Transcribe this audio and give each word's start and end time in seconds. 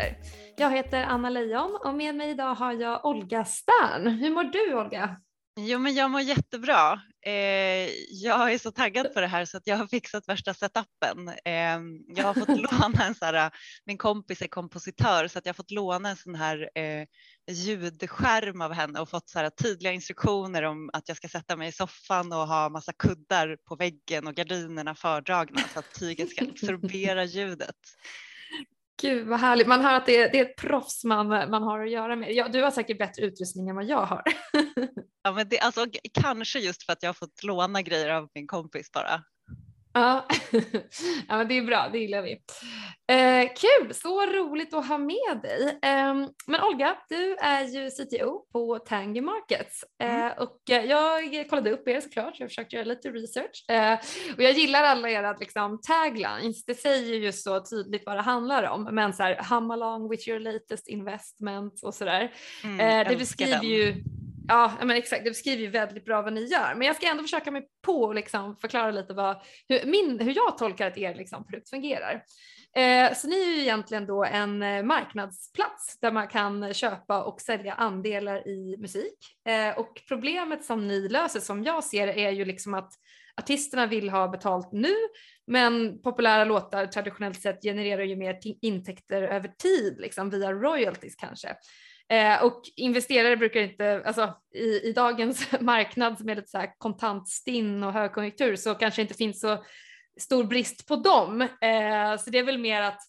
produkter. 0.00 0.40
Jag 0.56 0.70
heter 0.70 1.02
Anna 1.02 1.30
Leijon 1.30 1.78
och 1.84 1.94
med 1.94 2.14
mig 2.14 2.30
idag 2.30 2.54
har 2.54 2.72
jag 2.72 3.04
Olga 3.04 3.44
Stern. 3.44 4.06
Hur 4.06 4.30
mår 4.30 4.44
du 4.44 4.74
Olga? 4.74 5.16
Jo, 5.56 5.78
men 5.78 5.94
jag 5.94 6.10
mår 6.10 6.20
jättebra. 6.20 7.00
Eh, 7.26 7.32
jag 8.10 8.52
är 8.52 8.58
så 8.58 8.70
taggad 8.70 9.14
på 9.14 9.20
det 9.20 9.26
här 9.26 9.44
så 9.44 9.56
att 9.56 9.66
jag 9.66 9.76
har 9.76 9.86
fixat 9.86 10.28
värsta 10.28 10.54
setupen. 10.54 11.28
Eh, 11.44 11.80
jag 12.16 12.24
har 12.24 12.34
fått 12.34 12.48
låna 12.72 13.06
en 13.06 13.14
så 13.14 13.24
här, 13.24 13.50
min 13.86 13.98
kompis 13.98 14.42
är 14.42 14.46
kompositör 14.46 15.28
så 15.28 15.38
att 15.38 15.46
jag 15.46 15.52
har 15.52 15.56
fått 15.56 15.70
låna 15.70 16.08
en 16.08 16.16
sån 16.16 16.34
här 16.34 16.70
eh, 16.74 17.06
ljudskärm 17.50 18.60
av 18.60 18.72
henne 18.72 19.00
och 19.00 19.08
fått 19.08 19.28
så 19.28 19.38
här 19.38 19.50
tydliga 19.50 19.92
instruktioner 19.92 20.62
om 20.62 20.90
att 20.92 21.08
jag 21.08 21.16
ska 21.16 21.28
sätta 21.28 21.56
mig 21.56 21.68
i 21.68 21.72
soffan 21.72 22.32
och 22.32 22.48
ha 22.48 22.68
massa 22.68 22.92
kuddar 22.92 23.56
på 23.68 23.76
väggen 23.76 24.26
och 24.26 24.34
gardinerna 24.34 24.94
fördragna 24.94 25.60
så 25.72 25.78
att 25.78 25.94
tyget 25.94 26.30
ska 26.30 26.44
absorbera 26.50 27.24
ljudet. 27.24 27.76
Gud 29.00 29.26
vad 29.26 29.40
härligt, 29.40 29.66
man 29.66 29.80
hör 29.80 29.94
att 29.94 30.06
det 30.06 30.16
är, 30.16 30.32
det 30.32 30.38
är 30.38 30.44
ett 30.44 30.56
proffs 30.56 31.04
man, 31.04 31.28
man 31.28 31.62
har 31.62 31.84
att 31.84 31.90
göra 31.90 32.16
med. 32.16 32.32
Ja, 32.32 32.48
du 32.48 32.62
har 32.62 32.70
säkert 32.70 32.98
bättre 32.98 33.22
utrustning 33.22 33.68
än 33.68 33.76
vad 33.76 33.84
jag 33.84 34.06
har. 34.06 34.22
ja, 35.22 35.32
men 35.32 35.48
det, 35.48 35.58
alltså, 35.58 35.86
kanske 36.12 36.58
just 36.58 36.82
för 36.82 36.92
att 36.92 37.02
jag 37.02 37.08
har 37.08 37.14
fått 37.14 37.42
låna 37.42 37.82
grejer 37.82 38.10
av 38.10 38.28
min 38.34 38.46
kompis 38.46 38.92
bara. 38.92 39.22
Ja, 39.92 40.26
ja 41.28 41.36
men 41.36 41.48
det 41.48 41.58
är 41.58 41.62
bra, 41.62 41.88
det 41.92 41.98
gillar 41.98 42.22
vi. 42.22 42.32
Eh, 43.10 43.48
kul, 43.56 43.94
så 43.94 44.26
roligt 44.26 44.74
att 44.74 44.88
ha 44.88 44.98
med 44.98 45.40
dig. 45.42 45.78
Eh, 45.82 46.14
men 46.46 46.60
Olga, 46.62 46.96
du 47.08 47.36
är 47.36 47.64
ju 47.64 47.90
CTO 47.90 48.46
på 48.52 48.78
Tangy 48.78 49.20
Markets 49.20 49.84
eh, 50.02 50.14
mm. 50.14 50.32
och 50.38 50.60
jag 50.66 51.48
kollade 51.50 51.70
upp 51.70 51.88
er 51.88 52.00
såklart, 52.00 52.40
jag 52.40 52.48
försökte 52.48 52.76
göra 52.76 52.84
lite 52.84 53.10
research 53.10 53.64
eh, 53.70 53.98
och 54.36 54.42
jag 54.42 54.52
gillar 54.52 54.82
alla 54.82 55.10
era 55.10 55.32
liksom, 55.32 55.80
taglines. 55.80 56.64
Det 56.64 56.74
säger 56.74 57.14
ju 57.14 57.32
så 57.32 57.60
tydligt 57.60 58.02
vad 58.06 58.16
det 58.16 58.22
handlar 58.22 58.62
om, 58.62 58.88
men 58.92 59.12
så 59.12 59.22
här, 59.22 59.46
hum 59.50 59.70
along 59.70 60.10
with 60.10 60.28
your 60.28 60.40
latest 60.40 60.88
investment 60.88 61.80
och 61.82 61.94
sådär. 61.94 62.32
Mm, 62.64 62.80
eh, 62.80 63.08
det 63.08 63.16
beskriver 63.16 63.64
ju 63.64 64.04
Ja, 64.48 64.72
men 64.80 64.90
exakt. 64.90 65.24
Det 65.24 65.30
beskriver 65.30 65.62
ju 65.62 65.70
väldigt 65.70 66.04
bra 66.04 66.22
vad 66.22 66.32
ni 66.32 66.44
gör. 66.44 66.74
Men 66.74 66.86
jag 66.86 66.96
ska 66.96 67.06
ändå 67.06 67.22
försöka 67.22 67.50
mig 67.50 67.68
på 67.86 68.10
att 68.10 68.16
liksom 68.16 68.56
förklara 68.56 68.90
lite 68.90 69.14
vad, 69.14 69.36
hur, 69.68 69.86
min, 69.86 70.20
hur 70.20 70.36
jag 70.36 70.58
tolkar 70.58 70.86
att 70.86 70.98
er 70.98 71.14
liksom 71.14 71.46
produkt 71.46 71.70
fungerar. 71.70 72.24
Eh, 72.76 73.14
så 73.14 73.28
ni 73.28 73.42
är 73.42 73.56
ju 73.56 73.60
egentligen 73.60 74.06
då 74.06 74.24
en 74.24 74.62
eh, 74.62 74.82
marknadsplats 74.82 75.98
där 76.00 76.12
man 76.12 76.28
kan 76.28 76.74
köpa 76.74 77.22
och 77.22 77.40
sälja 77.40 77.74
andelar 77.74 78.48
i 78.48 78.76
musik. 78.78 79.18
Eh, 79.48 79.78
och 79.78 80.02
problemet 80.08 80.64
som 80.64 80.88
ni 80.88 81.08
löser 81.08 81.40
som 81.40 81.64
jag 81.64 81.84
ser 81.84 82.08
är 82.08 82.30
ju 82.30 82.44
liksom 82.44 82.74
att 82.74 82.92
artisterna 83.36 83.86
vill 83.86 84.10
ha 84.10 84.28
betalt 84.28 84.72
nu, 84.72 84.94
men 85.46 86.02
populära 86.02 86.44
låtar 86.44 86.86
traditionellt 86.86 87.42
sett 87.42 87.62
genererar 87.62 88.02
ju 88.02 88.16
mer 88.16 88.38
intäkter 88.62 89.22
över 89.22 89.48
tid, 89.48 89.96
liksom 90.00 90.30
via 90.30 90.52
royalties 90.52 91.16
kanske. 91.16 91.56
Eh, 92.10 92.44
och 92.44 92.62
investerare 92.76 93.36
brukar 93.36 93.60
inte, 93.60 94.02
alltså 94.04 94.34
i, 94.54 94.88
i 94.88 94.92
dagens 94.92 95.52
marknad 95.60 96.24
med 96.24 96.36
lite 96.36 96.48
så 96.48 96.58
här 96.58 96.78
kontantstinn 96.78 97.84
och 97.84 97.92
högkonjunktur 97.92 98.56
så 98.56 98.74
kanske 98.74 99.02
inte 99.02 99.14
finns 99.14 99.40
så 99.40 99.64
stor 100.20 100.44
brist 100.44 100.86
på 100.88 100.96
dem. 100.96 101.40
Eh, 101.40 102.16
så 102.18 102.30
det 102.30 102.38
är 102.38 102.44
väl 102.44 102.58
mer 102.58 102.82
att 102.82 103.00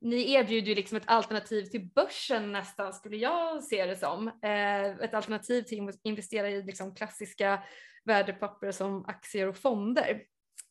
ni 0.00 0.32
erbjuder 0.32 0.68
ju 0.68 0.74
liksom 0.74 0.96
ett 0.96 1.02
alternativ 1.06 1.64
till 1.64 1.84
börsen 1.84 2.52
nästan 2.52 2.92
skulle 2.92 3.16
jag 3.16 3.64
se 3.64 3.86
det 3.86 3.96
som. 3.96 4.28
Eh, 4.28 4.86
ett 4.86 5.14
alternativ 5.14 5.62
till 5.62 5.88
att 5.88 6.00
investera 6.04 6.50
i 6.50 6.62
liksom 6.62 6.94
klassiska 6.94 7.62
värdepapper 8.04 8.72
som 8.72 9.04
aktier 9.04 9.48
och 9.48 9.56
fonder. 9.56 10.22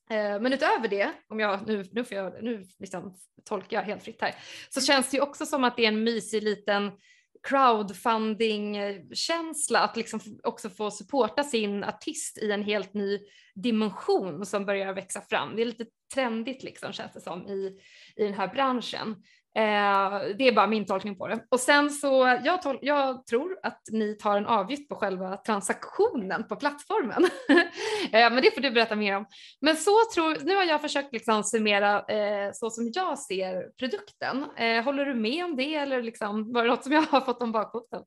Eh, 0.10 0.40
men 0.42 0.54
utöver 0.54 0.88
det, 0.88 1.12
om 1.30 1.40
jag, 1.40 1.68
nu, 1.68 1.86
nu, 1.92 2.04
får 2.04 2.18
jag, 2.18 2.44
nu 2.44 2.66
liksom 2.80 3.16
tolkar 3.46 3.78
jag 3.78 3.84
helt 3.84 4.04
fritt 4.04 4.22
här, 4.22 4.36
så 4.70 4.82
känns 4.82 5.10
det 5.10 5.18
ju 5.18 5.24
också 5.24 5.46
som 5.46 5.64
att 5.64 5.78
det 5.78 5.84
är 5.84 5.88
en 5.88 6.04
mysig 6.04 6.44
liten 6.44 6.92
crowdfunding-känsla 7.44 9.80
att 9.80 9.98
liksom 9.98 10.20
också 10.44 10.70
få 10.70 10.92
supporta 10.92 11.44
sin 11.44 11.84
artist 11.84 12.38
i 12.38 12.52
en 12.52 12.64
helt 12.64 12.94
ny 12.94 13.20
dimension 13.56 14.46
som 14.46 14.66
börjar 14.66 14.94
växa 14.94 15.22
fram. 15.22 15.56
Det 15.56 15.62
är 15.62 15.66
lite 15.66 15.86
trendigt 16.14 16.64
liksom 16.64 16.94
känns 16.94 17.14
det 17.14 17.22
som 17.22 17.48
i, 17.48 17.80
i 18.16 18.24
den 18.24 18.34
här 18.34 18.48
branschen. 18.48 19.16
Eh, 19.56 20.36
det 20.38 20.48
är 20.48 20.52
bara 20.52 20.68
min 20.68 20.86
tolkning 20.86 21.18
på 21.18 21.28
det. 21.28 21.46
Och 21.50 21.60
sen 21.60 21.90
så, 21.90 22.40
jag, 22.44 22.62
tol- 22.64 22.80
jag 22.82 23.26
tror 23.26 23.60
att 23.64 23.82
ni 23.92 24.16
tar 24.16 24.38
en 24.38 24.46
avgift 24.46 24.90
på 24.90 24.96
själva 24.96 25.38
transaktionen 25.38 26.48
på 26.48 26.56
plattformen. 26.56 27.24
eh, 28.12 28.34
men 28.34 28.42
det 28.42 28.54
får 28.56 28.62
du 28.62 28.72
berätta 28.72 28.96
mer 28.96 29.18
om. 29.18 29.26
Men 29.62 29.78
så 29.78 29.92
tror, 30.14 30.38
nu 30.46 30.56
har 30.56 30.64
jag 30.64 30.82
försökt 30.82 31.14
liksom 31.14 31.44
summera 31.44 32.00
eh, 32.00 32.52
så 32.54 32.70
som 32.70 32.92
jag 32.94 33.20
ser 33.20 33.78
produkten. 33.80 34.46
Eh, 34.58 34.84
håller 34.84 35.06
du 35.06 35.14
med 35.14 35.46
om 35.46 35.56
det 35.56 35.76
eller 35.76 36.02
liksom, 36.02 36.54
var 36.54 36.64
det 36.64 36.70
något 36.70 36.84
som 36.84 36.92
jag 36.92 37.02
har 37.02 37.22
fått 37.22 37.42
om 37.42 37.52
bakfoten? 37.52 38.04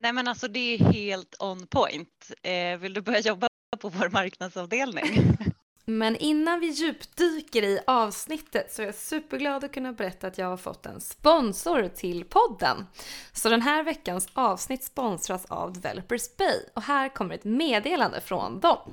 Nej 0.00 0.12
men 0.12 0.28
alltså 0.28 0.48
det 0.48 0.74
är 0.74 0.78
helt 0.78 1.36
on 1.40 1.66
point. 1.66 2.32
Eh, 2.42 2.78
vill 2.78 2.94
du 2.94 3.00
börja 3.00 3.20
jobba 3.20 3.48
på 3.78 3.88
vår 3.88 4.08
marknadsavdelning? 4.08 5.04
Men 5.88 6.16
innan 6.16 6.60
vi 6.60 6.66
djupdyker 6.66 7.62
i 7.62 7.80
avsnittet 7.86 8.72
så 8.72 8.82
är 8.82 8.86
jag 8.86 8.94
superglad 8.94 9.64
att 9.64 9.72
kunna 9.72 9.92
berätta 9.92 10.26
att 10.26 10.38
jag 10.38 10.46
har 10.46 10.56
fått 10.56 10.86
en 10.86 11.00
sponsor 11.00 11.88
till 11.88 12.24
podden. 12.24 12.86
Så 13.32 13.48
den 13.48 13.62
här 13.62 13.82
veckans 13.82 14.28
avsnitt 14.32 14.84
sponsras 14.84 15.44
av 15.44 15.72
Developers 15.72 16.36
Bay 16.36 16.60
och 16.74 16.82
här 16.82 17.08
kommer 17.08 17.34
ett 17.34 17.44
meddelande 17.44 18.20
från 18.20 18.60
dem. 18.60 18.92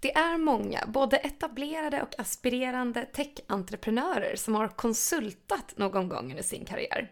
Det 0.00 0.16
är 0.16 0.38
många, 0.38 0.84
både 0.86 1.16
etablerade 1.16 2.02
och 2.02 2.20
aspirerande 2.20 3.04
tech-entreprenörer 3.04 4.36
som 4.36 4.54
har 4.54 4.68
konsultat 4.68 5.72
någon 5.76 6.08
gång 6.08 6.30
under 6.30 6.42
sin 6.42 6.64
karriär. 6.64 7.10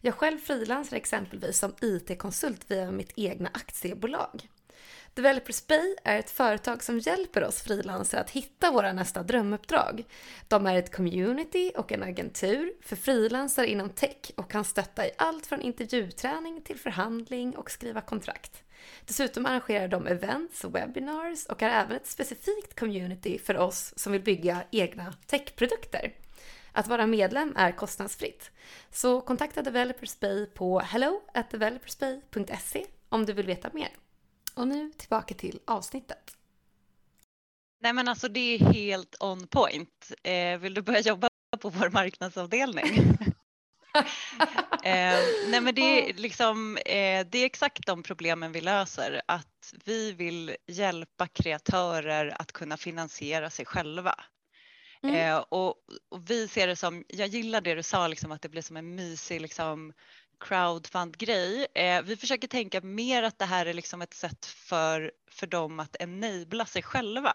Jag 0.00 0.14
själv 0.14 0.38
frilansar 0.38 0.96
exempelvis 0.96 1.58
som 1.58 1.74
IT-konsult 1.80 2.70
via 2.70 2.90
mitt 2.90 3.12
egna 3.16 3.50
aktiebolag. 3.54 4.48
Developers 5.18 5.66
Bay 5.66 5.94
är 6.04 6.18
ett 6.18 6.30
företag 6.30 6.82
som 6.82 6.98
hjälper 6.98 7.44
oss 7.44 7.62
frilansare 7.62 8.20
att 8.20 8.30
hitta 8.30 8.70
våra 8.70 8.92
nästa 8.92 9.22
drömuppdrag. 9.22 10.04
De 10.48 10.66
är 10.66 10.76
ett 10.76 10.94
community 10.94 11.72
och 11.76 11.92
en 11.92 12.02
agentur 12.02 12.72
för 12.82 12.96
frilansare 12.96 13.66
inom 13.66 13.90
tech 13.90 14.30
och 14.36 14.50
kan 14.50 14.64
stötta 14.64 15.06
i 15.06 15.10
allt 15.18 15.46
från 15.46 15.60
intervjuträning 15.60 16.62
till 16.62 16.78
förhandling 16.78 17.56
och 17.56 17.70
skriva 17.70 18.00
kontrakt. 18.00 18.62
Dessutom 19.06 19.46
arrangerar 19.46 19.88
de 19.88 20.06
events 20.06 20.64
och 20.64 20.74
webinars 20.74 21.46
och 21.46 21.62
är 21.62 21.70
även 21.70 21.96
ett 21.96 22.06
specifikt 22.06 22.78
community 22.78 23.38
för 23.38 23.56
oss 23.56 23.92
som 23.96 24.12
vill 24.12 24.22
bygga 24.22 24.62
egna 24.70 25.14
techprodukter. 25.26 26.12
Att 26.72 26.88
vara 26.88 27.06
medlem 27.06 27.54
är 27.56 27.72
kostnadsfritt. 27.72 28.50
Så 28.90 29.20
kontakta 29.20 29.62
Developers 29.62 30.20
Bay 30.20 30.46
på 30.46 30.80
hello 30.80 31.20
developersbay.se 31.50 32.86
om 33.08 33.26
du 33.26 33.32
vill 33.32 33.46
veta 33.46 33.70
mer. 33.72 33.90
Och 34.58 34.68
nu 34.68 34.90
tillbaka 34.96 35.34
till 35.34 35.60
avsnittet. 35.64 36.36
Nej 37.80 37.92
men 37.92 38.08
alltså 38.08 38.28
det 38.28 38.40
är 38.40 38.58
helt 38.58 39.16
on 39.20 39.46
point. 39.46 40.12
Eh, 40.22 40.58
vill 40.58 40.74
du 40.74 40.82
börja 40.82 41.00
jobba 41.00 41.28
på 41.60 41.68
vår 41.68 41.90
marknadsavdelning? 41.90 42.86
eh, 44.84 45.18
nej 45.48 45.60
men 45.60 45.74
det 45.74 46.10
är, 46.10 46.14
liksom, 46.14 46.76
eh, 46.76 47.26
det 47.26 47.38
är 47.38 47.46
exakt 47.46 47.86
de 47.86 48.02
problemen 48.02 48.52
vi 48.52 48.60
löser. 48.60 49.22
Att 49.26 49.74
vi 49.84 50.12
vill 50.12 50.56
hjälpa 50.66 51.26
kreatörer 51.26 52.36
att 52.38 52.52
kunna 52.52 52.76
finansiera 52.76 53.50
sig 53.50 53.66
själva. 53.66 54.14
Mm. 55.02 55.14
Eh, 55.14 55.36
och, 55.36 55.74
och, 56.08 56.30
vi 56.30 56.48
ser 56.48 56.66
det 56.66 56.76
som, 56.76 57.04
jag 57.08 57.28
gillar 57.28 57.60
det 57.60 57.74
du 57.74 57.82
sa, 57.82 58.08
liksom, 58.08 58.32
att 58.32 58.42
det 58.42 58.48
blir 58.48 58.62
som 58.62 58.76
en 58.76 58.94
mysig 58.94 59.40
liksom, 59.40 59.92
crowdfund-grej. 60.40 61.66
Eh, 61.74 62.02
vi 62.02 62.16
försöker 62.16 62.48
tänka 62.48 62.80
mer 62.80 63.22
att 63.22 63.38
det 63.38 63.44
här 63.44 63.66
är 63.66 63.74
liksom 63.74 64.02
ett 64.02 64.14
sätt 64.14 64.46
för, 64.46 65.12
för 65.30 65.46
dem 65.46 65.80
att 65.80 65.96
enabla 66.00 66.66
sig 66.66 66.82
själva. 66.82 67.32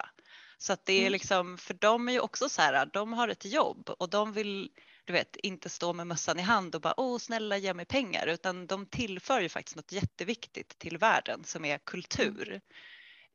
Så 0.58 0.74
att 0.74 0.86
det 0.86 0.94
är 0.94 1.02
mm. 1.02 1.12
liksom, 1.12 1.58
för 1.58 1.74
dem 1.74 2.10
är 2.10 2.14
ju 2.14 2.20
också 2.20 2.50
så 2.50 2.62
här, 2.62 2.86
de 2.94 3.14
har 3.14 3.28
ett 3.28 3.46
jobb 3.46 3.90
och 3.90 4.10
de 4.10 4.34
vill 4.34 4.70
du 5.06 5.14
vet, 5.14 5.36
inte 5.36 5.70
stå 5.70 5.94
med 5.94 6.08
mössan 6.08 6.40
i 6.40 6.42
hand 6.42 6.76
och 6.76 6.82
bara 6.82 7.00
åh 7.00 7.18
snälla 7.18 7.58
ge 7.58 7.74
mig 7.74 7.86
pengar 7.86 8.28
utan 8.28 8.68
de 8.68 8.86
tillför 8.86 9.42
ju 9.42 9.50
faktiskt 9.50 9.76
något 9.76 9.92
jätteviktigt 9.92 10.80
till 10.80 10.98
världen 10.98 11.44
som 11.44 11.66
är 11.66 11.78
kultur. 11.78 12.62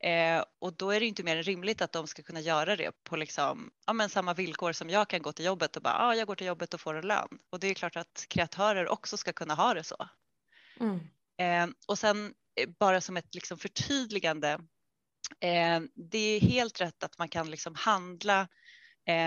Eh, 0.00 0.44
och 0.58 0.72
då 0.76 0.90
är 0.90 1.00
det 1.00 1.06
inte 1.06 1.22
mer 1.22 1.36
än 1.36 1.42
rimligt 1.42 1.82
att 1.82 1.92
de 1.92 2.06
ska 2.06 2.22
kunna 2.22 2.40
göra 2.40 2.76
det 2.76 3.04
på 3.04 3.16
liksom, 3.16 3.70
ja, 3.86 3.92
men 3.92 4.08
samma 4.08 4.34
villkor 4.34 4.72
som 4.72 4.90
jag 4.90 5.08
kan 5.08 5.22
gå 5.22 5.32
till 5.32 5.44
jobbet 5.44 5.76
och 5.76 5.82
bara 5.82 5.98
ah, 5.98 6.14
jag 6.14 6.26
går 6.26 6.34
till 6.34 6.46
jobbet 6.46 6.74
och 6.74 6.80
får 6.80 6.94
en 6.94 7.06
lön. 7.06 7.38
Och 7.50 7.60
det 7.60 7.66
är 7.66 7.74
klart 7.74 7.96
att 7.96 8.26
kreatörer 8.28 8.88
också 8.88 9.16
ska 9.16 9.32
kunna 9.32 9.54
ha 9.54 9.74
det 9.74 9.84
så. 9.84 10.08
Mm. 10.80 11.00
Eh, 11.38 11.74
och 11.86 11.98
sen 11.98 12.34
eh, 12.60 12.68
bara 12.78 13.00
som 13.00 13.16
ett 13.16 13.34
liksom 13.34 13.58
förtydligande. 13.58 14.48
Eh, 15.40 15.80
det 15.94 16.18
är 16.18 16.40
helt 16.40 16.80
rätt 16.80 17.02
att 17.02 17.18
man 17.18 17.28
kan 17.28 17.50
liksom 17.50 17.74
handla 17.74 18.48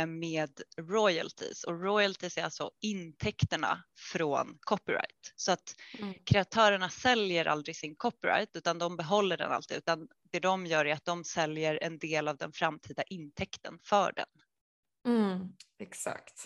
med 0.08 0.62
royalties 0.78 1.64
och 1.64 1.82
royalties 1.82 2.38
är 2.38 2.44
alltså 2.44 2.72
intäkterna 2.82 3.84
från 3.98 4.58
copyright 4.60 5.34
så 5.36 5.52
att 5.52 5.76
mm. 6.00 6.14
kreatörerna 6.26 6.90
säljer 6.90 7.46
aldrig 7.46 7.76
sin 7.76 7.96
copyright 7.96 8.56
utan 8.56 8.80
de 8.80 8.98
behåller 8.98 9.38
den 9.38 9.52
alltid 9.52 9.78
utan 9.78 10.08
det 10.32 10.40
de 10.40 10.66
gör 10.66 10.86
är 10.86 10.94
att 10.94 11.06
de 11.06 11.24
säljer 11.24 11.80
en 11.82 11.98
del 11.98 12.28
av 12.28 12.38
den 12.38 12.52
framtida 12.52 13.04
intäkten 13.04 13.80
för 13.84 14.14
den. 14.14 14.28
Mm, 15.08 15.54
exakt. 15.80 16.46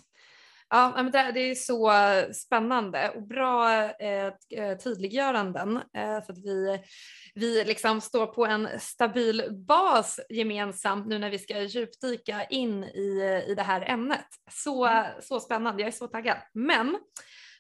Ja, 0.70 0.94
men 0.96 1.12
det, 1.12 1.20
är 1.20 1.56
så 1.56 1.92
spännande 2.34 3.10
och 3.10 3.28
bra 3.28 3.74
eh, 3.84 4.26
eh, 4.26 4.78
tydliggöranden 4.84 5.78
eh, 5.78 6.24
så 6.26 6.32
att 6.32 6.38
vi, 6.38 6.80
vi 7.36 7.64
liksom 7.64 8.02
står 8.02 8.28
på 8.28 8.46
en 8.46 8.68
stabil 8.80 9.44
bas 9.52 10.20
gemensamt 10.30 11.08
nu 11.08 11.20
när 11.20 11.30
vi 11.30 11.40
ska 11.40 11.62
djupdyka 11.62 12.44
in 12.44 12.84
i, 12.84 13.44
i 13.48 13.56
det 13.56 13.64
här 13.64 13.82
ämnet. 13.90 14.28
Så, 14.52 14.86
mm. 14.86 15.06
så 15.22 15.40
spännande, 15.40 15.82
jag 15.82 15.88
är 15.88 15.92
så 15.92 16.08
taggad. 16.08 16.38
Men 16.54 16.98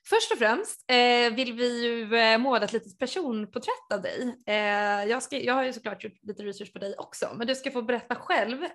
Först 0.10 0.32
och 0.32 0.38
främst 0.38 0.86
eh, 0.88 1.36
vill 1.36 1.54
vi 1.54 1.84
ju 1.84 2.18
eh, 2.18 2.38
måla 2.38 2.66
ett 2.66 2.74
litet 2.74 3.00
personporträtt 3.00 3.94
av 3.94 4.02
dig. 4.02 4.36
Eh, 4.48 5.10
jag, 5.10 5.24
ska, 5.24 5.38
jag 5.38 5.54
har 5.54 5.64
ju 5.64 5.74
såklart 5.74 6.04
gjort 6.04 6.24
lite 6.24 6.44
research 6.44 6.74
på 6.74 6.80
dig 6.80 6.96
också, 6.98 7.30
men 7.36 7.48
du 7.48 7.56
ska 7.56 7.72
få 7.72 7.82
berätta 7.82 8.16
själv. 8.16 8.66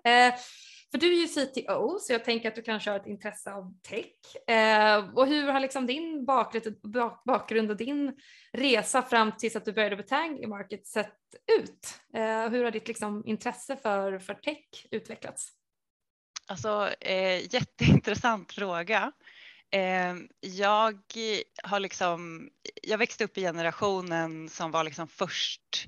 För 0.90 0.98
du 0.98 1.12
är 1.12 1.20
ju 1.20 1.28
CTO, 1.28 1.98
så 1.98 2.12
jag 2.12 2.24
tänker 2.24 2.48
att 2.48 2.54
du 2.54 2.62
kanske 2.62 2.90
har 2.90 2.96
ett 2.96 3.06
intresse 3.06 3.52
av 3.52 3.74
tech. 3.82 4.48
Eh, 4.56 5.08
och 5.14 5.26
hur 5.26 5.48
har 5.48 5.60
liksom 5.60 5.86
din 5.86 6.26
bakgrund 7.24 7.70
och 7.70 7.76
din 7.76 8.16
resa 8.52 9.02
fram 9.02 9.32
tills 9.38 9.56
att 9.56 9.64
du 9.64 9.72
började 9.72 9.96
på 9.96 10.02
Tang 10.02 10.48
Market 10.48 10.86
sett 10.86 11.16
ut? 11.60 12.00
Eh, 12.14 12.48
hur 12.48 12.64
har 12.64 12.70
ditt 12.70 12.88
liksom 12.88 13.22
intresse 13.26 13.76
för, 13.76 14.18
för 14.18 14.34
tech 14.34 14.86
utvecklats? 14.90 15.48
Alltså 16.46 16.90
eh, 17.00 17.54
jätteintressant 17.54 18.52
fråga. 18.52 19.12
Eh, 19.70 20.14
jag 20.40 21.00
har 21.62 21.80
liksom, 21.80 22.50
jag 22.82 22.98
växte 22.98 23.24
upp 23.24 23.38
i 23.38 23.40
generationen 23.40 24.48
som 24.48 24.70
var 24.70 24.84
liksom 24.84 25.08
först 25.08 25.86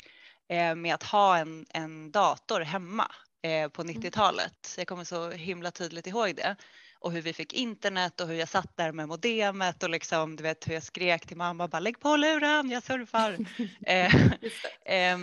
eh, 0.48 0.75
med 0.75 0.94
att 0.94 1.02
ha 1.02 1.38
en, 1.38 1.66
en 1.70 2.10
dator 2.10 2.60
hemma 2.60 3.10
eh, 3.42 3.68
på 3.68 3.82
90-talet. 3.82 4.66
Mm. 4.66 4.74
Jag 4.76 4.86
kommer 4.86 5.04
så 5.04 5.30
himla 5.30 5.70
tydligt 5.70 6.06
ihåg 6.06 6.36
det 6.36 6.56
och 7.02 7.12
hur 7.12 7.22
vi 7.22 7.32
fick 7.32 7.52
internet 7.52 8.20
och 8.20 8.28
hur 8.28 8.34
jag 8.34 8.48
satt 8.48 8.76
där 8.76 8.92
med 8.92 9.08
modemet 9.08 9.82
och 9.82 9.90
liksom 9.90 10.36
du 10.36 10.42
vet 10.42 10.68
hur 10.68 10.74
jag 10.74 10.82
skrek 10.82 11.26
till 11.26 11.36
mamma 11.36 11.68
bara 11.68 11.80
lägg 11.80 12.00
på 12.00 12.16
luren, 12.16 12.70
jag 12.70 12.82
surfar. 12.82 13.38
eh, 13.86 14.14
eh, 14.84 15.18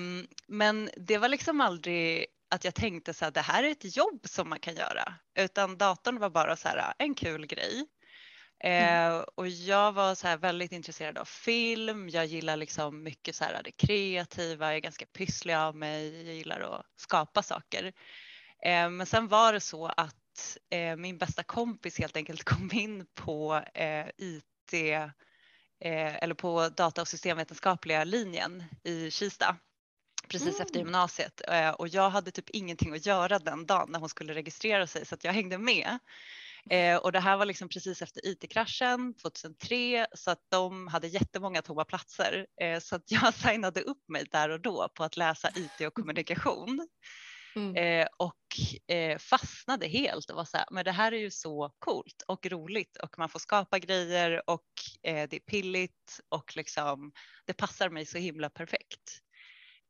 men 0.48 0.90
det 0.98 1.18
var 1.18 1.30
liksom 1.30 1.62
aldrig 1.62 2.26
att 2.52 2.64
jag 2.64 2.76
tänkte 2.76 3.14
så 3.14 3.26
här, 3.26 3.32
det 3.32 3.42
här 3.42 3.64
är 3.64 3.72
ett 3.72 3.98
jobb 3.98 4.22
som 4.24 4.50
man 4.50 4.60
kan 4.60 4.76
göra, 4.76 5.14
utan 5.38 5.78
datorn 5.78 6.20
var 6.20 6.30
bara 6.30 6.56
så 6.56 6.68
här 6.68 6.94
en 6.98 7.16
kul 7.16 7.46
grej. 7.46 7.86
Mm. 8.60 9.14
Eh, 9.14 9.24
och 9.36 9.48
jag 9.48 9.92
var 9.92 10.16
så 10.16 10.28
här 10.28 10.38
väldigt 10.38 10.72
intresserad 10.72 11.18
av 11.18 11.26
film. 11.26 12.10
Jag 12.10 12.26
gillar 12.26 12.58
liksom 12.58 13.04
mycket 13.04 13.36
så 13.36 13.44
här 13.44 13.62
det 13.64 13.72
kreativa. 13.72 14.66
Jag 14.66 14.76
är 14.76 14.80
ganska 14.80 15.06
pysslig 15.06 15.54
av 15.54 15.76
mig. 15.76 16.26
Jag 16.26 16.36
gillar 16.36 16.60
att 16.60 16.86
skapa 16.96 17.44
saker. 17.44 17.94
Eh, 18.64 18.90
men 18.90 19.06
sen 19.06 19.28
var 19.28 19.54
det 19.54 19.60
så 19.60 19.86
att 19.86 20.58
eh, 20.70 20.96
min 20.96 21.18
bästa 21.18 21.44
kompis 21.44 22.00
helt 22.00 22.18
enkelt 22.18 22.44
kom 22.50 22.70
in 22.74 23.06
på 23.16 23.64
eh, 23.74 24.08
IT 24.18 24.74
eh, 24.74 26.24
eller 26.24 26.34
på 26.34 26.70
data 26.70 27.02
och 27.02 27.08
systemvetenskapliga 27.08 28.04
linjen 28.04 28.64
i 28.84 29.12
Kista 29.12 29.58
precis 30.30 30.56
mm. 30.56 30.62
efter 30.62 30.80
gymnasiet 30.80 31.42
eh, 31.48 31.70
och 31.70 31.88
jag 31.88 32.10
hade 32.10 32.32
typ 32.32 32.50
ingenting 32.50 32.94
att 32.94 33.06
göra 33.06 33.40
den 33.40 33.66
dagen 33.66 33.92
när 33.92 34.00
hon 34.00 34.10
skulle 34.10 34.34
registrera 34.34 34.88
sig 34.88 35.06
så 35.06 35.16
att 35.16 35.24
jag 35.24 35.34
hängde 35.34 35.58
med. 35.58 36.00
Eh, 36.70 36.98
och 36.98 37.12
det 37.12 37.20
här 37.20 37.38
var 37.38 37.46
liksom 37.46 37.70
precis 37.70 38.02
efter 38.02 38.26
IT-kraschen 38.26 39.14
2003 39.14 40.08
så 40.16 40.32
att 40.32 40.42
de 40.50 40.88
hade 40.88 41.08
jättemånga 41.08 41.62
tomma 41.62 41.86
platser 41.86 42.48
eh, 42.62 42.80
så 42.80 42.96
att 42.96 43.04
jag 43.12 43.34
signade 43.34 43.82
upp 43.82 44.04
mig 44.08 44.26
där 44.32 44.50
och 44.50 44.62
då 44.62 44.90
på 44.96 45.04
att 45.04 45.18
läsa 45.18 45.50
IT 45.56 45.88
och 45.88 45.94
kommunikation. 45.94 46.88
Mm. 47.56 47.76
Eh, 47.76 48.08
och 48.18 48.94
eh, 48.96 49.18
fastnade 49.18 49.88
helt 49.88 50.30
och 50.30 50.36
var 50.36 50.46
så 50.46 50.58
här, 50.58 50.66
men 50.72 50.86
det 50.86 50.92
här 50.92 51.12
är 51.12 51.18
ju 51.18 51.32
så 51.32 51.72
coolt 51.80 52.24
och 52.28 52.46
roligt 52.46 52.98
och 52.98 53.18
man 53.18 53.30
får 53.30 53.40
skapa 53.40 53.80
grejer 53.80 54.50
och 54.50 54.70
eh, 55.04 55.30
det 55.30 55.36
är 55.36 55.40
pilligt 55.40 56.20
och 56.30 56.56
liksom 56.56 57.12
det 57.46 57.54
passar 57.54 57.90
mig 57.90 58.06
så 58.06 58.18
himla 58.18 58.50
perfekt. 58.50 59.20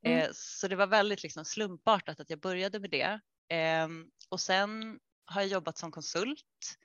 Mm. 0.06 0.18
Eh, 0.18 0.28
så 0.32 0.68
det 0.68 0.76
var 0.76 0.86
väldigt 0.86 1.22
liksom 1.22 1.44
slumpartat 1.44 2.20
att 2.20 2.30
jag 2.30 2.40
började 2.40 2.80
med 2.80 2.90
det. 2.90 3.20
Ehm, 3.48 4.06
och 4.28 4.40
sen 4.40 4.98
har 5.30 5.40
jag 5.40 5.50
jobbat 5.50 5.78
som 5.78 5.90
konsult 5.90 6.76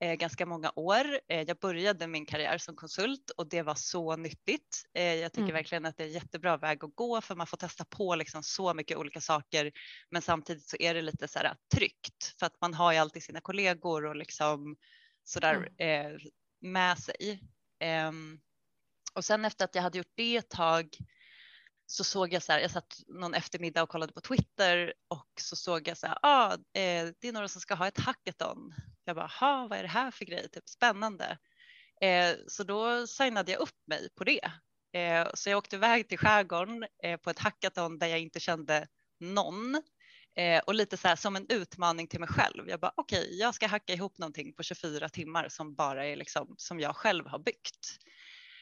eh, 0.00 0.14
ganska 0.14 0.46
många 0.46 0.72
år. 0.76 1.20
Eh, 1.28 1.42
jag 1.42 1.58
började 1.58 2.06
min 2.06 2.26
karriär 2.26 2.58
som 2.58 2.76
konsult 2.76 3.30
och 3.30 3.48
det 3.48 3.62
var 3.62 3.74
så 3.74 4.16
nyttigt. 4.16 4.84
Eh, 4.94 5.14
jag 5.14 5.32
tycker 5.32 5.42
mm. 5.42 5.54
verkligen 5.54 5.86
att 5.86 5.96
det 5.96 6.02
är 6.02 6.06
en 6.06 6.12
jättebra 6.12 6.56
väg 6.56 6.84
att 6.84 6.94
gå 6.94 7.20
för 7.20 7.34
man 7.34 7.46
får 7.46 7.56
testa 7.56 7.84
på 7.84 8.14
liksom 8.14 8.42
så 8.42 8.74
mycket 8.74 8.96
olika 8.96 9.20
saker. 9.20 9.72
Men 10.10 10.22
samtidigt 10.22 10.68
så 10.68 10.76
är 10.80 10.94
det 10.94 11.02
lite 11.02 11.28
så 11.28 11.38
här 11.38 11.54
tryggt 11.74 12.34
för 12.38 12.46
att 12.46 12.60
man 12.60 12.74
har 12.74 12.92
ju 12.92 12.98
alltid 12.98 13.22
sina 13.22 13.40
kollegor 13.40 14.06
och 14.06 14.16
liksom 14.16 14.76
sådär 15.24 15.70
mm. 15.78 16.12
eh, 16.14 16.20
med 16.60 16.98
sig. 16.98 17.40
Ehm, 17.80 18.40
och 19.14 19.24
sen 19.24 19.44
efter 19.44 19.64
att 19.64 19.74
jag 19.74 19.82
hade 19.82 19.98
gjort 19.98 20.12
det 20.14 20.36
ett 20.36 20.50
tag 20.50 20.88
så 21.90 22.04
såg 22.04 22.32
jag 22.32 22.42
så 22.42 22.52
här, 22.52 22.60
jag 22.60 22.70
satt 22.70 23.00
någon 23.08 23.34
eftermiddag 23.34 23.82
och 23.82 23.88
kollade 23.88 24.12
på 24.12 24.20
Twitter 24.20 24.92
och 25.08 25.30
så 25.40 25.56
såg 25.56 25.88
jag 25.88 25.98
så 25.98 26.06
här, 26.06 26.18
ah, 26.22 26.52
eh, 26.52 27.08
det 27.20 27.28
är 27.28 27.32
några 27.32 27.48
som 27.48 27.60
ska 27.60 27.74
ha 27.74 27.88
ett 27.88 27.98
hackathon. 27.98 28.74
Jag 29.04 29.16
bara, 29.16 29.30
ha, 29.40 29.66
vad 29.70 29.78
är 29.78 29.82
det 29.82 29.88
här 29.88 30.10
för 30.10 30.24
grej? 30.24 30.48
Typ 30.48 30.68
spännande. 30.68 31.38
Eh, 32.00 32.36
så 32.46 32.64
då 32.64 33.06
signade 33.06 33.52
jag 33.52 33.60
upp 33.60 33.86
mig 33.86 34.08
på 34.16 34.24
det. 34.24 34.52
Eh, 34.92 35.28
så 35.34 35.50
jag 35.50 35.58
åkte 35.58 35.76
iväg 35.76 36.08
till 36.08 36.18
skärgården 36.18 36.84
eh, 37.02 37.16
på 37.16 37.30
ett 37.30 37.38
hackathon 37.38 37.98
där 37.98 38.06
jag 38.06 38.20
inte 38.20 38.40
kände 38.40 38.86
någon 39.20 39.82
eh, 40.36 40.62
och 40.66 40.74
lite 40.74 40.96
så 40.96 41.08
här 41.08 41.16
som 41.16 41.36
en 41.36 41.46
utmaning 41.48 42.06
till 42.06 42.20
mig 42.20 42.28
själv. 42.28 42.68
Jag 42.68 42.80
bara, 42.80 42.92
okej, 42.96 43.24
okay, 43.24 43.36
jag 43.36 43.54
ska 43.54 43.66
hacka 43.66 43.92
ihop 43.92 44.18
någonting 44.18 44.52
på 44.52 44.62
24 44.62 45.08
timmar 45.08 45.48
som 45.48 45.74
bara 45.74 46.06
är 46.06 46.16
liksom 46.16 46.54
som 46.58 46.80
jag 46.80 46.96
själv 46.96 47.26
har 47.26 47.38
byggt. 47.38 47.98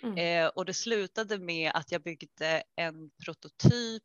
Mm. 0.02 0.18
Eh, 0.18 0.48
och 0.48 0.64
det 0.64 0.74
slutade 0.74 1.38
med 1.38 1.70
att 1.74 1.92
jag 1.92 2.02
byggde 2.02 2.62
en 2.76 3.10
prototyp 3.24 4.02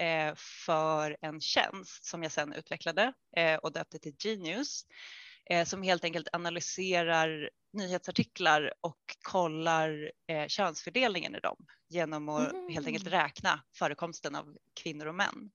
eh, 0.00 0.34
för 0.66 1.16
en 1.20 1.40
tjänst 1.40 2.04
som 2.04 2.22
jag 2.22 2.32
sedan 2.32 2.52
utvecklade 2.52 3.12
eh, 3.36 3.56
och 3.56 3.72
döpte 3.72 3.98
till 3.98 4.14
Genius 4.18 4.86
eh, 5.50 5.64
som 5.64 5.82
helt 5.82 6.04
enkelt 6.04 6.28
analyserar 6.32 7.50
nyhetsartiklar 7.72 8.72
och 8.80 8.98
kollar 9.22 10.12
eh, 10.26 10.46
könsfördelningen 10.46 11.34
i 11.34 11.40
dem 11.40 11.56
genom 11.88 12.28
att 12.28 12.52
mm. 12.52 12.72
helt 12.72 12.86
enkelt 12.86 13.06
räkna 13.06 13.62
förekomsten 13.78 14.34
av 14.34 14.56
kvinnor 14.82 15.06
och 15.06 15.14
män. 15.14 15.50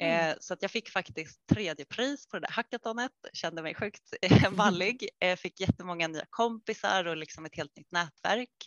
Mm. 0.00 0.30
Eh, 0.30 0.36
så 0.40 0.54
att 0.54 0.62
jag 0.62 0.70
fick 0.70 0.88
faktiskt 0.90 1.46
tredje 1.46 1.84
pris 1.84 2.28
på 2.28 2.38
det 2.38 2.46
där 2.46 2.52
hackathonet, 2.52 3.12
kände 3.32 3.62
mig 3.62 3.74
sjukt 3.74 4.14
eh, 4.22 4.50
vallig, 4.50 5.08
eh, 5.20 5.36
fick 5.36 5.60
jättemånga 5.60 6.08
nya 6.08 6.26
kompisar 6.30 7.04
och 7.04 7.16
liksom 7.16 7.44
ett 7.44 7.56
helt 7.56 7.76
nytt 7.76 7.92
nätverk. 7.92 8.66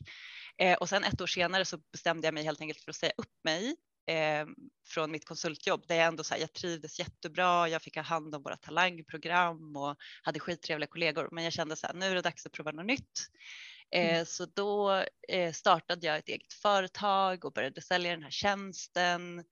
Och 0.79 0.89
sen 0.89 1.03
ett 1.03 1.21
år 1.21 1.27
senare 1.27 1.65
så 1.65 1.77
bestämde 1.91 2.27
jag 2.27 2.33
mig 2.33 2.43
helt 2.43 2.61
enkelt 2.61 2.79
för 2.81 2.91
att 2.91 2.95
säga 2.95 3.13
upp 3.17 3.43
mig 3.43 3.75
från 4.87 5.11
mitt 5.11 5.25
konsultjobb 5.25 5.87
där 5.87 5.95
jag 5.95 6.07
ändå 6.07 6.23
så 6.23 6.33
här, 6.33 6.41
jag 6.41 6.53
trivdes 6.53 6.99
jättebra. 6.99 7.69
Jag 7.69 7.81
fick 7.81 7.95
ha 7.95 8.03
hand 8.03 8.35
om 8.35 8.43
våra 8.43 8.57
talangprogram 8.57 9.75
och 9.75 9.95
hade 10.21 10.39
skittrevliga 10.39 10.87
kollegor, 10.87 11.29
men 11.31 11.43
jag 11.43 11.53
kände 11.53 11.75
så 11.75 11.87
här, 11.87 11.93
nu 11.93 12.05
är 12.05 12.15
det 12.15 12.21
dags 12.21 12.45
att 12.45 12.51
prova 12.51 12.71
något 12.71 12.85
nytt. 12.85 13.27
Mm. 13.95 14.25
Så 14.25 14.45
då 14.45 15.03
startade 15.53 16.07
jag 16.07 16.17
ett 16.17 16.29
eget 16.29 16.53
företag 16.53 17.45
och 17.45 17.53
började 17.53 17.81
sälja 17.81 18.11
den 18.11 18.23
här 18.23 18.31
tjänsten 18.31 19.43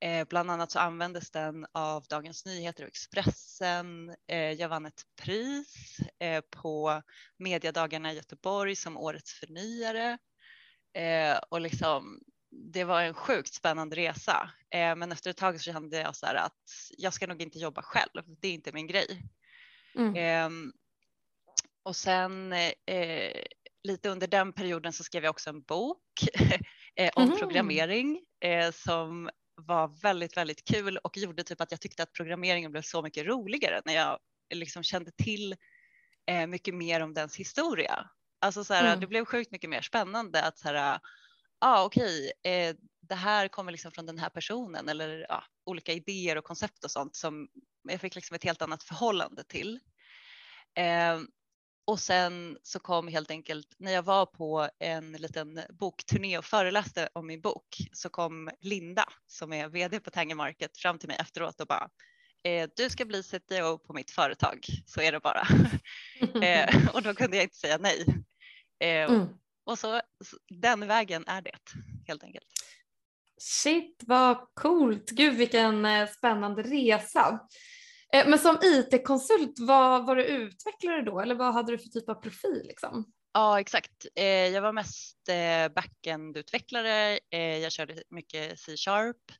Eh, 0.00 0.26
bland 0.28 0.50
annat 0.50 0.70
så 0.70 0.78
användes 0.78 1.30
den 1.30 1.66
av 1.72 2.04
Dagens 2.08 2.44
Nyheter 2.44 2.82
och 2.82 2.88
Expressen. 2.88 4.14
Eh, 4.26 4.52
jag 4.52 4.68
vann 4.68 4.86
ett 4.86 5.02
pris 5.22 5.96
eh, 6.18 6.40
på 6.50 7.02
Mediadagarna 7.36 8.12
i 8.12 8.16
Göteborg 8.16 8.76
som 8.76 8.96
årets 8.96 9.32
förnyare. 9.32 10.18
Och 11.48 11.60
liksom, 11.60 12.20
det 12.50 12.84
var 12.84 13.02
en 13.02 13.14
sjukt 13.14 13.54
spännande 13.54 13.96
resa. 13.96 14.50
Men 14.70 15.12
efter 15.12 15.30
ett 15.30 15.36
tag 15.36 15.60
så 15.60 15.72
kände 15.72 15.96
jag 15.96 16.16
så 16.16 16.26
här 16.26 16.34
att 16.34 16.62
jag 16.98 17.12
ska 17.12 17.26
nog 17.26 17.42
inte 17.42 17.58
jobba 17.58 17.82
själv. 17.82 18.22
Det 18.40 18.48
är 18.48 18.52
inte 18.52 18.72
min 18.72 18.86
grej. 18.86 19.22
Mm. 19.94 20.14
Ehm, 20.16 20.72
och 21.82 21.96
sen 21.96 22.54
lite 23.82 24.08
under 24.08 24.26
den 24.26 24.52
perioden 24.52 24.92
så 24.92 25.04
skrev 25.04 25.24
jag 25.24 25.30
också 25.30 25.50
en 25.50 25.62
bok 25.62 26.28
om 27.14 27.24
mm. 27.24 27.38
programmering 27.38 28.24
som 28.72 29.30
var 29.56 29.88
väldigt, 30.02 30.36
väldigt 30.36 30.64
kul 30.64 30.96
och 30.96 31.16
gjorde 31.16 31.44
typ 31.44 31.60
att 31.60 31.70
jag 31.70 31.80
tyckte 31.80 32.02
att 32.02 32.12
programmeringen 32.12 32.72
blev 32.72 32.82
så 32.82 33.02
mycket 33.02 33.26
roligare 33.26 33.82
när 33.84 33.94
jag 33.94 34.18
liksom 34.54 34.82
kände 34.82 35.10
till 35.10 35.56
eh, 36.26 36.46
mycket 36.46 36.74
mer 36.74 37.00
om 37.00 37.14
dens 37.14 37.36
historia. 37.36 38.10
Alltså 38.40 38.64
så 38.64 38.74
här, 38.74 38.86
mm. 38.86 39.00
det 39.00 39.06
blev 39.06 39.24
sjukt 39.24 39.50
mycket 39.50 39.70
mer 39.70 39.82
spännande 39.82 40.42
att 40.42 40.58
så 40.58 40.68
här, 40.68 41.00
ah, 41.58 41.84
okej, 41.84 42.32
okay, 42.40 42.52
eh, 42.52 42.76
det 43.00 43.14
här 43.14 43.48
kommer 43.48 43.72
liksom 43.72 43.92
från 43.92 44.06
den 44.06 44.18
här 44.18 44.28
personen 44.28 44.88
eller 44.88 45.26
ja, 45.28 45.44
olika 45.66 45.92
idéer 45.92 46.36
och 46.38 46.44
koncept 46.44 46.84
och 46.84 46.90
sånt 46.90 47.16
som 47.16 47.48
jag 47.82 48.00
fick 48.00 48.14
liksom 48.14 48.34
ett 48.34 48.44
helt 48.44 48.62
annat 48.62 48.82
förhållande 48.82 49.44
till. 49.44 49.80
Eh, 50.74 51.20
och 51.86 52.00
sen 52.00 52.58
så 52.62 52.78
kom 52.78 53.08
helt 53.08 53.30
enkelt, 53.30 53.74
när 53.78 53.92
jag 53.92 54.02
var 54.02 54.26
på 54.26 54.68
en 54.78 55.12
liten 55.12 55.60
bokturné 55.68 56.38
och 56.38 56.44
föreläste 56.44 57.08
om 57.12 57.26
min 57.26 57.40
bok 57.40 57.76
så 57.92 58.08
kom 58.08 58.50
Linda 58.60 59.04
som 59.26 59.52
är 59.52 59.68
vd 59.68 60.00
på 60.00 60.10
Tanger 60.10 60.34
Market 60.34 60.78
fram 60.78 60.98
till 60.98 61.08
mig 61.08 61.16
efteråt 61.20 61.60
och 61.60 61.66
bara 61.66 61.88
eh, 62.44 62.68
du 62.76 62.90
ska 62.90 63.04
bli 63.04 63.22
CTO 63.22 63.78
på 63.78 63.92
mitt 63.92 64.10
företag, 64.10 64.66
så 64.86 65.00
är 65.00 65.12
det 65.12 65.20
bara. 65.20 65.46
eh, 66.46 66.94
och 66.94 67.02
då 67.02 67.14
kunde 67.14 67.36
jag 67.36 67.44
inte 67.44 67.56
säga 67.56 67.78
nej. 67.78 68.04
Eh, 68.80 69.10
mm. 69.10 69.26
Och 69.66 69.78
så 69.78 70.00
den 70.48 70.86
vägen 70.86 71.24
är 71.26 71.42
det 71.42 71.58
helt 72.06 72.24
enkelt. 72.24 72.46
Shit 73.38 74.02
vad 74.06 74.38
coolt, 74.54 75.10
gud 75.10 75.34
vilken 75.34 75.86
spännande 76.08 76.62
resa. 76.62 77.40
Eh, 78.14 78.28
men 78.28 78.38
som 78.38 78.58
IT-konsult, 78.62 79.58
var, 79.58 80.02
var 80.02 80.16
du 80.16 80.24
utvecklare 80.24 81.02
då 81.02 81.20
eller 81.20 81.34
vad 81.34 81.54
hade 81.54 81.72
du 81.72 81.78
för 81.78 81.88
typ 81.88 82.08
av 82.08 82.14
profil? 82.14 82.62
Liksom? 82.64 83.12
Ja 83.32 83.60
exakt, 83.60 84.06
eh, 84.14 84.24
jag 84.24 84.62
var 84.62 84.72
mest 84.72 85.16
backend-utvecklare, 85.74 87.18
jag 87.62 87.72
körde 87.72 88.02
mycket 88.10 88.60
C-sharp, 88.60 89.32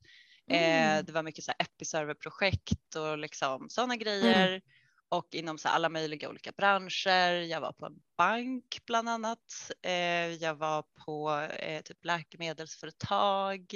mm. 0.50 1.04
det 1.04 1.12
var 1.12 1.22
mycket 1.22 1.44
så 1.44 1.52
Episerver-projekt 1.58 2.96
och 2.96 3.18
liksom 3.18 3.66
sådana 3.68 3.96
grejer. 3.96 4.48
Mm 4.48 4.60
och 5.08 5.34
inom 5.34 5.58
så 5.58 5.68
alla 5.68 5.88
möjliga 5.88 6.28
olika 6.28 6.52
branscher. 6.56 7.30
Jag 7.30 7.60
var 7.60 7.72
på 7.72 7.86
en 7.86 7.98
bank 8.16 8.78
bland 8.86 9.08
annat. 9.08 9.70
Eh, 9.82 10.34
jag 10.34 10.54
var 10.54 10.84
på 11.04 11.30
eh, 11.58 11.82
typ 11.82 12.04
läkemedelsföretag, 12.04 13.74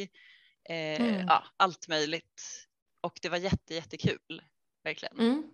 eh, 0.69 1.01
mm. 1.01 1.27
ja, 1.27 1.45
allt 1.57 1.89
möjligt. 1.89 2.67
Och 3.01 3.19
det 3.23 3.29
var 3.29 3.37
jätte, 3.37 3.75
jättekul, 3.75 4.43
verkligen. 4.85 5.19
Mm. 5.19 5.45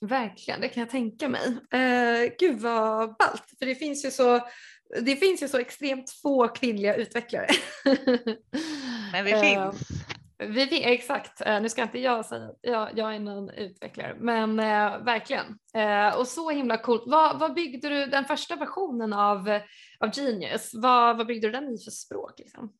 Verkligen, 0.00 0.60
det 0.60 0.68
kan 0.68 0.80
jag 0.80 0.90
tänka 0.90 1.28
mig. 1.28 1.58
Eh, 1.72 2.32
gud 2.38 2.60
vad 2.60 3.16
ballt, 3.16 3.54
för 3.58 3.66
det 3.66 3.74
finns 3.74 4.04
ju 4.04 4.10
så 4.10 4.40
det 5.00 5.16
finns 5.16 5.42
ju 5.42 5.48
så 5.48 5.58
extremt 5.58 6.10
få 6.10 6.48
kvinnliga 6.48 6.94
utvecklare. 6.94 7.48
Men 9.12 9.24
vi 9.24 9.30
finns. 9.30 9.88
Vi, 10.38 10.84
exakt, 10.84 11.46
uh, 11.46 11.60
nu 11.60 11.68
ska 11.68 11.82
inte 11.82 11.98
jag 11.98 12.26
säga 12.26 12.44
att 12.44 12.58
jag, 12.60 12.98
jag 12.98 13.14
är 13.14 13.18
någon 13.18 13.50
utvecklare, 13.50 14.16
men 14.20 14.50
uh, 14.50 15.04
verkligen. 15.04 15.46
Uh, 15.76 16.18
och 16.18 16.26
så 16.26 16.50
himla 16.50 16.78
coolt. 16.78 17.02
Vad, 17.06 17.38
vad 17.38 17.54
byggde 17.54 17.88
du 17.88 18.06
den 18.06 18.24
första 18.24 18.56
versionen 18.56 19.12
av, 19.12 19.60
av 19.98 20.18
Genius? 20.18 20.70
Vad, 20.74 21.16
vad 21.16 21.26
byggde 21.26 21.48
du 21.48 21.52
den 21.52 21.74
i 21.74 21.78
för 21.84 21.90
språk? 21.90 22.38
Liksom? 22.38 22.72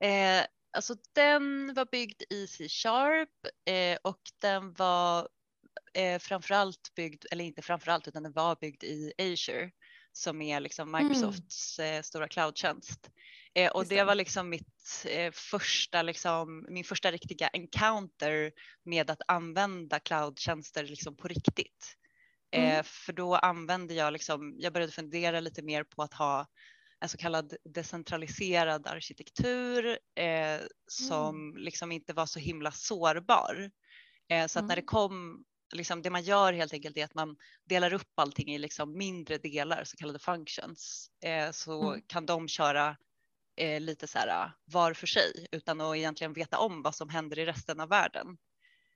Eh, 0.00 0.44
alltså 0.74 0.94
den 1.12 1.74
var 1.74 1.86
byggd 1.90 2.22
i 2.30 2.46
C-sharp 2.46 3.28
eh, 3.64 3.98
och 4.02 4.20
den 4.40 4.72
var 4.72 5.28
eh, 5.94 6.18
framförallt 6.18 6.94
byggd, 6.96 7.24
eller 7.30 7.44
inte 7.44 7.62
framförallt, 7.62 8.08
utan 8.08 8.22
den 8.22 8.32
var 8.32 8.56
byggd 8.60 8.84
i 8.84 9.12
Azure 9.18 9.70
som 10.12 10.42
är 10.42 10.60
liksom 10.60 10.94
mm. 10.94 11.02
Microsofts 11.02 11.78
mm. 11.78 12.02
stora 12.02 12.28
cloudtjänst. 12.28 13.10
Eh, 13.54 13.70
och 13.70 13.86
det 13.86 14.04
var 14.04 14.14
liksom 14.14 14.48
mitt 14.48 15.06
eh, 15.08 15.32
första, 15.32 16.02
liksom, 16.02 16.66
min 16.68 16.84
första 16.84 17.12
riktiga 17.12 17.48
encounter 17.48 18.52
med 18.84 19.10
att 19.10 19.22
använda 19.28 20.00
cloudtjänster 20.00 20.84
liksom 20.84 21.16
på 21.16 21.28
riktigt. 21.28 21.96
Eh, 22.52 22.72
mm. 22.72 22.84
för 22.84 23.12
då 23.12 23.34
använde 23.34 23.94
jag, 23.94 24.12
liksom, 24.12 24.54
jag 24.58 24.72
började 24.72 24.92
fundera 24.92 25.40
lite 25.40 25.62
mer 25.62 25.84
på 25.84 26.02
att 26.02 26.14
ha 26.14 26.46
en 27.04 27.08
så 27.08 27.16
kallad 27.16 27.54
decentraliserad 27.64 28.86
arkitektur 28.86 29.98
eh, 30.14 30.60
som 30.86 31.36
mm. 31.36 31.56
liksom 31.56 31.92
inte 31.92 32.12
var 32.12 32.26
så 32.26 32.38
himla 32.38 32.72
sårbar. 32.72 33.70
Eh, 34.28 34.46
så 34.46 34.58
att 34.58 34.64
när 34.64 34.76
det 34.76 34.80
mm. 34.80 34.86
kom, 34.86 35.44
liksom, 35.74 36.02
det 36.02 36.10
man 36.10 36.22
gör 36.22 36.52
helt 36.52 36.72
enkelt 36.72 36.96
är 36.96 37.04
att 37.04 37.14
man 37.14 37.36
delar 37.64 37.92
upp 37.92 38.12
allting 38.14 38.54
i 38.54 38.58
liksom 38.58 38.98
mindre 38.98 39.38
delar, 39.38 39.84
så 39.84 39.96
kallade 39.96 40.18
functions, 40.18 41.10
eh, 41.24 41.50
så 41.50 41.88
mm. 41.88 42.02
kan 42.06 42.26
de 42.26 42.48
köra 42.48 42.96
eh, 43.56 43.80
lite 43.80 44.06
så 44.06 44.18
här 44.18 44.52
var 44.64 44.94
för 44.94 45.06
sig 45.06 45.46
utan 45.52 45.80
att 45.80 45.96
egentligen 45.96 46.32
veta 46.32 46.58
om 46.58 46.82
vad 46.82 46.94
som 46.94 47.08
händer 47.08 47.38
i 47.38 47.46
resten 47.46 47.80
av 47.80 47.88
världen. 47.88 48.36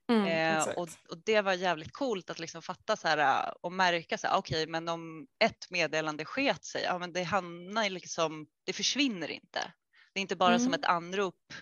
Mm, 0.09 0.25
eh, 0.25 0.67
och, 0.67 0.89
och, 1.09 1.17
det 1.25 1.41
var 1.41 1.53
jävligt 1.53 1.93
coolt 1.93 2.29
att 2.29 2.39
liksom 2.39 2.61
fatta 2.61 2.97
så 2.97 3.07
här 3.07 3.17
äh, 3.17 3.53
och 3.61 3.71
märka 3.71 4.17
så 4.17 4.27
här, 4.27 4.37
okej, 4.37 4.63
okay, 4.63 4.71
men 4.71 4.89
om 4.89 5.27
ett 5.39 5.69
meddelande 5.69 6.25
sket 6.25 6.65
sig, 6.65 6.83
ja, 6.83 6.99
men 6.99 7.13
det 7.13 7.23
hamnar 7.23 7.89
liksom, 7.89 8.47
det 8.63 8.73
försvinner 8.73 9.27
inte. 9.27 9.73
Det 10.13 10.19
är 10.19 10.21
inte 10.21 10.35
bara 10.35 10.55
mm. 10.55 10.59
som 10.59 10.73
ett 10.73 10.85
anrop 10.85 11.53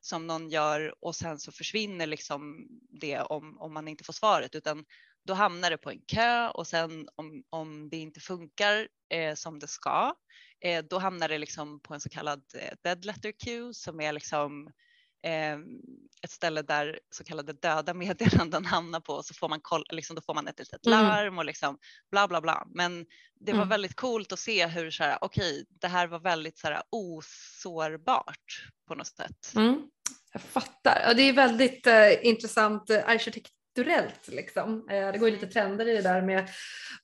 som 0.00 0.26
någon 0.26 0.50
gör 0.50 0.94
och 1.00 1.16
sen 1.16 1.38
så 1.38 1.52
försvinner 1.52 2.06
liksom 2.06 2.66
det 3.00 3.20
om, 3.20 3.60
om 3.60 3.74
man 3.74 3.88
inte 3.88 4.04
får 4.04 4.12
svaret, 4.12 4.54
utan 4.54 4.84
då 5.24 5.34
hamnar 5.34 5.70
det 5.70 5.78
på 5.78 5.90
en 5.90 6.00
kö 6.06 6.48
och 6.48 6.66
sen 6.66 7.08
om, 7.16 7.44
om 7.50 7.88
det 7.90 7.96
inte 7.96 8.20
funkar 8.20 8.88
eh, 9.10 9.34
som 9.34 9.58
det 9.58 9.68
ska, 9.68 10.14
eh, 10.60 10.84
då 10.84 10.98
hamnar 10.98 11.28
det 11.28 11.38
liksom 11.38 11.80
på 11.80 11.94
en 11.94 12.00
så 12.00 12.08
kallad 12.08 12.42
eh, 12.54 12.74
dead 12.82 13.04
letter 13.04 13.32
queue 13.32 13.74
som 13.74 14.00
är 14.00 14.12
liksom 14.12 14.66
eh, 14.66 14.72
ett 16.24 16.30
ställe 16.30 16.62
där 16.62 16.98
så 17.10 17.24
kallade 17.24 17.52
döda 17.52 17.94
meddelanden 17.94 18.64
hamnar 18.74 19.00
på 19.00 19.22
så 19.22 19.34
får 19.34 19.48
man 19.48 19.60
kolla, 19.62 19.84
liksom, 19.90 20.16
då 20.16 20.22
får 20.22 20.34
man 20.34 20.48
ett 20.48 20.58
litet 20.58 20.86
mm. 20.86 20.98
larm 20.98 21.38
och 21.38 21.44
liksom 21.44 21.78
bla 22.10 22.28
bla 22.28 22.40
bla. 22.40 22.66
Men 22.74 23.06
det 23.40 23.52
var 23.52 23.58
mm. 23.58 23.68
väldigt 23.68 23.94
coolt 23.94 24.32
att 24.32 24.38
se 24.38 24.66
hur 24.66 24.90
så 24.90 25.04
här, 25.04 25.18
okej, 25.20 25.52
okay, 25.52 25.64
det 25.80 25.88
här 25.88 26.06
var 26.06 26.18
väldigt 26.18 26.58
så 26.58 26.66
här 26.66 26.82
osårbart 26.90 28.68
på 28.88 28.94
något 28.94 29.06
sätt. 29.06 29.52
Mm. 29.56 29.82
Jag 30.32 30.42
fattar. 30.42 31.02
Ja, 31.06 31.14
det 31.14 31.22
är 31.22 31.32
väldigt 31.32 31.86
eh, 31.86 32.26
intressant 32.26 32.90
eh, 32.90 33.08
arkitektur 33.08 33.63
strukturellt. 33.74 34.28
Liksom. 34.28 34.88
Eh, 34.90 35.12
det 35.12 35.18
går 35.18 35.28
ju 35.28 35.34
lite 35.34 35.46
trender 35.46 35.88
i 35.88 35.94
det 35.94 36.02
där 36.02 36.22
med 36.22 36.48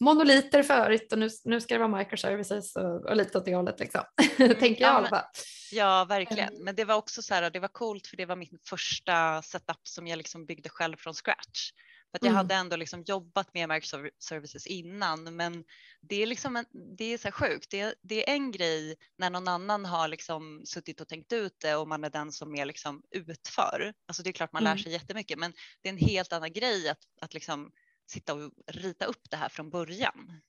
monoliter 0.01 0.63
förut 0.63 1.13
och 1.13 1.19
nu, 1.19 1.29
nu 1.45 1.61
ska 1.61 1.75
det 1.75 1.87
vara 1.87 1.99
microservices 1.99 2.77
och, 2.77 3.05
och 3.07 3.17
lite 3.17 3.39
åt 3.39 3.45
det 3.45 3.55
hållet. 3.55 3.81
Liksom. 3.81 4.01
Mm, 4.39 4.55
Tänker 4.61 4.83
jag 4.83 4.91
ja, 4.91 4.95
i 4.95 4.97
alla 4.97 5.09
fall. 5.09 5.25
Ja, 5.73 6.05
verkligen. 6.05 6.65
Men 6.65 6.75
det 6.75 6.85
var 6.85 6.95
också 6.95 7.23
så 7.23 7.35
här, 7.35 7.51
det 7.51 7.59
var 7.59 7.69
coolt 7.69 8.07
för 8.07 8.17
det 8.17 8.27
var 8.27 8.37
min 8.37 8.59
första 8.69 9.43
setup 9.43 9.89
som 9.89 10.07
jag 10.07 10.17
liksom 10.17 10.47
byggde 10.47 10.69
själv 10.69 10.97
från 10.97 11.15
scratch. 11.15 11.71
För 12.11 12.19
att 12.19 12.23
jag 12.23 12.31
mm. 12.31 12.37
hade 12.37 12.55
ändå 12.55 12.77
liksom 12.77 13.03
jobbat 13.03 13.55
med 13.55 13.69
microservices 13.69 14.67
innan, 14.67 15.37
men 15.37 15.65
det 16.01 16.23
är 16.23 16.27
liksom 16.27 16.57
en, 16.57 16.65
det 16.97 17.05
är 17.05 17.19
så 17.19 17.31
sjukt. 17.31 17.71
Det, 17.71 17.95
det, 18.03 18.31
är 18.31 18.35
en 18.35 18.53
grej 18.53 18.97
när 19.19 19.31
någon 19.31 19.49
annan 19.49 19.85
har 19.85 20.09
liksom 20.09 20.63
suttit 20.65 21.01
och 21.01 21.09
tänkt 21.09 21.33
ut 21.33 21.57
det 21.61 21.75
och 21.75 21.89
man 21.89 22.05
är 22.05 22.11
den 22.11 22.33
som 22.33 22.55
är 22.55 22.65
liksom 22.65 23.03
utför. 23.11 23.95
Alltså 24.07 24.23
det 24.23 24.31
är 24.31 24.33
klart 24.33 24.53
man 24.53 24.63
mm. 24.63 24.77
lär 24.77 24.83
sig 24.83 24.93
jättemycket, 24.93 25.39
men 25.39 25.53
det 25.81 25.89
är 25.89 25.93
en 25.93 25.99
helt 25.99 26.33
annan 26.33 26.53
grej 26.53 26.89
att, 26.89 26.99
att 27.21 27.35
liksom 27.35 27.73
sitta 28.11 28.35
och 28.35 28.53
rita 28.67 29.05
upp 29.05 29.31
det 29.31 29.37
här 29.37 29.49
från 29.49 29.71
början. 29.71 30.41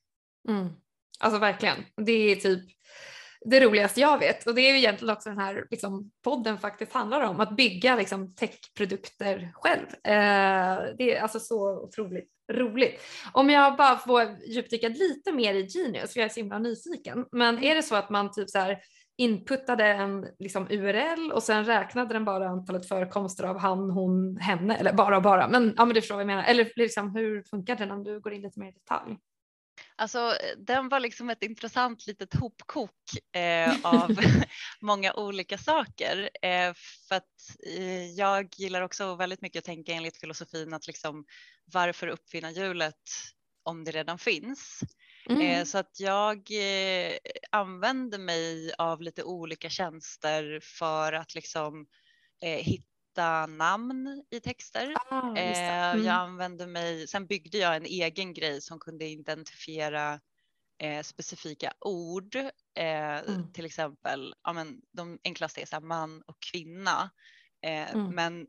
Mm. 0.48 0.68
Alltså 1.18 1.38
verkligen. 1.38 1.84
Det 1.96 2.12
är 2.12 2.36
typ 2.36 2.64
det 3.44 3.60
roligaste 3.60 4.00
jag 4.00 4.18
vet 4.18 4.46
och 4.46 4.54
det 4.54 4.60
är 4.60 4.72
ju 4.72 4.78
egentligen 4.78 5.14
också 5.14 5.28
den 5.28 5.38
här 5.38 5.66
liksom, 5.70 6.10
podden 6.24 6.58
faktiskt 6.58 6.92
handlar 6.92 7.20
om, 7.20 7.40
att 7.40 7.56
bygga 7.56 7.96
liksom, 7.96 8.34
techprodukter 8.34 9.52
själv. 9.54 9.86
Eh, 9.88 10.94
det 10.98 11.16
är 11.16 11.22
alltså 11.22 11.40
så 11.40 11.82
otroligt 11.82 12.28
roligt. 12.52 13.00
Om 13.32 13.50
jag 13.50 13.76
bara 13.76 13.96
får 13.96 14.22
djupdyka 14.46 14.88
lite 14.88 15.32
mer 15.32 15.54
i 15.54 15.66
Genius, 15.66 16.12
för 16.12 16.20
jag 16.20 16.24
är 16.24 16.32
så 16.32 16.40
himla 16.40 16.58
nyfiken, 16.58 17.26
men 17.32 17.64
är 17.64 17.74
det 17.74 17.82
så 17.82 17.94
att 17.94 18.10
man 18.10 18.32
typ 18.32 18.50
så 18.50 18.58
här 18.58 18.78
inputtade 19.16 19.84
en 19.84 20.26
liksom, 20.38 20.66
URL 20.70 21.32
och 21.32 21.42
sen 21.42 21.64
räknade 21.64 22.14
den 22.14 22.24
bara 22.24 22.48
antalet 22.48 22.88
förekomster 22.88 23.44
av 23.44 23.58
han, 23.58 23.90
hon, 23.90 24.36
henne, 24.36 24.76
eller 24.76 24.92
bara 24.92 25.16
och 25.16 25.22
bara, 25.22 25.48
men, 25.48 25.74
ja, 25.76 25.84
men 25.84 25.94
du 25.94 26.00
förstår 26.00 26.14
vad 26.14 26.22
jag 26.22 26.26
menar, 26.26 26.44
eller 26.44 26.72
liksom, 26.76 27.16
hur 27.16 27.42
funkar 27.50 27.76
den 27.76 27.90
om 27.90 28.04
du 28.04 28.20
går 28.20 28.32
in 28.32 28.42
lite 28.42 28.60
mer 28.60 28.68
i 28.68 28.72
detalj? 28.72 29.16
Alltså, 29.96 30.36
den 30.56 30.88
var 30.88 31.00
liksom 31.00 31.30
ett 31.30 31.42
intressant 31.42 32.06
litet 32.06 32.34
hopkok 32.34 32.90
eh, 33.36 33.76
av 33.82 34.16
många 34.80 35.14
olika 35.14 35.58
saker. 35.58 36.30
Eh, 36.42 36.74
för 37.08 37.14
att 37.14 37.66
eh, 37.66 38.10
jag 38.10 38.48
gillar 38.56 38.82
också 38.82 39.14
väldigt 39.14 39.42
mycket 39.42 39.58
att 39.58 39.64
tänka 39.64 39.92
enligt 39.92 40.20
filosofin 40.20 40.74
att 40.74 40.86
liksom, 40.86 41.24
varför 41.72 42.06
uppfinna 42.06 42.50
hjulet 42.50 43.02
om 43.64 43.84
det 43.84 43.90
redan 43.90 44.18
finns? 44.18 44.80
Eh, 45.30 45.36
mm. 45.36 45.66
så 45.66 45.78
att 45.78 46.00
jag 46.00 46.36
eh, 46.36 47.16
använder 47.50 48.18
mig 48.18 48.72
av 48.78 49.02
lite 49.02 49.22
olika 49.22 49.70
tjänster 49.70 50.60
för 50.62 51.12
att 51.12 51.34
liksom 51.34 51.86
eh, 52.44 52.64
hitta 52.64 52.91
hitta 53.12 53.46
namn 53.46 54.24
i 54.30 54.40
texter. 54.40 54.94
Ah, 55.10 55.36
mm. 55.36 56.04
Jag 56.04 56.14
använde 56.14 56.66
mig, 56.66 57.08
sen 57.08 57.26
byggde 57.26 57.58
jag 57.58 57.76
en 57.76 57.84
egen 57.84 58.34
grej 58.34 58.60
som 58.60 58.80
kunde 58.80 59.04
identifiera 59.04 60.20
eh, 60.78 61.02
specifika 61.02 61.72
ord. 61.80 62.34
Eh, 62.34 63.18
mm. 63.18 63.52
Till 63.52 63.64
exempel, 63.64 64.34
ja, 64.44 64.52
men 64.52 64.80
de 64.92 65.18
enklaste 65.24 65.62
är 65.62 65.66
så 65.66 65.80
man 65.80 66.22
och 66.26 66.36
kvinna. 66.52 67.10
Eh, 67.62 67.94
mm. 67.94 68.14
Men 68.14 68.46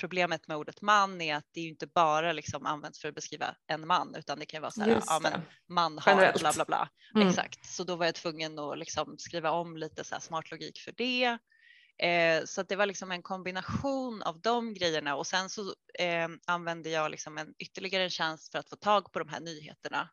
problemet 0.00 0.48
med 0.48 0.56
ordet 0.56 0.82
man 0.82 1.20
är 1.20 1.36
att 1.36 1.48
det 1.52 1.60
inte 1.60 1.86
bara 1.86 2.32
liksom 2.32 2.66
används 2.66 3.00
för 3.00 3.08
att 3.08 3.14
beskriva 3.14 3.54
en 3.66 3.86
man 3.86 4.14
utan 4.14 4.38
det 4.38 4.46
kan 4.46 4.62
vara 4.62 4.70
så 4.70 4.80
här, 4.80 5.02
ja, 5.06 5.20
men 5.22 5.42
man 5.68 5.98
har 5.98 6.12
Generellt. 6.12 6.40
bla 6.40 6.52
bla 6.52 6.64
bla. 6.64 6.88
Mm. 7.14 7.28
Exakt, 7.28 7.66
så 7.66 7.84
då 7.84 7.96
var 7.96 8.06
jag 8.06 8.14
tvungen 8.14 8.58
att 8.58 8.78
liksom 8.78 9.18
skriva 9.18 9.50
om 9.50 9.76
lite 9.76 10.04
så 10.04 10.20
smart 10.20 10.50
logik 10.50 10.78
för 10.78 10.92
det. 10.92 11.38
Eh, 11.98 12.44
så 12.44 12.62
det 12.62 12.76
var 12.76 12.86
liksom 12.86 13.10
en 13.10 13.22
kombination 13.22 14.22
av 14.22 14.40
de 14.40 14.74
grejerna 14.74 15.16
och 15.16 15.26
sen 15.26 15.50
så 15.50 15.74
eh, 15.98 16.28
använde 16.46 16.90
jag 16.90 17.10
liksom 17.10 17.38
en 17.38 17.54
ytterligare 17.58 18.04
en 18.04 18.10
tjänst 18.10 18.52
för 18.52 18.58
att 18.58 18.68
få 18.68 18.76
tag 18.76 19.12
på 19.12 19.18
de 19.18 19.28
här 19.28 19.40
nyheterna. 19.40 20.08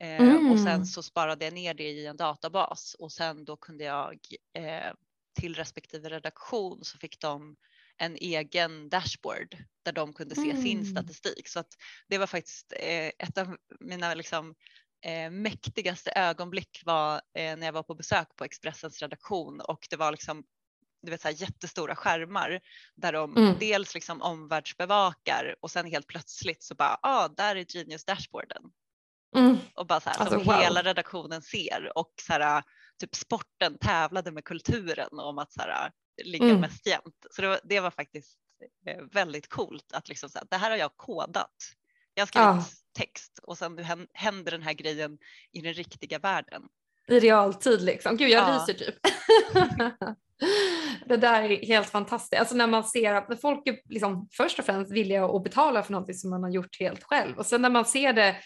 Eh, 0.00 0.20
mm. 0.20 0.52
Och 0.52 0.58
sen 0.58 0.68
mm. 0.68 0.84
så 0.84 1.02
sparade 1.02 1.44
jag 1.44 1.54
ner 1.54 1.74
det 1.74 1.90
i 1.90 2.06
en 2.06 2.16
databas 2.16 2.96
och 2.98 3.12
sen 3.12 3.44
då 3.44 3.56
kunde 3.56 3.84
jag 3.84 4.18
eh, 4.58 4.92
till 5.40 5.54
respektive 5.54 6.08
redaktion 6.08 6.84
så 6.84 6.98
fick 6.98 7.20
de 7.20 7.56
en 7.96 8.16
egen 8.16 8.88
dashboard 8.88 9.56
där 9.82 9.92
de 9.92 10.12
kunde 10.12 10.34
se 10.34 10.50
mm. 10.50 10.62
sin 10.62 10.86
statistik. 10.86 11.48
Så 11.48 11.60
att 11.60 11.76
det 12.08 12.18
var 12.18 12.26
faktiskt 12.26 12.72
eh, 12.76 13.06
ett 13.18 13.38
av 13.38 13.56
mina 13.80 14.14
liksom, 14.14 14.54
eh, 15.04 15.30
mäktigaste 15.30 16.12
ögonblick 16.16 16.82
var 16.84 17.14
eh, 17.14 17.56
när 17.56 17.66
jag 17.66 17.72
var 17.72 17.82
på 17.82 17.94
besök 17.94 18.36
på 18.36 18.44
Expressens 18.44 19.02
redaktion 19.02 19.60
och 19.60 19.86
det 19.90 19.96
var 19.96 20.12
liksom 20.12 20.44
du 21.02 21.10
vet, 21.10 21.20
så 21.20 21.28
här, 21.28 21.34
jättestora 21.34 21.96
skärmar 21.96 22.60
där 22.94 23.12
de 23.12 23.36
mm. 23.36 23.58
dels 23.58 23.94
liksom 23.94 24.22
omvärldsbevakar 24.22 25.56
och 25.60 25.70
sen 25.70 25.86
helt 25.86 26.06
plötsligt 26.06 26.62
så 26.62 26.74
bara, 26.74 26.98
ah, 27.02 27.28
där 27.28 27.56
är 27.56 27.76
Genius 27.76 28.04
dashboarden. 28.04 28.62
Mm. 29.36 29.58
Och 29.74 29.86
bara 29.86 30.00
så 30.00 30.10
här, 30.10 30.16
alltså, 30.16 30.38
som 30.38 30.44
wow. 30.44 30.54
hela 30.54 30.82
redaktionen 30.82 31.42
ser 31.42 31.98
och 31.98 32.12
så 32.22 32.32
här, 32.32 32.62
typ 33.00 33.14
sporten 33.14 33.78
tävlade 33.78 34.32
med 34.32 34.44
kulturen 34.44 35.18
om 35.18 35.38
att 35.38 35.52
så 35.52 35.60
här, 35.60 35.90
ligga 36.24 36.44
mm. 36.44 36.60
mest 36.60 36.86
jämnt. 36.86 37.26
Så 37.30 37.42
det 37.42 37.48
var, 37.48 37.60
det 37.64 37.80
var 37.80 37.90
faktiskt 37.90 38.38
eh, 38.86 39.02
väldigt 39.12 39.48
coolt 39.48 39.92
att 39.92 40.08
liksom 40.08 40.30
säga 40.30 40.44
det 40.50 40.56
här 40.56 40.70
har 40.70 40.76
jag 40.76 40.96
kodat. 40.96 41.56
Jag 42.14 42.22
har 42.22 42.26
skrivit 42.26 42.46
ja. 42.46 42.64
text 42.98 43.40
och 43.42 43.58
sen 43.58 43.78
händer 44.12 44.50
den 44.52 44.62
här 44.62 44.72
grejen 44.72 45.18
i 45.52 45.60
den 45.60 45.74
riktiga 45.74 46.18
världen. 46.18 46.62
I 47.08 47.20
realtid 47.20 47.82
liksom. 47.82 48.16
Gud 48.16 48.30
jag 48.30 48.48
ja. 48.48 48.54
ryser 48.54 48.74
typ. 48.74 48.94
det 51.06 51.16
där 51.16 51.42
är 51.42 51.66
helt 51.66 51.90
fantastiskt. 51.90 52.40
Alltså 52.40 52.54
när 52.54 52.66
man 52.66 52.84
ser 52.84 53.14
att 53.14 53.40
folk 53.40 53.68
är 53.68 53.76
liksom 53.88 54.28
först 54.32 54.58
och 54.58 54.64
främst 54.64 54.92
villiga 54.92 55.24
att 55.24 55.44
betala 55.44 55.82
för 55.82 55.92
någonting 55.92 56.14
som 56.14 56.30
man 56.30 56.42
har 56.42 56.50
gjort 56.50 56.80
helt 56.80 57.02
själv 57.02 57.38
och 57.38 57.46
sen 57.46 57.62
när 57.62 57.70
man 57.70 57.84
ser 57.84 58.12
det 58.12 58.36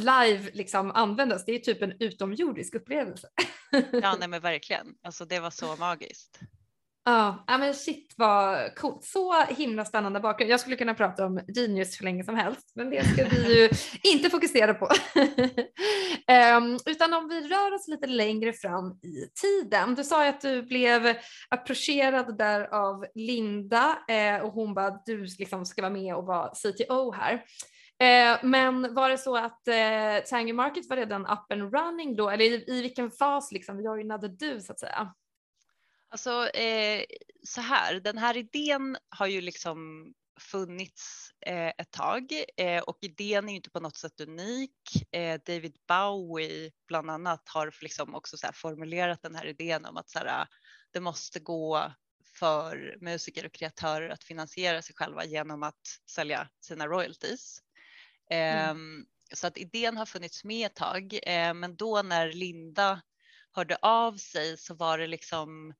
live 0.00 0.50
liksom 0.52 0.90
användas, 0.90 1.44
det 1.44 1.52
är 1.52 1.58
typ 1.58 1.82
en 1.82 1.92
utomjordisk 2.00 2.74
upplevelse. 2.74 3.28
ja, 3.92 4.16
nej 4.18 4.28
men 4.28 4.40
verkligen. 4.40 4.86
Alltså 5.02 5.24
det 5.24 5.40
var 5.40 5.50
så 5.50 5.76
magiskt. 5.76 6.40
Ja, 7.06 7.44
men 7.46 7.74
shit 7.74 8.14
vad 8.16 8.74
coolt. 8.74 9.04
Så 9.04 9.44
himla 9.44 9.84
spännande 9.84 10.20
bakgrund. 10.20 10.50
Jag 10.50 10.60
skulle 10.60 10.76
kunna 10.76 10.94
prata 10.94 11.26
om 11.26 11.40
Genius 11.56 12.00
hur 12.00 12.04
länge 12.04 12.24
som 12.24 12.36
helst, 12.36 12.72
men 12.74 12.90
det 12.90 13.04
ska 13.04 13.24
vi 13.24 13.60
ju 13.60 13.68
inte 14.12 14.30
fokusera 14.30 14.74
på. 14.74 14.88
um, 16.56 16.78
utan 16.86 17.14
om 17.14 17.28
vi 17.28 17.48
rör 17.48 17.74
oss 17.74 17.88
lite 17.88 18.06
längre 18.06 18.52
fram 18.52 18.90
i 18.90 19.30
tiden. 19.42 19.94
Du 19.94 20.04
sa 20.04 20.24
ju 20.24 20.28
att 20.28 20.40
du 20.40 20.62
blev 20.62 21.16
approcherad 21.48 22.38
där 22.38 22.74
av 22.74 23.06
Linda 23.14 23.98
eh, 24.08 24.42
och 24.42 24.52
hon 24.52 24.74
bara 24.74 25.00
du 25.06 25.26
liksom 25.38 25.66
ska 25.66 25.82
vara 25.82 25.92
med 25.92 26.14
och 26.14 26.26
vara 26.26 26.50
CTO 26.54 27.12
här. 27.12 27.32
Eh, 28.00 28.38
men 28.42 28.94
var 28.94 29.10
det 29.10 29.18
så 29.18 29.36
att 29.36 29.68
eh, 29.68 30.24
Tangy 30.30 30.52
Market 30.52 30.88
var 30.88 30.96
redan 30.96 31.26
up 31.26 31.52
and 31.52 31.74
running 31.74 32.16
då, 32.16 32.30
eller 32.30 32.44
i, 32.44 32.64
i 32.66 32.82
vilken 32.82 33.10
fas 33.10 33.52
liksom 33.52 33.82
joinade 33.82 34.28
du 34.28 34.60
så 34.60 34.72
att 34.72 34.80
säga? 34.80 35.14
Alltså 36.14 36.48
eh, 36.48 37.04
så 37.42 37.60
här, 37.60 38.00
den 38.00 38.18
här 38.18 38.36
idén 38.36 38.96
har 39.08 39.26
ju 39.26 39.40
liksom 39.40 40.12
funnits 40.40 41.30
eh, 41.46 41.68
ett 41.68 41.90
tag 41.90 42.44
eh, 42.56 42.82
och 42.82 42.98
idén 43.00 43.48
är 43.48 43.52
ju 43.52 43.56
inte 43.56 43.70
på 43.70 43.80
något 43.80 43.96
sätt 43.96 44.20
unik. 44.20 44.78
Eh, 45.12 45.40
David 45.46 45.76
Bowie 45.88 46.72
bland 46.88 47.10
annat 47.10 47.48
har 47.48 47.74
liksom 47.80 48.14
också 48.14 48.36
så 48.36 48.46
formulerat 48.54 49.22
den 49.22 49.34
här 49.34 49.46
idén 49.46 49.84
om 49.84 49.96
att 49.96 50.10
så 50.10 50.18
här, 50.18 50.46
det 50.92 51.00
måste 51.00 51.40
gå 51.40 51.92
för 52.38 52.96
musiker 53.00 53.46
och 53.46 53.52
kreatörer 53.52 54.10
att 54.10 54.24
finansiera 54.24 54.82
sig 54.82 54.94
själva 54.94 55.24
genom 55.24 55.62
att 55.62 56.00
sälja 56.10 56.48
sina 56.60 56.86
royalties. 56.86 57.58
Mm. 58.30 58.70
Ehm, 58.70 59.06
så 59.34 59.46
att 59.46 59.58
idén 59.58 59.96
har 59.96 60.06
funnits 60.06 60.44
med 60.44 60.66
ett 60.66 60.76
tag, 60.76 61.18
eh, 61.22 61.54
men 61.54 61.76
då 61.76 62.02
när 62.02 62.32
Linda 62.32 63.02
hörde 63.52 63.76
av 63.82 64.16
sig 64.16 64.56
så 64.56 64.74
var 64.74 64.98
det 64.98 65.06
liksom 65.06 65.74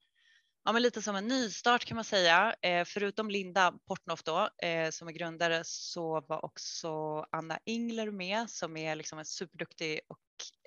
ja, 0.64 0.72
men 0.72 0.82
lite 0.82 1.02
som 1.02 1.16
en 1.16 1.28
nystart 1.28 1.84
kan 1.84 1.94
man 1.94 2.04
säga. 2.04 2.54
Eh, 2.62 2.84
förutom 2.84 3.30
Linda 3.30 3.72
Portnoff 3.86 4.22
då, 4.22 4.48
eh, 4.62 4.90
som 4.90 5.08
är 5.08 5.12
grundare 5.12 5.62
så 5.64 6.20
var 6.20 6.44
också 6.44 6.90
Anna 7.30 7.58
Ingler 7.64 8.10
med 8.10 8.50
som 8.50 8.76
är 8.76 8.96
liksom 8.96 9.18
en 9.18 9.24
superduktig 9.24 10.00
och 10.08 10.18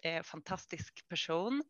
eh, 0.10 0.24
fantastisk 0.24 1.08
person. 1.08 1.64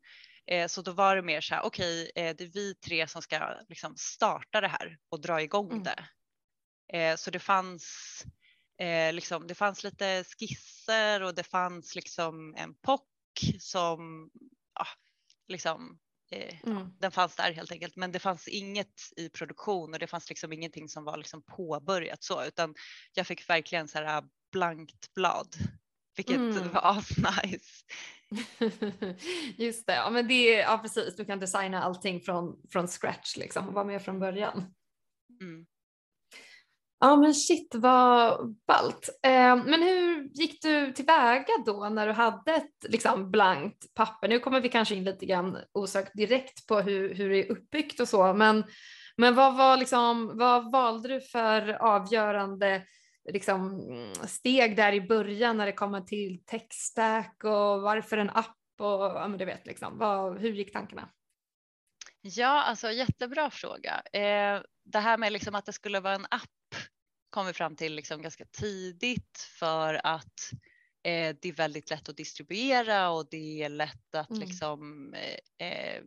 Eh, 0.47 0.67
så 0.67 0.81
då 0.81 0.91
var 0.91 1.15
det 1.15 1.21
mer 1.21 1.41
så 1.41 1.55
här, 1.55 1.65
okej, 1.65 2.09
okay, 2.09 2.23
eh, 2.23 2.35
det 2.35 2.43
är 2.43 2.47
vi 2.47 2.75
tre 2.75 3.07
som 3.07 3.21
ska 3.21 3.53
liksom 3.69 3.95
starta 3.97 4.61
det 4.61 4.67
här 4.67 4.97
och 5.09 5.21
dra 5.21 5.41
igång 5.41 5.71
mm. 5.71 5.83
det. 5.83 6.07
Eh, 6.97 7.15
så 7.15 7.31
det 7.31 7.39
fanns 7.39 8.23
liksom, 9.13 9.47
det 9.47 9.55
fanns 9.55 9.83
lite 9.83 10.23
skisser 10.23 11.23
och 11.23 11.35
det 11.35 11.43
fanns 11.43 11.95
liksom 11.95 12.55
en 12.57 12.75
POC 12.75 13.01
som 13.59 14.29
ja, 14.73 14.85
liksom 15.47 15.99
Eh, 16.31 16.55
mm. 16.63 16.89
Den 16.99 17.11
fanns 17.11 17.35
där 17.35 17.51
helt 17.51 17.71
enkelt, 17.71 17.95
men 17.95 18.11
det 18.11 18.19
fanns 18.19 18.47
inget 18.47 19.01
i 19.17 19.29
produktion 19.29 19.93
och 19.93 19.99
det 19.99 20.07
fanns 20.07 20.29
liksom 20.29 20.53
ingenting 20.53 20.89
som 20.89 21.03
var 21.03 21.17
liksom 21.17 21.41
påbörjat 21.41 22.23
så, 22.23 22.45
utan 22.45 22.75
jag 23.13 23.27
fick 23.27 23.49
verkligen 23.49 23.87
så 23.87 23.97
här 23.97 24.23
blankt 24.51 25.13
blad, 25.13 25.55
vilket 26.15 26.35
mm. 26.35 26.71
var 26.73 26.97
asnice. 26.97 27.85
Just 29.57 29.87
det, 29.87 29.93
ja, 29.93 30.09
men 30.09 30.27
det 30.27 30.51
ja 30.51 30.77
precis, 30.77 31.15
du 31.15 31.25
kan 31.25 31.39
designa 31.39 31.83
allting 31.83 32.21
från, 32.21 32.61
från 32.69 32.87
scratch 32.87 33.37
liksom 33.37 33.67
och 33.67 33.73
vara 33.73 33.85
med 33.85 34.01
från 34.01 34.19
början. 34.19 34.73
Mm. 35.41 35.65
Ja 36.99 37.15
men 37.15 37.33
shit 37.33 37.75
vad 37.75 38.55
ballt. 38.67 39.09
Eh, 39.23 39.55
men 39.55 39.81
hur 39.83 40.23
gick 40.23 40.61
du 40.61 40.91
tillväga 40.91 41.53
då 41.65 41.89
när 41.89 42.07
du 42.07 42.13
hade 42.13 42.53
ett 42.53 42.85
liksom, 42.89 43.31
blankt 43.31 43.93
papper? 43.93 44.27
Nu 44.27 44.39
kommer 44.39 44.61
vi 44.61 44.69
kanske 44.69 44.95
in 44.95 45.03
lite 45.03 45.25
grann 45.25 45.57
osökt 45.71 46.11
direkt 46.13 46.67
på 46.67 46.79
hur, 46.79 47.13
hur 47.13 47.29
det 47.29 47.37
är 47.37 47.51
uppbyggt 47.51 47.99
och 47.99 48.07
så, 48.07 48.33
men, 48.33 48.63
men 49.17 49.35
vad, 49.35 49.57
var 49.57 49.77
liksom, 49.77 50.37
vad 50.37 50.71
valde 50.71 51.09
du 51.09 51.21
för 51.21 51.69
avgörande 51.71 52.83
liksom, 53.33 53.81
steg 54.27 54.75
där 54.75 54.93
i 54.93 55.01
början 55.01 55.57
när 55.57 55.65
det 55.65 55.71
kommer 55.71 56.01
till 56.01 56.43
techstack 56.45 57.43
och 57.43 57.81
varför 57.81 58.17
en 58.17 58.29
app 58.29 58.57
och 58.79 58.87
ja, 58.87 59.27
men 59.27 59.37
du 59.37 59.45
vet 59.45 59.65
liksom, 59.65 59.97
vad, 59.97 60.39
hur 60.39 60.53
gick 60.53 60.73
tankarna? 60.73 61.09
Ja, 62.21 62.63
alltså 62.63 62.91
jättebra 62.91 63.49
fråga. 63.49 64.01
Eh, 64.13 64.61
det 64.91 64.99
här 64.99 65.17
med 65.17 65.33
liksom 65.33 65.55
att 65.55 65.65
det 65.65 65.73
skulle 65.73 65.99
vara 65.99 66.15
en 66.15 66.25
app 66.29 66.75
kom 67.29 67.45
vi 67.45 67.53
fram 67.53 67.75
till 67.75 67.95
liksom 67.95 68.21
ganska 68.21 68.45
tidigt 68.45 69.47
för 69.59 70.01
att 70.03 70.51
eh, 71.03 71.35
det 71.41 71.45
är 71.49 71.53
väldigt 71.53 71.89
lätt 71.89 72.09
att 72.09 72.17
distribuera 72.17 73.09
och 73.09 73.27
det 73.31 73.63
är 73.63 73.69
lätt 73.69 74.15
att 74.15 74.29
mm. 74.29 74.41
liksom 74.41 75.13
eh, 75.13 75.67
eh 75.67 76.03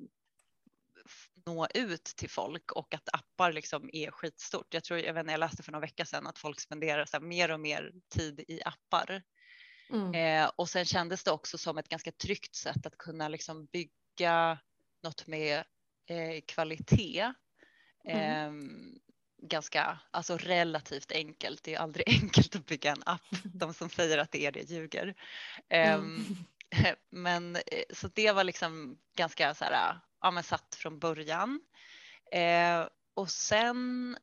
nå 1.46 1.66
ut 1.74 2.04
till 2.04 2.30
folk 2.30 2.72
och 2.72 2.94
att 2.94 3.08
appar 3.12 3.52
liksom 3.52 3.90
är 3.92 4.10
skitstort. 4.10 4.74
Jag 4.74 4.84
tror, 4.84 4.98
jag, 4.98 5.14
vet 5.14 5.30
jag 5.30 5.40
läste 5.40 5.62
för 5.62 5.72
några 5.72 5.86
veckor 5.86 6.04
sedan 6.04 6.26
att 6.26 6.38
folk 6.38 6.60
spenderar 6.60 7.04
så 7.04 7.20
mer 7.20 7.50
och 7.50 7.60
mer 7.60 7.92
tid 8.08 8.44
i 8.48 8.62
appar. 8.64 9.22
Mm. 9.90 10.14
Eh, 10.14 10.50
och 10.56 10.68
sen 10.68 10.84
kändes 10.84 11.24
det 11.24 11.30
också 11.30 11.58
som 11.58 11.78
ett 11.78 11.88
ganska 11.88 12.12
tryggt 12.12 12.54
sätt 12.54 12.86
att 12.86 12.98
kunna 12.98 13.28
liksom 13.28 13.66
bygga 13.66 14.58
något 15.02 15.26
med 15.26 15.64
eh, 16.06 16.40
kvalitet. 16.46 17.32
Mm. 18.04 18.20
Ehm, 18.20 18.98
ganska, 19.42 19.98
alltså 20.10 20.36
relativt 20.36 21.12
enkelt. 21.12 21.62
Det 21.62 21.74
är 21.74 21.78
aldrig 21.78 22.08
enkelt 22.22 22.56
att 22.56 22.66
bygga 22.66 22.92
en 22.92 23.02
app. 23.06 23.26
De 23.44 23.74
som 23.74 23.90
säger 23.90 24.18
att 24.18 24.32
det 24.32 24.46
är 24.46 24.52
det 24.52 24.70
ljuger. 24.70 25.14
Mm. 25.68 26.00
Um, 26.00 26.36
men 27.10 27.56
eh, 27.56 27.62
så 27.90 28.08
det 28.08 28.32
var 28.32 28.44
liksom 28.44 28.98
ganska 29.16 29.54
så 29.54 29.64
här, 29.64 29.98
ja, 30.20 30.30
men 30.30 30.42
satt 30.42 30.74
från 30.74 30.98
början. 30.98 31.60
Uh, 32.34 32.88
och 33.14 33.30
sen 33.30 34.16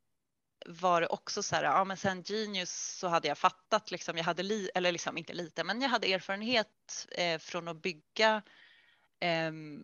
var 0.65 1.01
det 1.01 1.07
också 1.07 1.43
så 1.43 1.55
här, 1.55 1.63
ja 1.63 1.83
men 1.83 1.97
sen 1.97 2.23
Genius 2.25 2.97
så 2.99 3.07
hade 3.07 3.27
jag 3.27 3.37
fattat 3.37 3.91
liksom, 3.91 4.17
jag 4.17 4.23
hade 4.23 4.43
li, 4.43 4.69
eller 4.75 4.91
liksom 4.91 5.17
inte 5.17 5.33
lite, 5.33 5.63
men 5.63 5.81
jag 5.81 5.89
hade 5.89 6.13
erfarenhet 6.13 7.07
eh, 7.11 7.39
från 7.39 7.67
att 7.67 7.81
bygga 7.81 8.35
eh, 8.35 8.41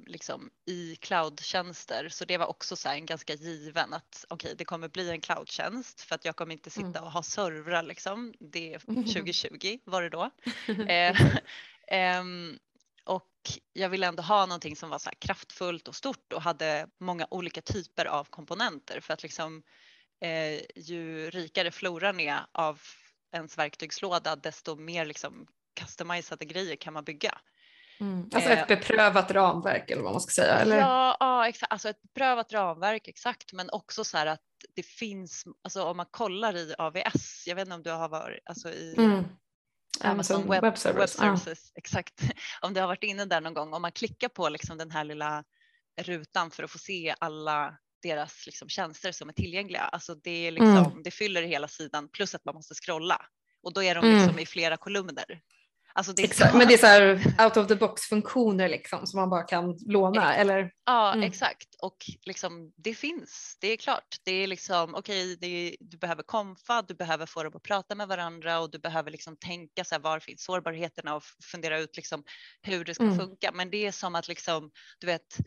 liksom 0.06 0.50
i 0.66 0.96
cloudtjänster. 0.96 2.10
Så 2.10 2.26
det 2.26 2.38
var 2.38 2.48
också 2.48 2.76
så 2.76 2.90
en 2.90 3.06
ganska 3.06 3.34
given 3.34 3.94
att 3.94 4.26
okej, 4.30 4.48
okay, 4.48 4.56
det 4.58 4.66
kommer 4.66 4.88
bli 4.88 5.10
en 5.10 5.22
cloudtjänst 5.22 6.02
för 6.02 6.16
att 6.16 6.26
jag 6.26 6.36
kommer 6.36 6.54
inte 6.54 6.70
sitta 6.70 6.88
mm. 6.88 7.04
och 7.04 7.12
ha 7.12 7.24
servrar 7.24 7.84
liksom. 7.84 8.34
Det 8.40 8.74
är 8.74 8.80
2020 9.14 9.80
var 9.84 10.02
det 10.02 10.10
då. 10.10 10.32
eh, 10.88 11.22
eh, 12.00 12.24
och 13.06 13.30
jag 13.74 13.90
ville 13.90 14.08
ändå 14.08 14.24
ha 14.24 14.46
någonting 14.46 14.76
som 14.76 14.90
var 14.90 15.00
så 15.00 15.10
kraftfullt 15.20 15.88
och 15.88 15.96
stort 15.96 16.34
och 16.34 16.42
hade 16.42 16.88
många 17.00 17.28
olika 17.32 17.62
typer 17.62 18.06
av 18.06 18.24
komponenter 18.24 19.00
för 19.00 19.14
att 19.14 19.24
liksom 19.24 19.64
eh, 20.22 20.62
ju 20.76 21.30
rikare 21.30 21.72
floran 21.72 22.20
är 22.20 22.40
av 22.52 22.82
ens 23.32 23.58
verktygslåda 23.58 24.36
desto 24.36 24.76
mer 24.76 25.06
liksom 25.06 25.48
customizade 25.76 26.46
grejer 26.46 26.76
kan 26.76 26.94
man 26.94 27.04
bygga. 27.04 27.40
Mm. 28.04 28.30
Alltså 28.34 28.50
ett 28.50 28.72
eh, 28.72 28.78
beprövat 28.78 29.32
ramverk 29.32 29.92
eller 29.92 30.02
vad 30.02 30.12
man 30.12 30.22
ska 30.22 30.32
säga? 30.32 30.54
Eller? 30.54 30.78
Ja, 30.78 31.18
ja 31.20 31.48
exakt. 31.48 31.72
Alltså 31.72 31.90
ett 31.90 32.02
beprövat 32.02 32.54
ramverk, 32.54 33.08
exakt. 33.08 33.54
Men 33.54 33.70
också 33.70 34.04
så 34.04 34.18
här 34.18 34.26
att 34.26 34.42
det 34.76 34.84
finns, 34.86 35.44
alltså 35.64 35.84
om 35.84 35.98
man 35.98 36.06
kollar 36.12 36.56
i 36.56 36.76
AVS, 36.78 37.44
jag 37.48 37.56
vet 37.56 37.68
inte 37.68 37.76
om 37.76 37.84
du 37.84 37.92
har 37.92 38.10
varit 38.10 38.40
alltså 38.46 38.70
i 38.70 38.96
mm. 38.98 39.24
Amazon 40.02 40.50
Web, 40.50 40.64
Web 40.64 40.78
Services, 40.78 41.20
Web 41.22 41.40
Services 41.40 41.72
ah. 41.72 41.80
exakt. 41.80 42.22
Om 42.62 42.74
du 42.74 42.80
har 42.80 42.88
varit 42.88 43.04
inne 43.04 43.26
där 43.26 43.42
någon 43.42 43.54
gång, 43.54 43.74
om 43.74 43.82
man 43.82 43.92
klickar 43.92 44.30
på 44.30 44.50
liksom 44.50 44.78
den 44.78 44.92
här 44.92 45.04
lilla 45.04 45.44
rutan 46.02 46.52
för 46.52 46.64
att 46.64 46.72
få 46.72 46.78
se 46.78 47.16
alla 47.20 47.78
deras 48.02 48.46
liksom 48.46 48.70
tjänster 48.70 49.12
som 49.12 49.30
är 49.30 49.34
tillgängliga. 49.34 49.82
Alltså 49.82 50.16
det, 50.16 50.48
är 50.48 50.52
liksom, 50.52 50.78
Mm. 50.78 51.04
det 51.04 51.12
fyller 51.12 51.42
hela 51.42 51.68
sidan 51.68 52.10
plus 52.10 52.36
att 52.36 52.46
man 52.46 52.56
måste 52.56 52.74
scrolla 52.74 53.26
och 53.64 53.74
då 53.74 53.84
är 53.84 53.96
de 53.96 54.06
liksom 54.06 54.30
Mm. 54.30 54.40
i 54.40 54.46
flera 54.46 54.78
kolumner. 54.78 55.42
Alltså 55.96 56.14
det 56.14 56.24
Exakt. 56.24 56.52
så- 56.52 56.58
Men 56.58 56.68
det 56.68 56.74
är 56.74 56.78
så 56.78 56.88
här 56.88 57.14
out 57.46 57.58
of 57.58 57.68
the 57.68 57.76
box 57.76 58.02
funktioner 58.02 58.70
liksom 58.70 59.08
som 59.08 59.20
man 59.20 59.30
bara 59.30 59.44
kan 59.44 59.78
låna 59.88 60.36
eller? 60.36 60.72
Ja, 60.86 61.14
Mm. 61.14 61.24
exakt. 61.30 61.68
Och 61.82 61.98
liksom, 62.26 62.72
det 62.76 62.94
finns, 62.94 63.58
det 63.62 63.68
är 63.68 63.78
klart. 63.78 64.16
Det 64.26 64.32
är 64.32 64.48
liksom, 64.48 64.96
okej, 64.96 65.38
är- 65.42 65.76
du 65.80 65.98
behöver 65.98 66.24
komfa, 66.24 66.82
du 66.82 66.94
behöver 66.94 67.26
få 67.26 67.44
dem 67.44 67.56
att 67.56 67.64
prata 67.64 67.96
med 67.96 68.08
varandra 68.08 68.60
och 68.60 68.72
du 68.72 68.80
behöver 68.80 69.12
liksom 69.12 69.38
tänka 69.38 69.84
så 69.84 69.96
här, 69.96 70.00
var 70.00 70.20
finns 70.20 70.44
sårbarheterna 70.44 71.16
och 71.16 71.24
fundera 71.52 71.80
ut 71.80 71.96
liksom 71.98 72.24
hur 72.62 72.86
det 72.86 72.94
ska 72.94 73.04
Mm. 73.04 73.18
funka. 73.18 73.52
Men 73.54 73.70
det 73.70 73.86
är 73.86 73.92
som 73.92 74.16
att 74.16 74.28
liksom, 74.28 74.72
du 75.00 75.08
vet, 75.08 75.38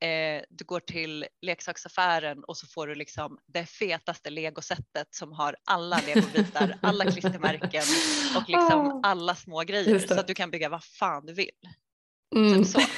eh, 0.00 0.42
du 0.50 0.64
går 0.64 0.80
till 0.80 1.26
leksaksaffären 1.42 2.44
och 2.44 2.56
så 2.56 2.66
får 2.66 2.86
du 2.86 2.94
liksom 2.94 3.38
det 3.46 3.66
fetaste 3.66 4.30
legosättet 4.30 5.14
som 5.14 5.32
har 5.32 5.56
alla 5.64 6.00
legobitar, 6.06 6.78
alla 6.82 7.04
klistermärken 7.04 7.82
och 8.36 8.48
liksom 8.48 8.86
Åh. 8.86 9.00
alla 9.02 9.34
små 9.34 9.62
grejer 9.62 9.98
så 9.98 10.20
att 10.20 10.26
du 10.26 10.34
kan 10.34 10.50
bygga 10.50 10.68
vad 10.68 10.84
fan 10.84 11.26
du 11.26 11.32
vill. 11.32 11.50
Mm. 12.36 12.64
så. 12.64 12.80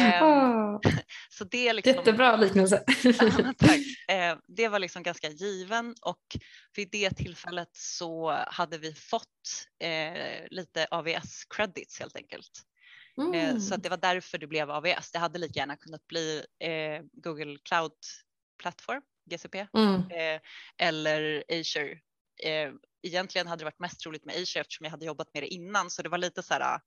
Ehm, 0.00 0.24
Åh, 0.24 0.80
Så 1.38 1.44
det 1.44 1.68
är 1.68 1.74
liksom, 1.74 1.94
Jättebra 1.94 2.36
liknelse. 2.36 2.84
Tack. 3.58 3.80
Eh, 4.08 4.36
det 4.48 4.68
var 4.68 4.78
liksom 4.78 5.02
ganska 5.02 5.28
given 5.28 5.94
och 6.02 6.36
vid 6.76 6.88
det 6.92 7.10
tillfället 7.10 7.68
så 7.72 8.30
hade 8.46 8.78
vi 8.78 8.94
fått 8.94 9.66
eh, 9.80 10.46
lite 10.50 10.86
AVS 10.90 11.44
credits 11.44 12.00
helt 12.00 12.16
enkelt. 12.16 12.50
Eh, 13.34 13.50
Mm. 13.50 13.60
så 13.60 13.74
att 13.74 13.82
det 13.82 13.88
var 13.88 13.96
därför 13.96 14.38
det 14.38 14.46
blev 14.46 14.70
AVS. 14.70 15.10
Det 15.12 15.18
hade 15.18 15.38
lika 15.38 15.60
gärna 15.60 15.76
kunnat 15.76 16.06
bli 16.06 16.44
eh, 16.60 17.02
Google 17.12 17.58
Cloud 17.64 17.92
Platform, 18.62 19.02
GCP, 19.30 19.66
Mm. 19.76 19.94
eh, 20.10 20.40
eller 20.78 21.44
Azure. 21.48 21.98
Egentligen 23.02 23.46
hade 23.46 23.60
det 23.60 23.64
varit 23.64 23.78
mest 23.78 24.00
troligt 24.00 24.24
med 24.24 24.34
Azure 24.34 24.60
eftersom 24.60 24.84
jag 24.84 24.90
hade 24.90 25.06
jobbat 25.06 25.34
med 25.34 25.42
det 25.42 25.46
innan 25.46 25.90
så 25.90 26.02
det 26.02 26.08
var 26.08 26.18
lite 26.18 26.42
så 26.42 26.54
här, 26.54 26.80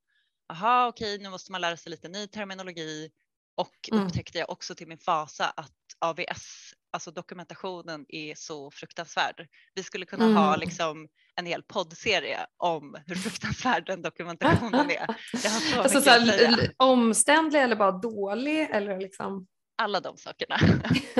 aha 0.52 0.88
okej 0.88 1.18
nu 1.18 1.30
måste 1.30 1.52
man 1.52 1.60
lära 1.60 1.76
sig 1.76 1.90
lite 1.90 2.08
ny 2.08 2.26
terminologi 2.26 3.10
och 3.58 3.88
Mm. 3.92 4.06
upptäckte 4.06 4.38
jag 4.38 4.50
också 4.50 4.74
till 4.74 4.88
min 4.88 4.98
fasa 4.98 5.46
att 5.56 5.72
AVS, 5.98 6.72
alltså 6.92 7.10
dokumentationen 7.10 8.04
är 8.08 8.34
så 8.34 8.70
fruktansvärd. 8.70 9.46
Vi 9.74 9.82
skulle 9.82 10.06
kunna 10.06 10.24
ha 10.40 10.48
Mm. 10.48 10.60
liksom 10.60 11.08
en 11.36 11.46
hel 11.46 11.62
poddserie 11.62 12.46
om 12.56 12.96
hur 13.06 13.14
fruktansvärd 13.14 13.86
den 13.86 14.02
dokumentationen 14.02 14.90
är. 14.90 15.06
Jag 15.44 15.50
har 15.50 15.60
så 15.60 15.80
Alltså 15.82 16.00
så 16.00 16.10
här, 16.10 16.70
omständlig 16.76 17.60
eller 17.62 17.76
bara 17.76 17.92
dålig 17.92 18.60
eller 18.70 19.00
liksom? 19.00 19.46
Alla 19.82 20.00
de 20.00 20.16
sakerna. 20.16 20.56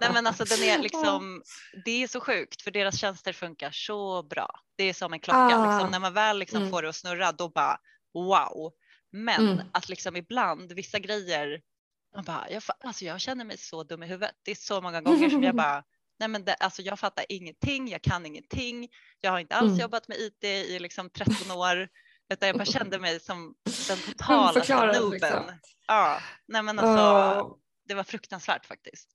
Nej 0.00 0.10
men 0.14 0.26
alltså 0.26 0.44
den 0.44 0.62
är 0.62 0.78
liksom, 0.78 1.42
det 1.84 2.02
är 2.02 2.06
så 2.06 2.20
sjukt 2.20 2.62
för 2.62 2.70
deras 2.70 2.98
tjänster 3.00 3.32
funkar 3.32 3.70
så 3.72 4.22
bra. 4.22 4.48
Det 4.76 4.84
är 4.84 4.94
som 4.94 5.12
en 5.12 5.20
klocka, 5.20 5.38
Ah. 5.38 5.72
liksom, 5.72 5.90
när 5.90 5.98
man 6.00 6.12
väl 6.14 6.38
liksom 6.38 6.58
Mm. 6.58 6.70
får 6.70 6.82
det 6.82 6.88
att 6.88 6.96
snurra 6.96 7.32
då 7.32 7.48
bara 7.48 7.78
wow. 8.14 8.72
Men 9.12 9.48
Mm. 9.48 9.66
att 9.72 9.88
liksom 9.88 10.16
ibland 10.16 10.72
vissa 10.72 10.98
grejer, 10.98 11.60
man 12.14 12.24
bara, 12.24 12.50
jag, 12.50 12.62
alltså 12.80 13.04
jag 13.04 13.20
känner 13.20 13.44
mig 13.44 13.58
så 13.58 13.82
dum 13.84 14.02
i 14.02 14.06
huvudet. 14.06 14.34
Det 14.42 14.50
är 14.50 14.54
så 14.54 14.80
många 14.80 15.00
gånger 15.00 15.30
som 15.30 15.42
jag 15.42 15.56
bara, 15.56 15.84
nej 16.18 16.28
men 16.28 16.44
det, 16.44 16.54
alltså 16.54 16.82
jag 16.82 16.98
fattar 16.98 17.24
ingenting, 17.28 17.88
jag 17.88 18.02
kan 18.02 18.26
ingenting. 18.26 18.88
Jag 19.20 19.30
har 19.30 19.38
inte 19.38 19.54
alls 19.54 19.68
Mm. 19.68 19.80
jobbat 19.80 20.08
med 20.08 20.18
IT 20.18 20.44
i 20.44 20.78
liksom 20.78 21.10
13 21.10 21.50
år. 21.50 21.88
Utan 22.32 22.46
jag 22.48 22.56
bara 22.56 22.64
kände 22.64 22.98
mig 22.98 23.20
som 23.20 23.54
den 23.88 23.98
totala 24.06 24.52
nooben. 24.92 25.10
liksom. 25.10 25.58
Ja, 25.86 26.20
nej 26.48 26.62
men 26.62 26.78
alltså 26.78 26.98
Åh. 27.46 27.56
det 27.88 27.94
var 27.94 28.04
fruktansvärt 28.04 28.66
faktiskt. 28.66 29.08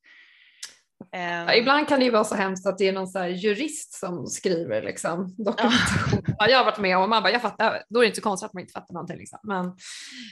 Ehm, 1.12 1.48
Ja, 1.48 1.56
ibland 1.56 1.88
kan 1.88 2.00
det 2.00 2.06
ju 2.06 2.12
vara 2.12 2.24
så 2.24 2.36
hemskt 2.36 2.68
att 2.68 2.78
det 2.78 2.88
är 2.88 2.94
någon 2.94 3.36
jurist 3.36 3.94
som 3.94 4.28
skriver 4.28 4.82
liksom, 4.82 5.36
dokumentation. 5.38 6.36
Ja, 6.38 6.50
jag 6.50 6.58
har 6.58 6.66
varit 6.66 6.80
med 6.80 6.98
om 6.98 7.04
och 7.04 7.10
man 7.10 7.24
bara, 7.24 7.32
jag 7.32 7.42
fattar, 7.42 7.84
då 7.90 8.00
är 8.00 8.02
det 8.02 8.08
inte 8.08 8.16
så 8.16 8.22
konstigt 8.22 8.46
att 8.46 8.54
man 8.54 8.62
inte 8.62 8.74
fattar 8.74 8.94
någonting. 8.94 9.18
Liksom. 9.18 9.40
Men 9.44 9.78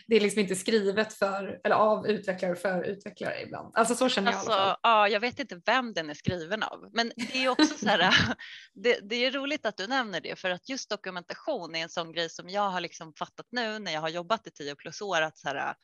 det 0.07 0.15
är 0.15 0.19
liksom 0.19 0.41
inte 0.41 0.55
skrivet 0.55 1.13
för, 1.13 1.59
eller 1.63 1.75
av 1.75 2.07
utvecklare 2.07 2.55
för 2.55 2.83
utvecklare 2.83 3.41
ibland. 3.41 3.71
Alltså 3.75 3.95
så 3.95 4.09
känner 4.09 4.31
jag 4.31 4.35
i 4.35 4.39
alla 4.39 4.57
fall. 4.57 4.59
Alltså, 4.59 4.79
ja, 4.83 5.07
jag 5.07 5.19
vet 5.19 5.39
inte 5.39 5.61
vem 5.65 5.93
den 5.93 6.09
är 6.09 6.13
skriven 6.13 6.63
av, 6.63 6.89
men 6.93 7.11
det 7.15 7.43
är 7.43 7.49
också 7.49 7.77
så 7.77 7.87
här, 7.87 8.15
det, 8.73 8.99
det 9.09 9.15
är 9.15 9.31
roligt 9.31 9.65
att 9.65 9.77
du 9.77 9.87
nämner 9.87 10.21
det 10.21 10.39
för 10.39 10.49
att 10.49 10.69
just 10.69 10.89
dokumentation 10.89 11.75
är 11.75 11.83
en 11.83 11.89
sån 11.89 12.11
grej 12.11 12.29
som 12.29 12.49
jag 12.49 12.69
har 12.69 12.81
liksom 12.81 13.13
fattat 13.13 13.47
nu 13.51 13.79
när 13.79 13.91
jag 13.91 14.01
har 14.01 14.09
jobbat 14.09 14.47
i 14.47 14.51
10 14.51 14.75
plus 14.75 15.01
år 15.01 15.21
att 15.21 15.37
så 15.37 15.47
här, 15.47 15.75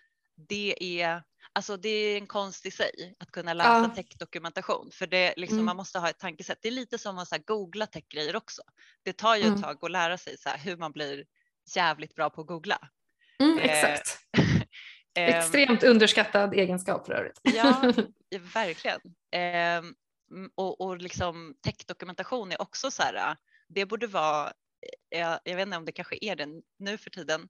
det 0.47 1.01
är, 1.01 1.23
alltså 1.53 1.77
det 1.77 1.89
är 1.89 2.17
en 2.17 2.27
konst 2.27 2.65
i 2.65 2.71
sig 2.71 3.15
att 3.19 3.31
kunna 3.31 3.53
läsa 3.53 3.69
Ja. 3.69 3.91
tech-dokumentation 3.95 4.89
för 4.91 5.07
det 5.07 5.33
liksom, 5.37 5.57
Mm. 5.57 5.65
man 5.65 5.75
måste 5.77 5.99
ha 5.99 6.09
ett 6.09 6.19
tankesätt. 6.19 6.57
Det 6.61 6.67
är 6.67 6.71
lite 6.71 6.97
som 6.97 7.17
att 7.17 7.27
så 7.27 7.35
här, 7.35 7.43
googla 7.43 7.85
tech-grejer 7.85 8.35
också. 8.35 8.61
Det 9.03 9.13
tar 9.13 9.35
ju 9.35 9.43
Mm. 9.43 9.55
ett 9.55 9.61
tag 9.63 9.77
att 9.81 9.91
lära 9.91 10.17
sig 10.17 10.37
så 10.37 10.49
här, 10.49 10.57
hur 10.57 10.77
man 10.77 10.91
blir 10.91 11.25
jävligt 11.75 12.15
bra 12.15 12.29
på 12.29 12.41
att 12.41 12.47
googla. 12.47 12.89
Mm, 13.39 13.59
eh, 13.59 13.65
exakt. 13.65 14.19
Ehm, 15.17 15.39
Extremt 15.39 15.83
underskattad 15.83 16.53
egenskap 16.53 17.05
för 17.05 17.13
övrigt. 17.13 17.39
Ja, 17.43 17.81
verkligen. 18.53 18.99
Mm, 19.31 19.95
och, 20.55 20.81
och 20.81 20.97
liksom 20.97 21.55
techdokumentation 21.63 22.51
är 22.51 22.61
också 22.61 22.91
så 22.91 23.03
här, 23.03 23.37
det 23.67 23.85
borde 23.85 24.07
vara, 24.07 24.47
eh, 24.47 24.51
jag, 25.09 25.39
jag 25.43 25.55
vet 25.55 25.65
inte 25.65 25.77
om 25.77 25.85
det 25.85 25.91
kanske 25.91 26.17
är 26.21 26.35
det 26.35 26.47
nu 26.79 26.97
för 26.97 27.09
tiden, 27.09 27.41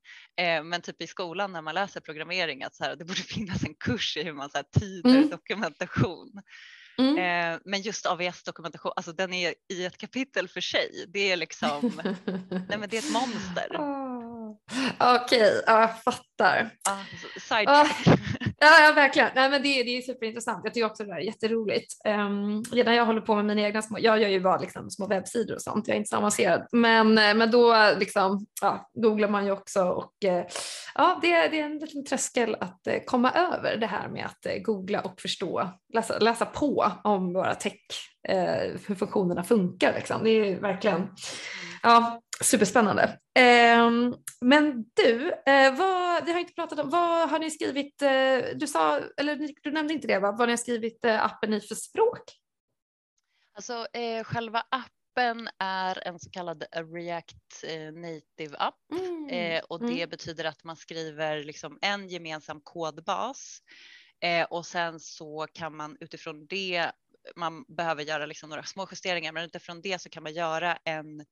eh, 0.41 0.63
men 0.63 0.81
typ 0.81 1.01
i 1.01 1.07
skolan 1.07 1.51
när 1.51 1.61
man 1.61 1.75
läser 1.75 2.01
programmering 2.01 2.63
att 2.63 2.75
så 2.75 2.83
här, 2.83 2.95
det 2.95 3.05
borde 3.05 3.21
finnas 3.35 3.63
en 3.63 3.75
kurs 3.75 4.17
i 4.17 4.23
hur 4.23 4.33
man 4.33 4.49
så 4.49 4.57
här, 4.57 4.79
tyder 4.79 5.09
Mm. 5.17 5.29
dokumentation. 5.29 6.31
Mm. 6.97 7.17
Eh, 7.17 7.59
men 7.65 7.81
just 7.81 8.05
AVS-dokumentation, 8.05 8.91
alltså 8.95 9.11
den 9.13 9.33
är 9.33 9.55
i 9.73 9.85
ett 9.85 9.97
kapitel 9.97 10.47
för 10.47 10.61
sig. 10.61 11.05
Det 11.13 11.31
är 11.31 11.37
liksom, 11.37 12.01
nej 12.69 12.77
men 12.79 12.89
det 12.89 12.97
är 12.97 13.05
ett 13.05 13.11
monster. 13.13 13.67
Ah. 14.97 15.15
Okej, 15.15 15.61
ja, 15.67 15.81
jag 15.81 16.03
fattar. 16.03 16.69
Ah, 16.89 16.97
sidetrack. 17.39 18.19
Ja, 18.61 18.79
ja 18.85 18.91
verkligen. 18.95 19.29
Nej, 19.35 19.49
men 19.49 19.63
det, 19.63 19.83
det 19.83 19.97
är 19.97 20.01
superintressant. 20.01 20.61
Jag 20.63 20.73
tycker 20.73 20.85
också 20.87 21.03
det 21.03 21.09
där 21.09 21.17
är 21.17 21.21
jätteroligt. 21.21 21.93
Um, 22.07 22.63
redan 22.71 22.95
jag 22.95 23.05
håller 23.05 23.21
på 23.21 23.35
med 23.35 23.45
mina 23.45 23.61
egna 23.61 23.81
små, 23.81 23.97
jag 23.99 24.21
gör 24.21 24.29
ju 24.29 24.39
bara 24.39 24.57
liksom 24.57 24.89
små 24.89 25.07
webbsidor 25.07 25.55
och 25.55 25.61
sånt, 25.61 25.87
jag 25.87 25.95
är 25.95 25.97
inte 25.97 26.09
så 26.09 26.17
avancerad. 26.17 26.67
Men, 26.71 27.17
eh, 27.17 27.35
men 27.35 27.51
då 27.51 27.93
liksom, 27.99 28.45
ja, 28.61 28.89
googlar 28.93 29.29
man 29.29 29.45
ju 29.45 29.51
också 29.51 29.83
och 29.83 30.25
eh, 30.25 30.45
ja, 30.95 31.19
det, 31.21 31.47
det 31.47 31.59
är 31.59 31.65
en 31.65 31.77
liten 31.77 32.05
tröskel 32.05 32.55
att 32.59 32.87
eh, 32.87 32.99
komma 33.05 33.31
över 33.31 33.77
det 33.77 33.87
här 33.87 34.07
med 34.07 34.25
att 34.25 34.63
googla 34.63 35.01
och 35.01 35.21
förstå, 35.21 35.69
läsa, 35.93 36.19
läsa 36.19 36.45
på 36.45 36.91
om 37.03 37.33
våra 37.33 37.55
tech, 37.55 37.81
eh, 38.27 38.79
hur 38.87 38.95
funktionerna 38.95 39.43
funkar. 39.43 39.93
Liksom. 39.93 40.23
Det 40.23 40.29
är 40.29 40.59
verkligen 40.59 41.07
ja, 41.83 42.21
superspännande. 42.43 43.19
Ehm, 43.39 44.15
men 44.41 44.85
du, 44.95 45.31
eh, 45.45 45.75
vad, 45.75 46.25
vi 46.25 46.31
har 46.31 46.39
inte 46.39 46.53
pratat 46.53 46.79
om, 46.79 46.89
vad 46.89 47.29
har 47.29 47.39
ni 47.39 47.51
skrivit, 47.51 48.01
eh, 48.01 48.39
du 48.55 48.67
sa, 48.67 48.99
eller 49.17 49.35
du 49.63 49.71
nämnde 49.71 49.93
inte 49.93 50.07
det, 50.07 50.19
va? 50.19 50.31
vad 50.31 50.47
ni 50.47 50.51
har 50.51 50.57
skrivit 50.57 51.05
eh, 51.05 51.25
appen 51.25 51.53
i 51.53 51.61
för 51.61 51.75
språk? 51.75 52.23
Alltså 53.53 53.87
eh, 53.93 54.23
själva 54.23 54.63
appen 54.69 55.49
är 55.59 56.07
en 56.07 56.19
så 56.19 56.29
kallad 56.29 56.63
React 56.95 57.63
eh, 57.63 57.93
native 57.93 58.57
app 58.57 58.75
eh, 59.31 59.63
och 59.69 59.79
det 59.79 59.93
Mm. 59.93 60.09
betyder 60.09 60.45
att 60.45 60.63
man 60.63 60.75
skriver 60.75 61.43
liksom 61.43 61.79
en 61.81 62.07
gemensam 62.07 62.61
kodbas 62.63 63.59
eh, 64.21 64.45
och 64.45 64.65
sen 64.65 64.99
så 64.99 65.47
kan 65.53 65.75
man 65.75 65.97
utifrån 65.99 66.47
det, 66.47 66.91
man 67.35 67.65
behöver 67.67 68.03
göra 68.03 68.25
liksom 68.25 68.49
några 68.49 68.63
små 68.63 68.87
justeringar, 68.91 69.31
men 69.31 69.45
utifrån 69.45 69.81
det 69.81 70.01
så 70.01 70.09
kan 70.09 70.23
man 70.23 70.33
göra 70.33 70.77
en 70.83 71.25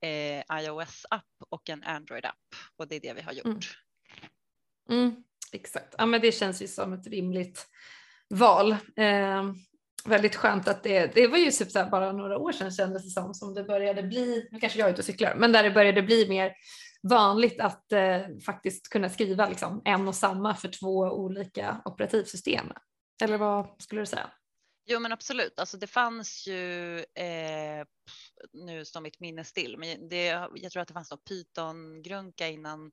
eh, 0.00 0.60
iOS-app 0.62 1.24
och 1.48 1.70
en 1.70 1.82
Android-app 1.82 2.54
och 2.76 2.88
det 2.88 2.96
är 2.96 3.00
det 3.00 3.12
vi 3.12 3.22
har 3.22 3.32
gjort. 3.32 3.46
Mm. 3.46 3.60
Mm, 4.90 5.24
exakt, 5.52 5.94
ja, 5.98 6.06
men 6.06 6.20
det 6.20 6.32
känns 6.32 6.62
ju 6.62 6.68
som 6.68 6.92
ett 6.92 7.06
rimligt 7.06 7.66
val. 8.28 8.72
Eh, 8.96 9.52
väldigt 10.04 10.36
skönt 10.36 10.68
att 10.68 10.82
det, 10.82 11.14
det 11.14 11.26
var 11.26 11.38
ju 11.38 11.50
typ 11.50 11.70
så 11.70 11.78
här 11.78 11.90
bara 11.90 12.12
några 12.12 12.38
år 12.38 12.52
sedan 12.52 12.70
kändes 12.70 13.04
det 13.04 13.10
som, 13.10 13.34
som 13.34 13.54
det 13.54 13.64
började 13.64 14.02
bli, 14.02 14.48
nu 14.50 14.60
kanske 14.60 14.78
jag 14.78 14.88
är 14.88 14.92
ute 14.92 15.00
och 15.00 15.06
cyklar, 15.06 15.34
men 15.34 15.52
där 15.52 15.62
det 15.62 15.70
började 15.70 16.02
bli 16.02 16.28
mer 16.28 16.52
vanligt 17.02 17.60
att 17.60 17.92
eh, 17.92 18.20
faktiskt 18.46 18.88
kunna 18.88 19.08
skriva 19.08 19.48
liksom, 19.48 19.82
en 19.84 20.08
och 20.08 20.14
samma 20.14 20.54
för 20.54 20.68
två 20.68 20.98
olika 20.98 21.82
operativsystem. 21.84 22.72
Eller 23.22 23.38
vad 23.38 23.82
skulle 23.82 24.02
du 24.02 24.06
säga? 24.06 24.30
Jo 24.86 25.00
men 25.00 25.12
absolut, 25.12 25.58
alltså 25.58 25.76
det 25.76 25.86
fanns 25.86 26.46
ju, 26.46 26.98
eh, 26.98 27.86
nu 28.52 28.84
står 28.84 29.00
mitt 29.00 29.20
minne 29.20 29.44
still, 29.44 29.78
men 29.78 30.08
det, 30.08 30.24
jag 30.54 30.72
tror 30.72 30.82
att 30.82 30.88
det 30.88 30.94
fanns 30.94 31.10
något 31.10 31.24
Python-grunka 31.24 32.48
innan 32.48 32.92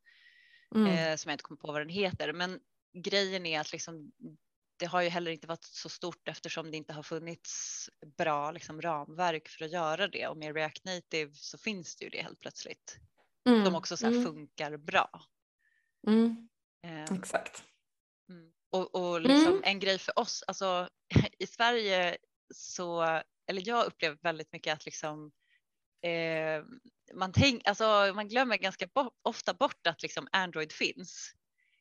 Mm. 0.76 0.88
eh, 0.88 1.16
som 1.18 1.30
jag 1.30 1.34
inte 1.34 1.44
kommer 1.44 1.60
på 1.62 1.68
vad 1.72 1.82
den 1.82 1.90
heter. 1.90 2.34
Men 2.34 2.60
grejen 2.94 3.46
är 3.46 3.60
att 3.60 3.72
liksom, 3.72 4.12
det 4.78 4.86
har 4.86 5.02
ju 5.02 5.10
heller 5.10 5.32
inte 5.32 5.48
varit 5.48 5.64
så 5.66 5.90
stort 5.90 6.28
eftersom 6.28 6.72
det 6.72 6.78
inte 6.78 6.94
har 6.94 7.04
funnits 7.04 7.90
bra 8.18 8.52
liksom, 8.52 8.82
ramverk 8.82 9.48
för 9.50 9.66
att 9.66 9.72
göra 9.72 10.08
det. 10.08 10.28
Och 10.28 10.38
med 10.38 10.56
React 10.56 10.86
Native 10.86 11.32
så 11.34 11.58
finns 11.58 11.96
det 11.96 12.04
ju 12.04 12.10
det 12.10 12.22
helt 12.24 12.40
plötsligt. 12.40 12.98
Mm. 13.50 13.64
De 13.64 13.76
också 13.76 13.98
så 13.98 14.06
här 14.06 14.14
Mm. 14.14 14.26
funkar 14.26 14.78
bra. 14.78 15.10
Mm. 16.08 16.50
Eh, 16.84 17.18
Exakt. 17.18 17.64
Mm. 18.30 18.52
Och, 18.72 18.96
och 18.96 19.22
liksom 19.22 19.52
Mm. 19.54 19.62
en 19.64 19.80
grej 19.80 20.00
för 20.00 20.20
oss, 20.20 20.44
alltså 20.48 20.90
i 21.40 21.48
Sverige 21.48 22.18
så, 22.54 23.02
eller 23.48 23.68
jag 23.68 23.86
upplever 23.86 24.18
väldigt 24.22 24.54
mycket 24.54 24.74
att 24.74 24.86
liksom 24.86 25.32
eh, 26.02 26.64
man, 27.14 27.32
tänk, 27.32 27.68
alltså, 27.68 28.12
man 28.16 28.28
glömmer 28.28 28.58
ganska 28.58 28.88
bo 28.94 29.12
ofta 29.22 29.54
bort 29.54 29.88
att 29.88 30.02
liksom 30.02 30.28
Android 30.32 30.72
finns. 30.72 31.34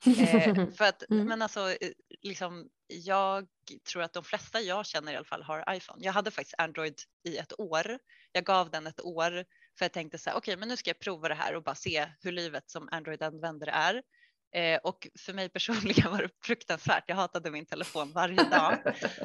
Eh, 0.07 0.68
för 0.76 0.85
att, 0.85 1.11
mm. 1.11 1.26
men 1.26 1.42
alltså, 1.42 1.70
eh, 1.70 1.90
liksom, 2.22 2.68
jag 2.87 3.48
tror 3.92 4.03
att 4.03 4.12
de 4.12 4.24
flesta 4.24 4.61
jag 4.61 4.87
känner 4.87 5.12
i 5.12 5.16
alla 5.16 5.24
fall 5.24 5.42
har 5.42 5.74
iPhone. 5.74 6.05
Jag 6.05 6.12
hade 6.12 6.31
faktiskt 6.31 6.55
Android 6.59 6.94
i 7.29 7.37
ett 7.37 7.61
år. 7.61 7.98
Jag 8.33 8.44
gav 8.44 8.70
den 8.70 8.87
ett 8.87 9.00
år 9.00 9.44
för 9.79 9.85
jag 9.85 9.92
tänkte 9.92 10.18
så 10.18 10.31
här, 10.31 10.37
okej, 10.37 10.53
okay, 10.53 10.61
men 10.61 10.68
nu 10.68 10.76
ska 10.76 10.90
jag 10.90 10.98
prova 10.98 11.29
det 11.29 11.35
här 11.35 11.57
och 11.57 11.62
bara 11.62 11.74
se 11.74 12.09
hur 12.20 12.33
livet 12.33 12.70
som 12.70 12.88
Android-användare 12.92 13.70
är. 13.70 14.03
Eh, 14.52 14.78
och 14.82 15.08
för 15.18 15.32
mig 15.32 15.48
personligen 15.48 16.10
var 16.10 16.22
det 16.22 16.28
fruktansvärt. 16.42 17.04
Jag 17.06 17.16
hatade 17.16 17.50
min 17.50 17.66
telefon 17.66 18.12
varje 18.12 18.44
dag. 18.44 18.78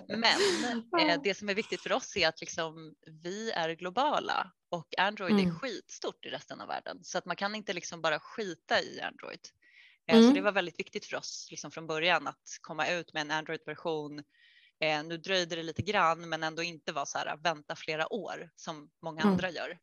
Men 0.07 0.99
eh, 1.09 1.21
det 1.23 1.33
som 1.33 1.49
är 1.49 1.53
viktigt 1.53 1.81
för 1.81 1.91
oss 1.91 2.17
är 2.17 2.27
att 2.27 2.41
liksom, 2.41 2.95
vi 3.23 3.51
är 3.51 3.69
globala 3.69 4.51
och 4.69 4.87
Android 4.97 5.31
mm. 5.31 5.47
är 5.47 5.51
skitstort 5.51 6.25
i 6.25 6.29
resten 6.29 6.61
av 6.61 6.67
världen 6.67 6.99
så 7.03 7.17
att 7.17 7.25
man 7.25 7.35
kan 7.35 7.55
inte 7.55 7.73
liksom 7.73 8.01
bara 8.01 8.19
skita 8.19 8.81
i 8.81 9.01
Android. 9.01 9.39
Eh, 10.07 10.17
mm. 10.17 10.27
Så 10.27 10.35
det 10.35 10.41
var 10.41 10.51
väldigt 10.51 10.79
viktigt 10.79 11.05
för 11.05 11.17
oss 11.17 11.47
liksom 11.51 11.71
från 11.71 11.87
början 11.87 12.27
att 12.27 12.57
komma 12.61 12.87
ut 12.87 13.13
med 13.13 13.21
en 13.21 13.31
Android-version. 13.31 14.23
Eh, 14.79 15.03
nu 15.03 15.17
dröjde 15.17 15.55
det 15.55 15.63
lite 15.63 15.81
grann 15.81 16.29
men 16.29 16.43
ändå 16.43 16.63
inte 16.63 16.91
vara 16.91 17.05
så 17.05 17.17
här 17.17 17.37
vänta 17.37 17.75
flera 17.75 18.13
år 18.13 18.49
som 18.55 18.89
många 19.01 19.21
mm. 19.21 19.33
andra 19.33 19.49
gör. 19.49 19.77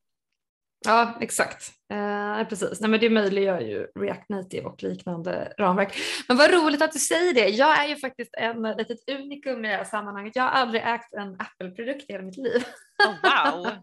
Ja, 0.84 1.18
exakt. 1.20 1.72
Eh, 1.92 2.48
precis. 2.48 2.80
Nej, 2.80 2.90
men 2.90 3.00
det 3.00 3.10
möjliggör 3.10 3.60
ju 3.60 3.86
React 4.00 4.28
Native 4.28 4.64
och 4.64 4.82
liknande 4.82 5.52
ramverk. 5.58 5.96
Men 6.28 6.36
vad 6.36 6.50
roligt 6.50 6.82
att 6.82 6.92
du 6.92 6.98
säger 6.98 7.34
det. 7.34 7.48
Jag 7.48 7.84
är 7.84 7.88
ju 7.88 7.96
faktiskt 7.96 8.34
en 8.38 8.62
litet 8.62 8.98
unikum 9.10 9.64
i 9.64 9.68
det 9.68 9.76
här 9.76 9.84
sammanhanget. 9.84 10.36
Jag 10.36 10.42
har 10.42 10.50
aldrig 10.50 10.82
ägt 10.82 11.12
en 11.12 11.36
Apple-produkt 11.38 12.10
i 12.10 12.12
hela 12.12 12.24
mitt 12.24 12.36
liv. 12.36 12.64
Oh, 13.06 13.14
wow! 13.22 13.66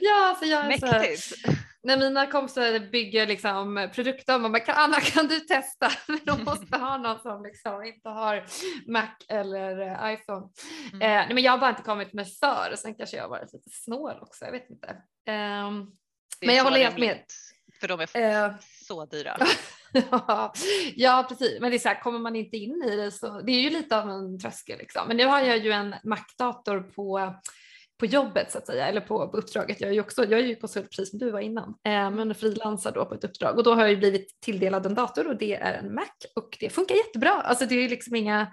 ja, 0.00 0.36
så 0.40 0.46
jag 0.46 0.64
är 0.64 0.68
Mäktigt. 0.68 1.22
Så, 1.22 1.50
när 1.84 1.96
mina 1.96 2.26
kompisar 2.26 2.90
bygger 2.90 3.26
liksom 3.26 3.88
produkter, 3.94 4.38
man 4.38 4.52
bara, 4.52 4.60
kan, 4.60 4.74
Anna 4.78 5.00
kan 5.00 5.26
du 5.26 5.40
testa? 5.40 5.90
De 6.24 6.44
måste 6.44 6.76
ha 6.76 6.96
någon 6.96 7.18
som 7.18 7.42
liksom 7.44 7.84
inte 7.84 8.08
har 8.08 8.44
Mac 8.86 9.08
eller 9.28 9.80
eh, 9.80 10.14
iPhone. 10.14 10.48
Mm. 10.92 11.02
Eh, 11.02 11.26
nej, 11.26 11.34
men 11.34 11.42
jag 11.42 11.52
har 11.52 11.58
bara 11.58 11.70
inte 11.70 11.82
kommit 11.82 12.12
med 12.12 12.28
för, 12.32 12.74
sen 12.76 12.94
kanske 12.94 13.16
jag 13.16 13.24
har 13.24 13.30
varit 13.30 13.52
lite 13.52 13.70
snål 13.70 14.18
också, 14.20 14.44
jag 14.44 14.52
vet 14.52 14.70
inte. 14.70 14.88
Eh, 15.26 15.70
men 16.40 16.54
jag 16.54 16.64
håller 16.64 16.78
helt 16.78 16.98
med. 16.98 17.24
För 17.80 17.88
de 17.88 18.00
är 18.00 18.44
eh, 18.46 18.54
så 18.86 19.04
dyra. 19.06 19.36
ja, 20.96 21.26
precis. 21.28 21.60
Men 21.60 21.70
det 21.70 21.76
är 21.76 21.78
så 21.78 21.88
här, 21.88 22.00
kommer 22.00 22.18
man 22.18 22.36
inte 22.36 22.56
in 22.56 22.82
i 22.82 22.96
det 22.96 23.10
så 23.10 23.40
det 23.40 23.52
är 23.52 23.60
ju 23.60 23.70
lite 23.70 23.98
av 23.98 24.10
en 24.10 24.38
tröskel 24.38 24.78
liksom. 24.78 25.08
Men 25.08 25.16
nu 25.16 25.26
har 25.26 25.40
jag 25.40 25.58
ju 25.58 25.72
en 25.72 25.94
Mac-dator 26.04 26.80
på 26.80 27.34
på 28.00 28.06
jobbet 28.06 28.52
så 28.52 28.58
att 28.58 28.66
säga, 28.66 28.86
eller 28.86 29.00
på, 29.00 29.28
på 29.28 29.36
uppdraget. 29.36 29.80
Jag 29.80 29.90
är 29.90 29.94
ju 29.94 30.00
också, 30.00 30.24
jag 30.24 30.40
är 30.40 30.44
ju 30.44 30.56
konsult 30.56 30.90
precis 30.90 31.10
som 31.10 31.18
du 31.18 31.30
var 31.30 31.40
innan, 31.40 31.68
eh, 31.68 32.10
men 32.10 32.34
frilansar 32.34 32.92
då 32.92 33.04
på 33.04 33.14
ett 33.14 33.24
uppdrag 33.24 33.58
och 33.58 33.64
då 33.64 33.74
har 33.74 33.80
jag 33.80 33.90
ju 33.90 33.96
blivit 33.96 34.40
tilldelad 34.40 34.86
en 34.86 34.94
dator 34.94 35.28
och 35.28 35.36
det 35.36 35.54
är 35.54 35.72
en 35.72 35.94
Mac 35.94 36.10
och 36.36 36.56
det 36.60 36.70
funkar 36.70 36.94
jättebra. 36.94 37.30
Alltså 37.30 37.66
det 37.66 37.74
är 37.74 37.88
liksom 37.88 38.16
inga, 38.16 38.52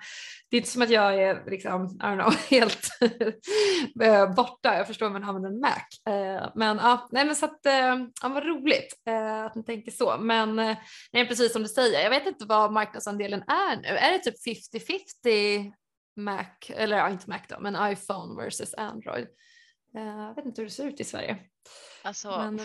det 0.50 0.58
är 0.58 0.60
inte 0.60 0.72
som 0.72 0.82
att 0.82 0.90
jag 0.90 1.24
är 1.24 1.50
liksom, 1.50 1.86
I 1.86 2.04
don't 2.04 2.22
know, 2.22 2.36
helt 2.50 2.88
eh, 4.04 4.34
borta. 4.34 4.76
Jag 4.76 4.88
förstår 4.88 5.10
man 5.10 5.24
använder 5.24 5.50
en 5.50 5.60
Mac. 5.60 6.14
Eh, 6.16 6.52
men 6.56 6.78
ja, 6.78 7.10
nej 7.12 7.26
men 7.26 7.36
så 7.36 7.46
att, 7.46 7.66
eh, 7.66 7.96
ja 8.22 8.30
vad 8.30 8.46
roligt 8.46 8.94
eh, 9.08 9.46
att 9.46 9.56
ni 9.56 9.64
tänker 9.64 9.92
så. 9.92 10.18
Men 10.20 10.60
eh, 10.60 10.78
nej, 11.14 11.28
precis 11.28 11.54
som 11.54 11.62
du 11.62 11.68
säger, 11.68 12.04
jag 12.04 12.10
vet 12.10 12.28
inte 12.28 12.46
vad 12.46 12.72
marknadsandelen 12.72 13.42
är 13.42 13.76
nu. 13.82 13.88
Är 13.88 14.12
det 14.12 14.20
typ 14.20 14.36
50-50 14.46 15.72
Mac, 16.24 16.70
eller 16.70 16.98
ja, 16.98 17.10
inte 17.10 17.30
Mac 17.30 17.42
då, 17.50 17.60
men 17.60 17.92
iPhone 17.92 18.44
versus 18.44 18.74
Android. 18.74 19.28
Eh, 19.96 20.04
jag 20.04 20.36
vet 20.36 20.46
inte 20.46 20.62
hur 20.62 20.68
det 20.68 20.74
ser 20.74 20.88
ut 20.88 21.00
i 21.00 21.04
Sverige. 21.04 21.38
Alltså 22.04 22.30
men... 22.30 22.60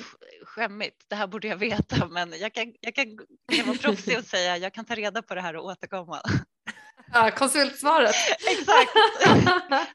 skämmigt, 0.44 1.04
det 1.08 1.16
här 1.16 1.26
borde 1.26 1.48
jag 1.48 1.56
veta 1.56 2.08
men 2.08 2.32
jag 2.38 2.54
kan, 2.54 2.74
jag 2.80 2.94
kan, 2.94 3.18
jag 3.46 3.56
kan 3.58 3.66
vara 3.66 3.78
proffsig 3.78 4.18
och 4.18 4.24
säga 4.24 4.56
jag 4.56 4.74
kan 4.74 4.84
ta 4.84 4.94
reda 4.94 5.22
på 5.22 5.34
det 5.34 5.40
här 5.40 5.56
och 5.56 5.64
återkomma. 5.64 6.20
Ja, 7.12 7.30
konsultsvaret. 7.30 8.14
Exakt, 8.50 8.90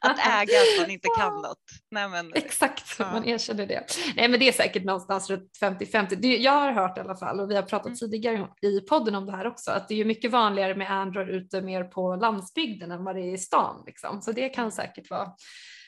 att 0.00 0.18
äga 0.18 0.58
att 0.58 0.80
man 0.80 0.90
inte 0.90 1.08
kan 1.18 1.34
något. 1.34 1.58
Nej, 1.90 2.08
men, 2.08 2.32
Exakt, 2.34 2.96
ja. 2.98 3.12
man 3.12 3.24
erkänner 3.24 3.66
det. 3.66 3.84
Nej 4.16 4.28
men 4.28 4.40
det 4.40 4.48
är 4.48 4.52
säkert 4.52 4.84
någonstans 4.84 5.30
runt 5.30 5.50
50-50. 5.60 6.36
Jag 6.36 6.52
har 6.52 6.72
hört 6.72 6.98
i 6.98 7.00
alla 7.00 7.16
fall 7.16 7.40
och 7.40 7.50
vi 7.50 7.54
har 7.54 7.62
pratat 7.62 7.86
mm. 7.86 7.96
tidigare 7.96 8.48
i 8.62 8.80
podden 8.80 9.14
om 9.14 9.26
det 9.26 9.32
här 9.32 9.46
också 9.46 9.70
att 9.70 9.88
det 9.88 10.00
är 10.00 10.04
mycket 10.04 10.30
vanligare 10.30 10.74
med 10.74 10.90
Android 10.90 11.28
ute 11.28 11.62
mer 11.62 11.84
på 11.84 12.16
landsbygden 12.16 12.90
än 12.90 13.04
vad 13.04 13.16
det 13.16 13.20
är 13.20 13.34
i 13.34 13.38
stan. 13.38 13.82
Liksom. 13.86 14.22
Så 14.22 14.32
det 14.32 14.48
kan 14.48 14.64
mm. 14.64 14.72
säkert 14.72 15.10
vara 15.10 15.28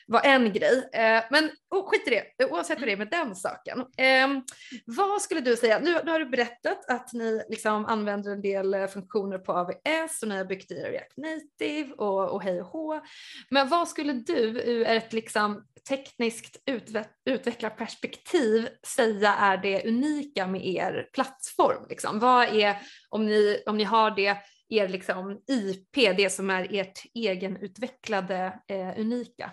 var 0.07 0.21
en 0.21 0.53
grej. 0.53 0.89
Eh, 0.93 1.23
men 1.31 1.51
oh, 1.69 1.89
skit 1.89 2.07
i 2.07 2.09
det, 2.09 2.45
oavsett 2.45 2.79
vad 2.79 2.87
det 2.87 2.91
är 2.91 2.97
med 2.97 3.09
den 3.09 3.35
saken. 3.35 3.85
Ehm, 3.97 4.41
vad 4.85 5.21
skulle 5.21 5.41
du 5.41 5.55
säga, 5.55 5.79
nu, 5.79 5.99
nu 6.03 6.11
har 6.11 6.19
du 6.19 6.25
berättat 6.25 6.89
att 6.89 7.13
ni 7.13 7.43
liksom 7.49 7.85
använder 7.85 8.31
en 8.31 8.41
del 8.41 8.73
eh, 8.73 8.87
funktioner 8.87 9.37
på 9.37 9.53
AVS 9.53 10.21
och 10.21 10.27
ni 10.27 10.37
har 10.37 10.45
byggt 10.45 10.71
i 10.71 10.75
React 10.75 11.17
Native 11.17 11.93
och, 11.93 12.29
och 12.29 12.43
hej 12.43 12.61
och 12.61 12.67
hå. 12.67 13.01
Men 13.49 13.69
vad 13.69 13.87
skulle 13.87 14.13
du 14.13 14.61
ur 14.61 14.87
ett 14.87 15.13
liksom 15.13 15.63
tekniskt 15.89 16.57
utve 16.65 17.05
utvecklarperspektiv 17.25 18.69
säga 18.87 19.33
är 19.33 19.57
det 19.57 19.87
unika 19.87 20.47
med 20.47 20.65
er 20.65 21.09
plattform? 21.13 21.85
Liksom? 21.89 22.19
Vad 22.19 22.47
är, 22.47 22.77
om 23.09 23.25
ni, 23.25 23.63
om 23.65 23.77
ni 23.77 23.83
har 23.83 24.11
det, 24.11 24.37
er 24.69 24.87
liksom 24.87 25.41
IP, 25.47 26.17
det 26.17 26.29
som 26.29 26.49
är 26.49 26.67
ert 26.71 27.03
egenutvecklade 27.13 28.59
eh, 28.67 28.99
unika? 28.99 29.51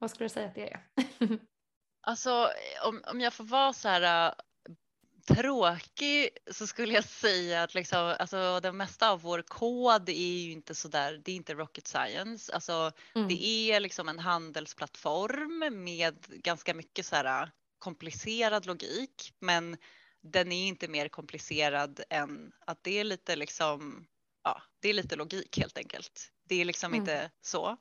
Vad 0.00 0.10
skulle 0.10 0.24
du 0.24 0.28
säga 0.28 0.46
att 0.48 0.54
det 0.54 0.72
är? 0.72 0.80
alltså 2.00 2.50
om, 2.84 3.02
om 3.06 3.20
jag 3.20 3.32
får 3.32 3.44
vara 3.44 3.72
så 3.72 3.88
här 3.88 4.26
äh, 4.26 4.34
tråkig 5.34 6.28
så 6.50 6.66
skulle 6.66 6.94
jag 6.94 7.04
säga 7.04 7.62
att 7.62 7.74
liksom, 7.74 8.16
alltså, 8.18 8.60
det 8.60 8.72
mesta 8.72 9.10
av 9.10 9.20
vår 9.20 9.42
kod 9.42 10.08
är 10.08 10.12
ju 10.12 10.52
inte 10.52 10.74
så 10.74 10.88
där, 10.88 11.20
det 11.24 11.32
är 11.32 11.36
inte 11.36 11.54
rocket 11.54 11.86
science. 11.86 12.54
Alltså, 12.54 12.92
mm. 13.14 13.28
Det 13.28 13.44
är 13.44 13.80
liksom 13.80 14.08
en 14.08 14.18
handelsplattform 14.18 15.84
med 15.84 16.26
ganska 16.28 16.74
mycket 16.74 17.06
så 17.06 17.16
här 17.16 17.42
äh, 17.42 17.48
komplicerad 17.78 18.66
logik 18.66 19.32
men 19.38 19.76
den 20.22 20.52
är 20.52 20.68
inte 20.68 20.88
mer 20.88 21.08
komplicerad 21.08 22.00
än 22.10 22.52
att 22.66 22.82
det 22.82 22.98
är 22.98 23.04
lite 23.04 23.36
liksom, 23.36 24.06
ja, 24.44 24.62
det 24.80 24.88
är 24.88 24.94
lite 24.94 25.16
logik 25.16 25.58
helt 25.58 25.78
enkelt. 25.78 26.32
Det 26.44 26.60
är 26.60 26.64
liksom 26.64 26.92
mm. 26.92 27.00
inte 27.00 27.30
så. 27.40 27.76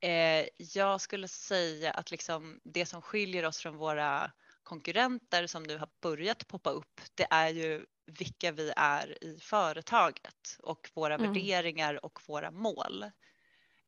Eh, 0.00 0.48
jag 0.58 1.00
skulle 1.00 1.28
säga 1.28 1.90
att 1.90 2.10
liksom 2.10 2.60
det 2.64 2.86
som 2.86 3.02
skiljer 3.02 3.44
oss 3.44 3.58
från 3.58 3.76
våra 3.76 4.32
konkurrenter 4.62 5.46
som 5.46 5.62
nu 5.62 5.78
har 5.78 5.88
börjat 6.00 6.48
poppa 6.48 6.70
upp, 6.70 7.00
det 7.14 7.26
är 7.30 7.48
ju 7.48 7.86
vilka 8.06 8.52
vi 8.52 8.72
är 8.76 9.24
i 9.24 9.38
företaget 9.40 10.58
och 10.58 10.90
våra 10.94 11.14
mm. 11.14 11.32
värderingar 11.32 12.04
och 12.04 12.20
våra 12.26 12.50
mål 12.50 13.04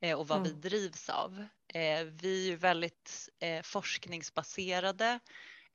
eh, 0.01 0.19
och 0.19 0.29
vad 0.29 0.39
mm. 0.39 0.51
vi 0.53 0.69
drivs 0.69 1.09
av. 1.09 1.47
Eh, 1.75 2.05
vi 2.05 2.47
är 2.47 2.51
ju 2.51 2.57
väldigt 2.57 3.29
eh, 3.39 3.63
forskningsbaserade 3.63 5.21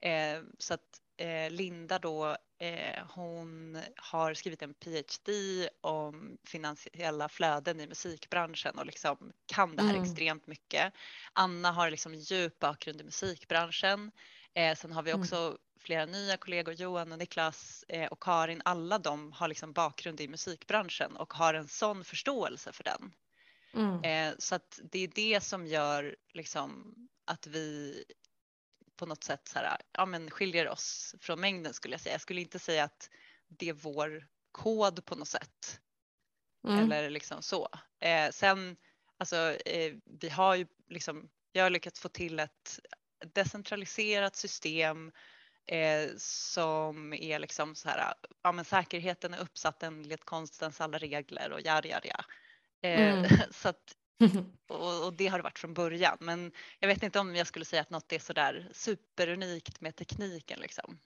eh, 0.02 0.42
så 0.58 0.74
att 0.74 1.02
Linda 1.50 2.00
då, 2.00 2.38
eh, 2.60 3.06
hon 3.10 3.80
har 3.96 4.34
skrivit 4.34 4.62
en 4.62 4.74
PhD 4.74 5.32
om 5.82 6.38
finansiella 6.44 7.30
flöden 7.30 7.80
i 7.80 7.88
musikbranschen 7.88 8.80
och 8.80 8.86
liksom 8.86 9.34
kan 9.46 9.76
det 9.76 9.84
här 9.84 9.94
mm. 9.94 10.04
extremt 10.04 10.48
mycket. 10.48 10.94
Anna 11.34 11.72
har 11.72 11.90
liksom 11.90 12.14
djup 12.14 12.60
bakgrund 12.60 13.02
i 13.02 13.04
musikbranschen. 13.04 14.12
Eh, 14.54 14.76
sen 14.76 14.92
har 14.92 15.04
vi 15.04 15.14
också 15.14 15.36
mm. 15.36 15.58
flera 15.80 16.06
nya 16.06 16.38
kollegor, 16.38 16.74
Johan 16.74 17.12
och 17.12 17.18
Niklas 17.20 17.86
eh, 17.88 18.08
och 18.08 18.24
Karin. 18.24 18.62
Alla 18.66 19.00
de 19.00 19.32
har 19.32 19.48
liksom 19.48 19.74
bakgrund 19.74 20.22
i 20.22 20.28
musikbranschen 20.28 21.16
och 21.16 21.34
har 21.34 21.54
en 21.54 21.68
sån 21.68 22.04
förståelse 22.04 22.72
för 22.72 22.84
den. 22.84 23.14
Mm. 23.74 24.04
Eh, 24.04 24.36
så 24.40 24.56
att 24.56 24.80
det 24.92 25.00
är 25.00 25.08
det 25.08 25.44
som 25.44 25.68
gör 25.68 26.16
liksom 26.34 26.96
att 27.26 27.48
vi 27.48 28.04
på 28.96 29.06
något 29.06 29.24
sätt 29.24 29.48
så 29.48 29.60
här, 29.60 29.78
ja, 29.92 30.06
men 30.06 30.32
skiljer 30.32 30.70
oss 30.70 31.16
från 31.20 31.42
mängden 31.42 31.74
skulle 31.74 31.94
jag 31.94 32.02
säga. 32.02 32.14
Jag 32.14 32.22
skulle 32.22 32.42
inte 32.42 32.60
säga 32.60 32.84
att 32.84 33.10
det 33.48 33.70
är 33.70 33.74
vår 33.74 34.28
kod 34.52 35.06
på 35.06 35.16
något 35.16 35.28
sätt. 35.28 35.80
Mm. 36.68 36.80
Eller 36.80 37.10
liksom 37.10 37.42
så. 37.42 37.70
Eh, 38.00 38.32
sen, 38.32 38.78
alltså, 39.18 39.36
eh, 39.66 39.94
vi 40.20 40.30
har 40.30 40.56
ju 40.56 40.68
liksom, 40.90 41.30
jag 41.52 41.64
har 41.64 41.70
lyckats 41.70 42.00
få 42.00 42.10
till 42.10 42.40
ett 42.40 42.80
decentraliserat 43.34 44.36
system 44.36 45.12
eh, 45.66 46.10
som 46.18 47.14
är 47.14 47.40
liksom 47.40 47.76
så 47.76 47.90
här, 47.90 48.14
ja 48.42 48.52
men 48.52 48.66
säkerheten 48.66 49.34
är 49.34 49.40
uppsatt 49.40 49.84
enligt 49.84 50.26
konstens 50.26 50.82
alla 50.82 50.98
regler 50.98 51.52
och 51.52 51.62
ja, 51.64 51.82
ja, 51.84 52.00
ja. 52.04 52.24
Mm. 52.82 53.30
Så 53.52 53.70
att 53.70 53.96
och, 54.70 55.06
och, 55.06 55.14
det 55.14 55.28
har 55.28 55.38
det 55.38 55.44
varit 55.44 55.60
från 55.60 55.74
början. 55.74 56.18
Men 56.20 56.52
jag 56.80 56.88
vet 56.88 57.04
inte 57.04 57.20
om 57.20 57.36
jag 57.36 57.48
skulle 57.48 57.66
säga 57.66 57.82
att 57.82 57.90
något 57.90 58.14
är 58.14 58.20
sådär 58.20 58.70
superunikt 58.72 59.82
med 59.82 59.96
tekniken 59.96 60.60
liksom. 60.60 61.00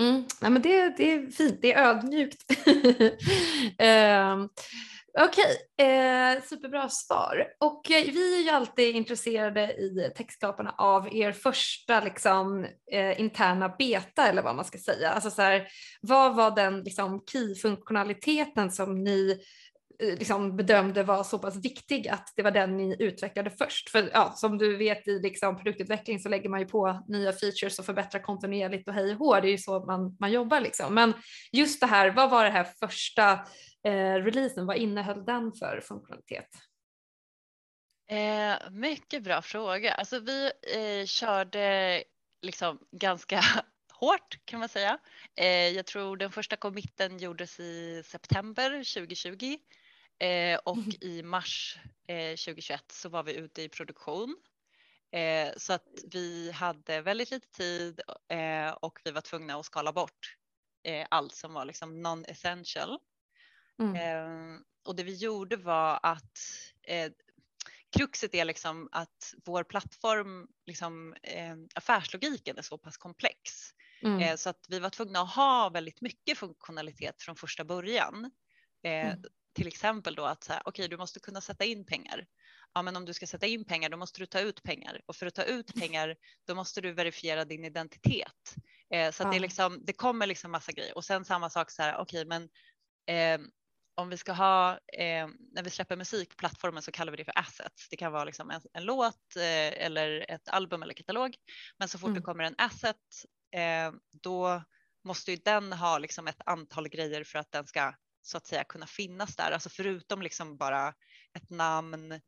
Mm. 0.00 0.24
Ja, 0.40 0.50
men 0.50 0.62
det, 0.62 0.96
det 0.96 1.12
är 1.12 1.30
fint, 1.30 1.58
det 1.62 1.72
är 1.72 1.88
ödmjukt. 1.88 2.44
eh, 3.78 4.36
Okej, 5.18 5.56
eh, 5.86 6.42
superbra 6.42 6.88
svar. 6.88 7.46
Och 7.60 7.90
eh, 7.90 8.04
vi 8.04 8.38
är 8.38 8.42
ju 8.42 8.50
alltid 8.50 8.96
intresserade 8.96 9.72
i 9.72 10.12
textskaparna 10.16 10.74
av 10.78 11.14
er 11.14 11.32
första 11.32 12.00
liksom, 12.00 12.66
eh, 12.92 13.20
interna 13.20 13.68
beta 13.78 14.28
eller 14.28 14.42
vad 14.42 14.56
man 14.56 14.64
ska 14.64 14.78
säga. 14.78 15.10
Alltså 15.10 15.30
så 15.30 15.42
här, 15.42 15.68
vad 16.00 16.36
var 16.36 16.50
den 16.50 16.80
liksom, 16.80 17.24
key-funktionaliteten 17.32 18.70
som 18.70 19.04
ni 19.04 19.40
Eh, 20.00 20.18
liksom 20.18 20.56
bedömde 20.56 21.02
var 21.02 21.24
så 21.24 21.38
pass 21.38 21.56
viktig 21.56 22.08
att 22.08 22.32
det 22.36 22.42
var 22.42 22.50
den 22.50 22.76
ni 22.76 22.96
utvecklade 22.98 23.50
först. 23.50 23.90
För 23.90 24.10
ja, 24.12 24.32
som 24.36 24.58
du 24.58 24.76
vet 24.76 25.08
i 25.08 25.18
liksom 25.18 25.56
produktutveckling 25.56 26.20
så 26.20 26.28
lägger 26.28 26.48
man 26.48 26.60
ju 26.60 26.66
på 26.66 27.04
nya 27.08 27.32
features 27.32 27.78
och 27.78 27.84
förbättrar 27.84 28.20
kontinuerligt 28.20 28.88
och 28.88 28.94
hej 28.94 29.16
och 29.16 29.42
det 29.42 29.48
är 29.48 29.52
ju 29.52 29.58
så 29.58 29.84
man, 29.84 30.16
man 30.20 30.32
jobbar 30.32 30.60
liksom. 30.60 30.94
Men 30.94 31.14
just 31.52 31.80
det 31.80 31.86
här, 31.86 32.10
vad 32.10 32.30
var 32.30 32.44
det 32.44 32.50
här 32.50 32.64
första 32.64 33.32
eh, 33.84 34.14
releasen, 34.14 34.66
vad 34.66 34.76
innehöll 34.76 35.24
den 35.24 35.52
för 35.52 35.80
funktionalitet? 35.88 36.48
Eh, 38.10 38.70
mycket 38.70 39.22
bra 39.22 39.42
fråga. 39.42 39.94
Alltså 39.94 40.18
vi 40.18 40.50
eh, 40.74 41.06
körde 41.06 42.02
liksom 42.42 42.78
ganska 42.92 43.40
hårt 43.92 44.38
kan 44.44 44.60
man 44.60 44.68
säga. 44.68 44.98
Eh, 45.36 45.68
jag 45.68 45.86
tror 45.86 46.16
den 46.16 46.32
första 46.32 46.56
committen 46.56 47.18
gjordes 47.18 47.60
i 47.60 48.02
september 48.06 48.70
2020 48.70 49.56
eh, 50.20 50.58
och 50.64 50.94
i 51.00 51.22
mars 51.22 51.78
2021 52.06 52.70
eh, 52.70 52.84
så 52.88 53.08
var 53.08 53.22
vi 53.22 53.34
ute 53.34 53.62
i 53.62 53.68
produktion. 53.68 54.36
Eh, 55.12 55.52
så 55.56 55.72
att 55.72 55.88
vi 56.12 56.50
hade 56.50 57.00
väldigt 57.00 57.30
lite 57.30 57.48
tid 57.48 58.00
och 58.80 59.00
vi 59.04 59.10
var 59.10 59.20
tvungna 59.20 59.56
att 59.56 59.66
skala 59.66 59.92
bort 59.92 60.36
allt 61.08 61.34
som 61.34 61.52
var 61.52 61.64
liksom 61.64 62.06
non-essential. 62.06 62.98
Mm. 63.78 63.94
Eh, 63.96 64.60
och 64.84 64.96
det 64.96 65.02
vi 65.02 65.14
gjorde 65.14 65.56
var 65.56 66.00
att 66.02 66.38
eh, 66.82 67.12
kruxet 67.96 68.34
är 68.34 68.44
liksom 68.44 68.88
att 68.92 69.34
vår 69.44 69.64
plattform, 69.64 70.48
liksom, 70.66 71.14
eh, 71.22 71.56
affärslogiken 71.74 72.58
är 72.58 72.62
så 72.62 72.78
pass 72.78 72.96
komplex 72.96 73.40
mm. 74.02 74.20
eh, 74.20 74.36
så 74.36 74.50
att 74.50 74.66
vi 74.68 74.78
var 74.78 74.90
tvungna 74.90 75.20
att 75.20 75.34
ha 75.34 75.68
väldigt 75.68 76.00
mycket 76.00 76.38
funktionalitet 76.38 77.22
från 77.22 77.36
första 77.36 77.64
början. 77.64 78.30
Eh, 78.84 79.06
mm. 79.06 79.22
Till 79.52 79.66
exempel 79.66 80.14
då 80.14 80.24
att 80.24 80.44
okej, 80.44 80.60
okay, 80.64 80.88
du 80.88 80.96
måste 80.96 81.20
kunna 81.20 81.40
sätta 81.40 81.64
in 81.64 81.86
pengar. 81.86 82.26
Ja, 82.74 82.82
men 82.82 82.96
om 82.96 83.04
du 83.04 83.14
ska 83.14 83.26
sätta 83.26 83.46
in 83.46 83.64
pengar, 83.64 83.88
då 83.88 83.96
måste 83.96 84.20
du 84.20 84.26
ta 84.26 84.40
ut 84.40 84.62
pengar 84.62 85.00
och 85.06 85.16
för 85.16 85.26
att 85.26 85.34
ta 85.34 85.42
ut 85.42 85.74
pengar, 85.74 86.16
då 86.46 86.54
måste 86.54 86.80
du 86.80 86.92
verifiera 86.92 87.44
din 87.44 87.64
identitet. 87.64 88.54
Eh, 88.94 89.12
så 89.12 89.22
ja. 89.22 89.30
det, 89.30 89.38
liksom, 89.38 89.84
det 89.84 89.92
kommer 89.92 90.26
liksom 90.26 90.50
massa 90.50 90.72
grejer 90.72 90.96
och 90.96 91.04
sen 91.04 91.24
samma 91.24 91.50
sak 91.50 91.70
så 91.70 91.82
här, 91.82 91.96
okej, 91.96 92.22
okay, 92.22 92.24
men 92.24 92.48
eh, 93.06 93.46
om 93.94 94.08
vi 94.08 94.16
ska 94.16 94.32
ha, 94.32 94.72
eh, 94.72 95.28
när 95.52 95.62
vi 95.62 95.70
släpper 95.70 95.96
musik 95.96 96.28
på 96.28 96.36
plattformen 96.36 96.82
så 96.82 96.92
kallar 96.92 97.10
vi 97.10 97.16
det 97.16 97.24
för 97.24 97.38
assets. 97.38 97.88
Det 97.90 97.96
kan 97.96 98.12
vara 98.12 98.24
liksom 98.24 98.50
en, 98.50 98.60
en 98.72 98.84
låt 98.84 99.36
eh, 99.36 99.84
eller 99.84 100.30
ett 100.30 100.48
album 100.48 100.82
eller 100.82 100.94
katalog. 100.94 101.34
Men 101.78 101.88
så 101.88 101.98
fort 101.98 102.08
mm. 102.08 102.14
det 102.14 102.24
kommer 102.24 102.44
en 102.44 102.54
asset 102.58 102.96
eh, 103.56 103.92
då 104.22 104.62
måste 105.04 105.30
ju 105.30 105.36
den 105.36 105.72
ha 105.72 105.98
liksom 105.98 106.28
ett 106.28 106.40
antal 106.46 106.88
grejer 106.88 107.24
för 107.24 107.38
att 107.38 107.52
den 107.52 107.66
ska 107.66 107.94
så 108.22 108.36
att 108.36 108.46
säga 108.46 108.64
kunna 108.64 108.86
finnas 108.86 109.36
där. 109.36 109.50
Alltså 109.52 109.68
förutom 109.68 110.22
liksom 110.22 110.56
bara 110.56 110.94
ett 111.34 111.50
namn, 111.50 112.20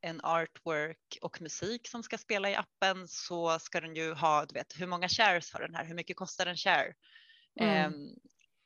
en 0.00 0.20
artwork 0.20 1.18
och 1.22 1.40
musik 1.40 1.88
som 1.88 2.02
ska 2.02 2.18
spela 2.18 2.50
i 2.50 2.54
appen 2.54 3.08
så 3.08 3.58
ska 3.58 3.80
den 3.80 3.96
ju 3.96 4.14
ha, 4.14 4.44
du 4.46 4.54
vet, 4.54 4.80
hur 4.80 4.86
många 4.86 5.08
shares 5.08 5.52
har 5.52 5.60
den 5.60 5.74
här? 5.74 5.84
Hur 5.84 5.94
mycket 5.94 6.16
kostar 6.16 6.46
en 6.46 6.56
share? 6.56 6.94
Mm. 7.60 7.76
Ehm, 7.76 8.14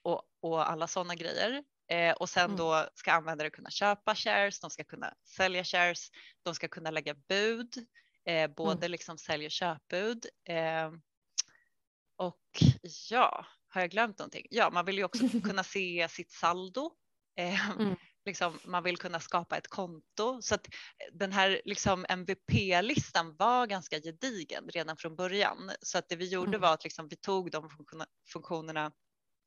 och, 0.02 0.22
och 0.40 0.70
alla 0.70 0.86
sådana 0.86 1.14
grejer. 1.14 1.64
Eh, 1.88 2.12
och 2.12 2.28
sen 2.28 2.44
mm. 2.44 2.56
då 2.56 2.88
ska 2.94 3.12
användare 3.12 3.50
kunna 3.50 3.70
köpa 3.70 4.14
shares, 4.14 4.60
de 4.60 4.70
ska 4.70 4.84
kunna 4.84 5.14
sälja 5.36 5.64
shares, 5.64 6.10
de 6.42 6.54
ska 6.54 6.68
kunna 6.68 6.90
lägga 6.90 7.14
bud, 7.14 7.86
eh, 8.24 8.50
både 8.50 8.86
mm. 8.86 8.90
liksom 8.90 9.18
sälj 9.18 9.46
och 9.46 9.50
köpbud. 9.50 10.26
Eh, 10.48 10.92
och 12.16 12.62
ja, 13.10 13.46
har 13.74 13.80
jag 13.80 13.90
glömt 13.90 14.18
någonting? 14.18 14.46
Ja, 14.50 14.70
man 14.70 14.84
vill 14.84 14.98
ju 14.98 15.04
också 15.04 15.28
kunna 15.44 15.64
se 15.64 16.08
sitt 16.10 16.32
saldo. 16.32 16.90
Eh, 17.36 17.70
mm. 17.70 17.96
Liksom, 18.24 18.58
man 18.64 18.82
vill 18.82 18.96
kunna 18.96 19.20
skapa 19.20 19.56
ett 19.56 19.68
konto 19.68 20.42
så 20.42 20.54
att 20.54 20.68
den 21.12 21.32
här 21.32 21.62
liksom 21.64 22.06
MVP-listan 22.08 23.36
var 23.36 23.66
ganska 23.66 24.00
gedigen 24.00 24.68
redan 24.68 24.96
från 24.96 25.16
början. 25.16 25.70
Så 25.82 25.98
att 25.98 26.08
det 26.08 26.16
vi 26.16 26.28
gjorde 26.28 26.48
mm. 26.48 26.60
var 26.60 26.74
att 26.74 26.84
liksom 26.84 27.08
vi 27.08 27.16
tog 27.16 27.50
de 27.50 27.70
funktionerna 28.32 28.92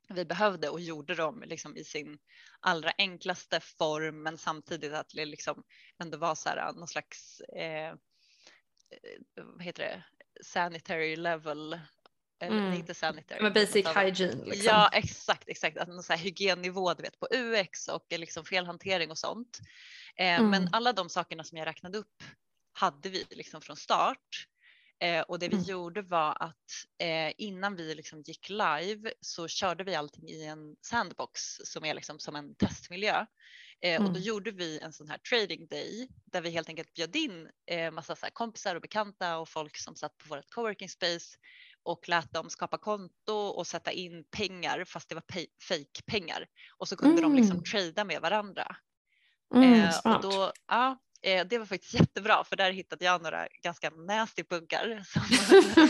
vi 0.09 0.25
behövde 0.25 0.69
och 0.69 0.81
gjorde 0.81 1.15
dem 1.15 1.43
liksom 1.45 1.77
i 1.77 1.83
sin 1.83 2.19
allra 2.59 2.91
enklaste 2.97 3.59
form 3.59 4.23
men 4.23 4.37
samtidigt 4.37 4.93
att 4.93 5.09
det 5.09 5.25
liksom 5.25 5.63
ändå 6.03 6.17
var 6.17 6.35
så 6.35 6.49
här 6.49 6.73
någon 6.73 6.87
slags 6.87 7.41
eh, 7.41 7.95
vad 9.35 9.63
heter 9.63 9.83
det 9.83 10.03
sanitary 10.43 11.15
level 11.15 11.79
eller 12.39 12.57
mm. 12.57 12.73
inte 12.73 12.93
sanitary. 12.93 13.43
Men 13.43 13.53
basic 13.53 13.85
alltså, 13.85 13.99
hygiene. 13.99 14.45
Liksom. 14.45 14.65
Ja 14.65 14.89
exakt, 14.93 15.49
exakt. 15.49 15.87
Någon 15.87 16.03
så 16.03 16.13
här 16.13 16.19
hygiennivå 16.19 16.93
du 16.93 17.03
vet 17.03 17.19
på 17.19 17.27
UX 17.31 17.87
och 17.87 18.05
liksom 18.09 18.45
felhantering 18.45 19.11
och 19.11 19.17
sånt. 19.17 19.59
Eh, 20.17 20.39
mm. 20.39 20.49
Men 20.49 20.69
alla 20.71 20.93
de 20.93 21.09
sakerna 21.09 21.43
som 21.43 21.57
jag 21.57 21.65
räknade 21.65 21.97
upp 21.97 22.23
hade 22.73 23.09
vi 23.09 23.25
liksom 23.29 23.61
från 23.61 23.77
start. 23.77 24.47
Eh, 24.99 25.21
och 25.21 25.39
det 25.39 25.47
vi 25.47 25.55
mm. 25.55 25.65
gjorde 25.65 26.01
var 26.01 26.37
att 26.39 26.85
eh, 26.97 27.33
innan 27.37 27.75
vi 27.75 27.95
liksom 27.95 28.21
gick 28.21 28.49
live 28.49 29.11
så 29.21 29.47
körde 29.47 29.83
vi 29.83 29.95
allting 29.95 30.29
i 30.29 30.45
en 30.45 30.75
sandbox 30.81 31.41
som 31.63 31.85
är 31.85 31.93
liksom 31.93 32.19
som 32.19 32.35
en 32.35 32.55
testmiljö. 32.55 33.25
Eh, 33.81 33.95
mm. 33.95 34.05
Och 34.05 34.13
då 34.13 34.17
mm. 34.17 34.27
gjorde 34.27 34.51
vi 34.51 34.79
en 34.79 34.93
sån 34.93 35.09
här 35.09 35.17
trading 35.17 35.67
day 35.67 36.07
där 36.25 36.41
vi 36.41 36.49
helt 36.49 36.69
enkelt 36.69 36.93
bjöd 36.93 37.15
in 37.15 37.49
eh, 37.65 37.91
massa 37.91 38.15
så 38.15 38.27
kompisar 38.33 38.75
och 38.75 38.81
bekanta 38.81 39.37
och 39.37 39.49
folk 39.49 39.77
som 39.77 39.95
satt 39.95 40.17
på 40.17 40.35
vårt 40.35 40.49
coworking 40.49 40.89
space 40.89 41.37
och 41.87 42.09
lät 42.09 42.33
dem 42.33 42.49
skapa 42.49 42.77
konto 42.77 43.33
och 43.33 43.67
sätta 43.67 43.91
in 43.91 44.23
pengar 44.31 44.83
fast 44.85 45.09
det 45.09 45.15
var 45.15 45.23
fake 45.67 46.01
pengar 46.05 46.45
och 46.77 46.87
så 46.87 46.95
kunde 46.95 47.21
mm. 47.21 47.23
de 47.23 47.35
liksom 47.35 47.57
mm. 47.57 47.63
trada 47.63 48.05
med 48.05 48.21
varandra. 48.21 48.75
Mm, 49.55 49.73
eh, 49.73 49.97
och 50.03 50.21
då, 50.21 50.51
ja, 50.67 50.97
Eh, 51.21 51.45
det 51.47 51.57
var 51.57 51.65
faktiskt 51.65 51.93
jättebra 51.99 52.43
för 52.43 52.55
där 52.55 52.71
hittade 52.71 53.05
jag 53.05 53.21
några 53.21 53.47
ganska 53.63 53.89
nasty 53.89 54.43
buggar 54.43 55.03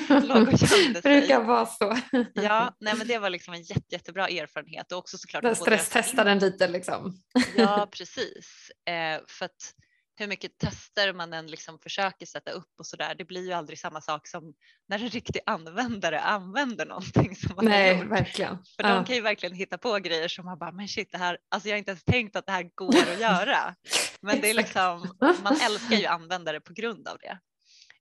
som 0.09 0.27
låg 0.27 0.47
och 0.47 0.53
gömde 0.53 1.01
sig. 1.01 1.19
brukar 1.19 1.43
vara 1.43 1.65
så. 1.65 1.97
ja, 2.33 2.75
nej, 2.79 2.93
men 2.97 3.07
det 3.07 3.17
var 3.17 3.29
liksom 3.29 3.53
en 3.53 3.61
jätte, 3.61 3.85
jättebra 3.89 4.27
erfarenhet 4.27 4.91
och 4.91 4.97
också 4.97 5.17
såklart. 5.17 5.57
Stresstesta 5.57 6.23
den 6.23 6.39
lite 6.39 6.67
liksom. 6.67 7.13
ja, 7.55 7.87
precis. 7.91 8.71
Eh, 8.85 9.21
för 9.27 9.45
att 9.45 9.73
hur 10.19 10.27
mycket 10.27 10.57
tester 10.57 11.13
man 11.13 11.33
än 11.33 11.47
liksom 11.47 11.79
försöker 11.79 12.25
sätta 12.25 12.51
upp 12.51 12.73
och 12.79 12.85
så 12.85 12.95
där, 12.95 13.15
det 13.15 13.25
blir 13.25 13.45
ju 13.45 13.53
aldrig 13.53 13.79
samma 13.79 14.01
sak 14.01 14.27
som 14.27 14.53
när 14.87 14.99
en 14.99 15.09
riktig 15.09 15.41
användare 15.45 16.19
använder 16.19 16.85
någonting 16.85 17.35
som 17.35 17.55
man 17.55 17.65
Nej, 17.65 17.95
har 17.95 18.03
gjort. 18.03 18.11
verkligen. 18.11 18.57
För 18.75 18.87
ja. 18.87 18.95
de 18.95 19.05
kan 19.05 19.15
ju 19.15 19.21
verkligen 19.21 19.55
hitta 19.55 19.77
på 19.77 19.93
grejer 19.93 20.27
som 20.27 20.45
man 20.45 20.57
bara, 20.57 20.71
men 20.71 20.87
shit, 20.87 21.11
det 21.11 21.17
här, 21.17 21.37
alltså 21.49 21.69
jag 21.69 21.73
har 21.73 21.77
inte 21.77 21.91
ens 21.91 22.03
tänkt 22.03 22.35
att 22.35 22.45
det 22.45 22.51
här 22.51 22.69
går 22.75 22.97
att 23.13 23.19
göra. 23.19 23.75
Men 24.21 24.41
det 24.41 24.49
är 24.49 24.53
liksom, 24.53 25.17
man 25.43 25.57
älskar 25.61 25.95
ju 25.95 26.05
användare 26.05 26.61
på 26.61 26.73
grund 26.73 27.07
av 27.07 27.17
det. 27.21 27.39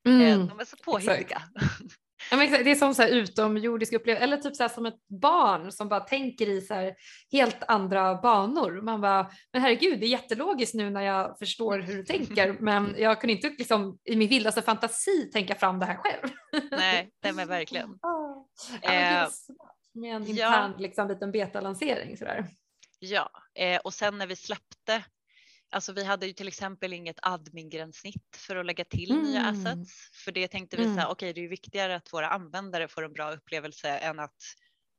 Eh, 0.09 0.31
mm, 0.33 0.47
de 0.47 0.59
är 0.59 0.65
så 0.65 0.77
påhittiga. 0.77 1.41
Ja, 2.31 2.37
men 2.37 2.51
det 2.51 2.71
är 2.71 2.75
som 2.75 2.95
så 2.95 3.01
här 3.01 3.09
utomjordisk 3.09 3.93
upplevelse 3.93 4.23
eller 4.23 4.37
typ 4.37 4.55
så 4.55 4.63
här 4.63 4.69
som 4.69 4.85
ett 4.85 5.07
barn 5.07 5.71
som 5.71 5.89
bara 5.89 5.99
tänker 5.99 6.49
i 6.49 6.61
så 6.61 6.73
här 6.73 6.95
helt 7.31 7.63
andra 7.67 8.15
banor. 8.15 8.81
Man 8.81 9.01
bara, 9.01 9.31
men 9.53 9.61
herregud, 9.61 9.99
det 9.99 10.05
är 10.05 10.09
jättelogiskt 10.09 10.73
nu 10.73 10.89
när 10.89 11.01
jag 11.01 11.39
förstår 11.39 11.79
hur 11.79 11.95
du 11.95 12.03
tänker, 12.03 12.53
men 12.59 12.95
jag 12.97 13.21
kunde 13.21 13.33
inte 13.33 13.49
liksom 13.49 13.99
i 14.05 14.15
min 14.15 14.29
vildaste 14.29 14.61
fantasi 14.61 15.29
tänka 15.33 15.55
fram 15.55 15.79
det 15.79 15.85
här 15.85 15.95
själv. 15.95 16.29
Nej, 16.71 17.11
nej 17.23 17.33
men 17.33 17.47
verkligen. 17.47 17.99
Ja, 18.81 18.93
eh, 18.93 19.27
med 19.93 20.15
en 20.15 20.27
intern 20.27 20.37
ja. 20.37 20.73
liksom, 20.77 21.07
liten 21.07 21.31
betalansering 21.31 22.17
sådär. 22.17 22.45
Ja, 22.99 23.29
eh, 23.55 23.79
och 23.83 23.93
sen 23.93 24.17
när 24.17 24.27
vi 24.27 24.35
släppte 24.35 25.03
Alltså 25.69 25.93
vi 25.93 26.03
hade 26.03 26.27
ju 26.27 26.33
till 26.33 26.47
exempel 26.47 26.93
inget 26.93 27.19
admin-gränssnitt 27.21 28.35
för 28.35 28.55
att 28.55 28.65
lägga 28.65 28.85
till 28.85 29.11
mm. 29.11 29.23
nya 29.23 29.45
assets. 29.45 30.09
För 30.25 30.31
det 30.31 30.47
tänkte 30.47 30.77
vi 30.77 30.83
mm. 30.83 30.95
så 30.95 31.01
här, 31.01 31.07
okej 31.07 31.31
okay, 31.31 31.33
det 31.41 31.47
är 31.47 31.49
viktigare 31.49 31.95
att 31.95 32.13
våra 32.13 32.29
användare 32.29 32.87
får 32.87 33.05
en 33.05 33.13
bra 33.13 33.31
upplevelse 33.31 33.89
än 33.89 34.19
att 34.19 34.35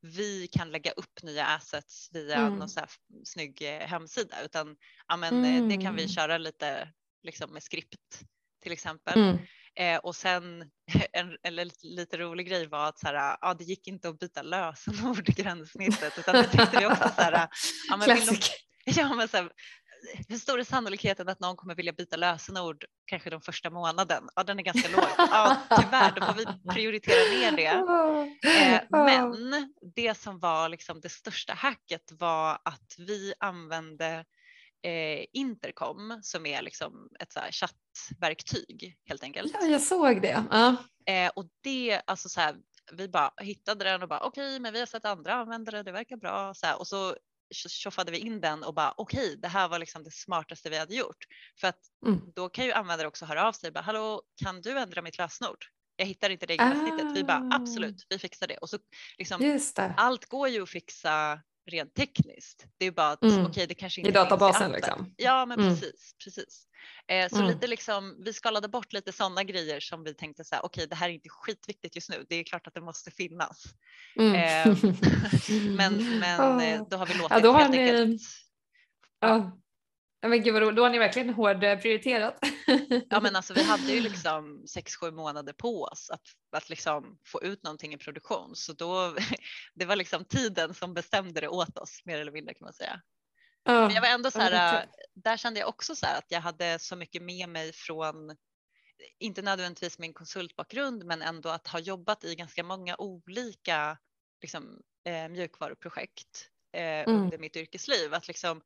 vi 0.00 0.48
kan 0.52 0.70
lägga 0.70 0.90
upp 0.90 1.22
nya 1.22 1.46
assets 1.46 2.08
via 2.12 2.36
mm. 2.36 2.58
någon 2.58 2.68
så 2.68 2.80
här 2.80 2.90
snygg 3.24 3.62
eh, 3.62 3.86
hemsida 3.86 4.42
utan 4.44 4.76
ja, 5.08 5.16
men, 5.16 5.44
mm. 5.44 5.68
det 5.68 5.74
kan 5.74 5.96
vi 5.96 6.02
mm. 6.02 6.08
köra 6.08 6.38
lite 6.38 6.92
liksom 7.22 7.52
med 7.52 7.62
skript 7.62 8.22
till 8.62 8.72
exempel. 8.72 9.20
Mm. 9.20 9.38
Eh, 9.74 9.98
och 9.98 10.16
sen 10.16 10.70
en, 11.12 11.36
en, 11.42 11.70
lite, 11.82 12.16
rolig 12.16 12.48
grej 12.48 12.66
var 12.66 12.88
att 12.88 12.98
så 12.98 13.06
här, 13.06 13.36
ja, 13.40 13.54
det 13.54 13.64
gick 13.64 13.88
inte 13.88 14.08
att 14.08 14.18
byta 14.18 14.42
lösenord 14.42 15.28
i 15.28 15.32
gränssnittet 15.32 16.18
utan 16.18 16.34
det 16.34 16.44
tyckte 16.44 16.80
vi 16.80 16.86
också 16.86 17.08
så 17.14 17.20
här, 17.20 17.48
ja, 17.88 17.96
men 17.96 18.16
vill 18.16 18.26
de, 18.26 18.36
ja, 18.84 19.14
men 19.14 19.28
så 19.28 19.36
här, 19.36 19.50
hur 20.28 20.38
stor 20.38 20.60
är 20.60 20.64
sannolikheten 20.64 21.28
att 21.28 21.40
någon 21.40 21.56
kommer 21.56 21.74
vilja 21.74 21.92
byta 21.92 22.16
lösenord 22.16 22.84
kanske 23.04 23.30
de 23.30 23.40
första 23.40 23.70
månaden? 23.70 24.28
Ja, 24.36 24.44
den 24.44 24.58
är 24.58 24.62
ganska 24.62 24.88
låg. 24.88 25.10
Ja, 25.18 25.56
tyvärr, 25.70 26.12
då 26.20 26.26
får 26.26 26.34
vi 26.34 26.72
prioritera 26.74 27.30
ner 27.30 27.52
det. 27.52 27.66
Eh, 28.48 28.80
men 28.90 29.74
det 29.94 30.18
som 30.18 30.38
var 30.38 30.68
liksom 30.68 31.00
det 31.00 31.08
största 31.08 31.52
hacket 31.52 32.12
var 32.12 32.58
att 32.64 32.94
vi 32.98 33.34
använde 33.40 34.24
eh, 34.82 35.24
intercom 35.32 36.20
som 36.22 36.46
är 36.46 36.62
liksom 36.62 37.08
ett 37.20 37.32
så 37.32 37.40
chattverktyg 37.50 38.96
helt 39.08 39.22
enkelt. 39.22 39.52
Ja, 39.60 39.66
jag 39.66 39.80
såg 39.80 40.22
det. 40.22 40.44
Ja. 40.50 40.76
Eh, 41.06 41.30
och 41.34 41.48
det, 41.62 42.02
alltså 42.06 42.28
så 42.28 42.40
här, 42.40 42.56
vi 42.92 43.08
bara 43.08 43.32
hittade 43.36 43.84
den 43.84 44.02
och 44.02 44.08
bara 44.08 44.20
okej, 44.20 44.48
okay, 44.48 44.60
men 44.60 44.72
vi 44.72 44.78
har 44.78 44.86
sett 44.86 45.04
andra 45.04 45.34
användare, 45.34 45.82
det 45.82 45.92
verkar 45.92 46.16
bra. 46.16 46.54
Så 46.54 46.66
här, 46.66 46.78
och 46.78 46.86
så 46.86 47.16
tjoffade 47.50 48.12
vi 48.12 48.18
in 48.18 48.40
den 48.40 48.62
och 48.62 48.74
bara 48.74 48.94
okej, 48.96 49.26
okay, 49.26 49.36
det 49.36 49.48
här 49.48 49.68
var 49.68 49.78
liksom 49.78 50.04
det 50.04 50.10
smartaste 50.10 50.70
vi 50.70 50.78
hade 50.78 50.94
gjort. 50.94 51.24
För 51.60 51.68
att 51.68 51.80
mm. 52.06 52.20
då 52.34 52.48
kan 52.48 52.64
ju 52.64 52.72
användare 52.72 53.08
också 53.08 53.24
höra 53.24 53.48
av 53.48 53.52
sig, 53.52 53.70
bara 53.70 53.80
hallå, 53.80 54.22
kan 54.44 54.60
du 54.60 54.78
ändra 54.78 55.02
mitt 55.02 55.18
lösenord? 55.18 55.64
Jag 55.96 56.06
hittar 56.06 56.30
inte 56.30 56.46
det 56.46 56.56
gränssnittet. 56.56 57.06
Ah. 57.06 57.12
Vi 57.14 57.24
bara 57.24 57.38
ah. 57.38 57.56
absolut, 57.56 58.06
vi 58.08 58.18
fixar 58.18 58.46
det. 58.46 58.56
Och 58.56 58.70
så 58.70 58.78
liksom, 59.18 59.58
allt 59.96 60.26
går 60.26 60.48
ju 60.48 60.62
att 60.62 60.70
fixa 60.70 61.40
rent 61.68 61.94
tekniskt. 61.94 62.66
Det 62.78 62.86
är 62.86 62.90
bara 62.90 63.10
att 63.10 63.22
mm. 63.22 63.34
okej, 63.34 63.50
okay, 63.50 63.66
det 63.66 63.74
kanske 63.74 64.00
inte 64.00 64.10
I 64.10 64.12
databasen 64.12 64.72
liksom. 64.72 65.14
Ja, 65.16 65.46
men 65.46 65.60
mm. 65.60 65.74
precis, 65.74 66.14
precis. 66.24 66.66
Eh, 67.08 67.28
så 67.28 67.36
mm. 67.36 67.48
lite 67.48 67.66
liksom, 67.66 68.16
vi 68.24 68.32
skalade 68.32 68.68
bort 68.68 68.92
lite 68.92 69.12
sådana 69.12 69.44
grejer 69.44 69.80
som 69.80 70.04
vi 70.04 70.14
tänkte 70.14 70.44
så 70.44 70.54
här, 70.54 70.64
okej, 70.64 70.82
okay, 70.82 70.86
det 70.86 70.96
här 70.96 71.08
är 71.08 71.12
inte 71.12 71.28
skitviktigt 71.28 71.94
just 71.94 72.10
nu. 72.10 72.26
Det 72.28 72.36
är 72.36 72.44
klart 72.44 72.66
att 72.66 72.74
det 72.74 72.80
måste 72.80 73.10
finnas. 73.10 73.64
Eh, 74.18 74.24
men 75.76 76.18
men 76.18 76.40
oh. 76.40 76.88
då 76.88 76.96
har 76.96 77.06
vi 77.06 77.14
låtit 77.14 77.30
ja, 77.30 77.40
då 77.40 77.52
har 77.52 77.60
helt 77.60 77.70
ni... 77.70 77.90
enkelt. 77.90 78.22
Ja. 79.20 79.58
Men 80.22 80.42
gud 80.42 80.52
vad 80.52 80.62
roligt, 80.62 80.76
då 80.76 80.82
har 80.82 80.90
ni 80.90 80.98
verkligen 80.98 81.34
hård 81.34 81.64
eh, 81.64 81.78
prioriterat. 81.78 82.38
ja 83.10 83.20
men 83.20 83.36
alltså 83.36 83.54
vi 83.54 83.62
hade 83.62 83.92
ju 83.92 84.00
liksom 84.08 84.66
sex 84.66 84.96
sju 84.96 85.10
månader 85.10 85.52
på 85.52 85.82
oss 85.82 86.10
att, 86.10 86.22
att 86.56 86.68
liksom 86.68 87.18
få 87.26 87.42
ut 87.42 87.62
någonting 87.62 87.94
i 87.94 87.98
produktion 87.98 88.56
så 88.56 88.72
då 88.72 89.16
det 89.74 89.84
var 89.84 89.96
liksom 89.96 90.24
tiden 90.24 90.74
som 90.74 90.94
bestämde 90.94 91.40
det 91.40 91.48
åt 91.48 91.78
oss 91.78 92.02
mer 92.04 92.18
eller 92.18 92.32
mindre 92.32 92.54
kan 92.54 92.64
man 92.64 92.72
säga. 92.72 93.00
Oh, 93.68 93.86
men 93.86 93.94
jag 93.94 94.02
var 94.02 94.08
ändå 94.08 94.30
så 94.30 94.40
här, 94.40 94.86
där 95.14 95.36
kände 95.36 95.60
jag 95.60 95.68
också 95.68 95.96
så 95.96 96.06
här 96.06 96.18
att 96.18 96.26
jag 96.28 96.40
hade 96.40 96.78
så 96.78 96.96
mycket 96.96 97.22
med 97.22 97.48
mig 97.48 97.72
från 97.72 98.36
inte 99.18 99.42
nödvändigtvis 99.42 99.98
min 99.98 100.12
konsultbakgrund 100.12 101.04
men 101.04 101.22
ändå 101.22 101.48
att 101.48 101.68
ha 101.68 101.78
jobbat 101.78 102.24
i 102.24 102.34
ganska 102.34 102.62
många 102.62 102.96
olika 102.96 103.98
liksom, 104.42 104.82
eh, 105.04 105.28
mjukvaruprojekt 105.28 106.48
eh, 106.72 106.82
mm. 106.82 107.16
under 107.16 107.38
mitt 107.38 107.56
yrkesliv. 107.56 108.14
Att 108.14 108.28
liksom, 108.28 108.62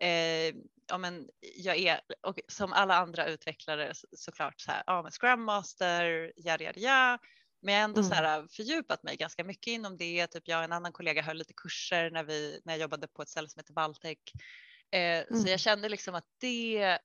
eh, 0.00 0.54
ja, 0.88 0.98
men 0.98 1.28
jag 1.56 1.76
är 1.76 2.00
och 2.22 2.40
som 2.48 2.72
alla 2.72 2.96
andra 2.96 3.26
utvecklare 3.26 3.92
såklart 4.12 4.60
så 4.60 4.70
här, 4.70 4.82
ja, 4.86 5.02
men 5.02 5.12
Scrum 5.12 5.44
Master, 5.44 6.32
ja, 6.36 6.56
ja, 6.60 6.72
ja. 6.76 7.18
Men 7.60 7.74
jag 7.74 7.80
har 7.80 7.84
ändå 7.84 8.00
mm. 8.00 8.10
så 8.10 8.14
här, 8.14 8.46
fördjupat 8.50 9.02
mig 9.02 9.16
ganska 9.16 9.44
mycket 9.44 9.66
inom 9.66 9.96
det. 9.96 10.26
Typ 10.26 10.48
jag 10.48 10.58
och 10.58 10.64
en 10.64 10.72
annan 10.72 10.92
kollega 10.92 11.22
höll 11.22 11.36
lite 11.36 11.52
kurser 11.56 12.10
när, 12.10 12.24
vi, 12.24 12.60
när 12.64 12.72
jag 12.72 12.80
jobbade 12.80 13.08
på 13.08 13.22
ett 13.22 13.28
ställe 13.28 13.48
som 13.48 13.60
heter 13.60 13.74
Valtech. 13.74 14.18
Eh, 14.90 15.00
mm. 15.00 15.42
Så 15.42 15.48
jag 15.48 15.60
kände 15.60 15.88
liksom 15.88 16.14
att 16.14 16.26
det 16.40 16.98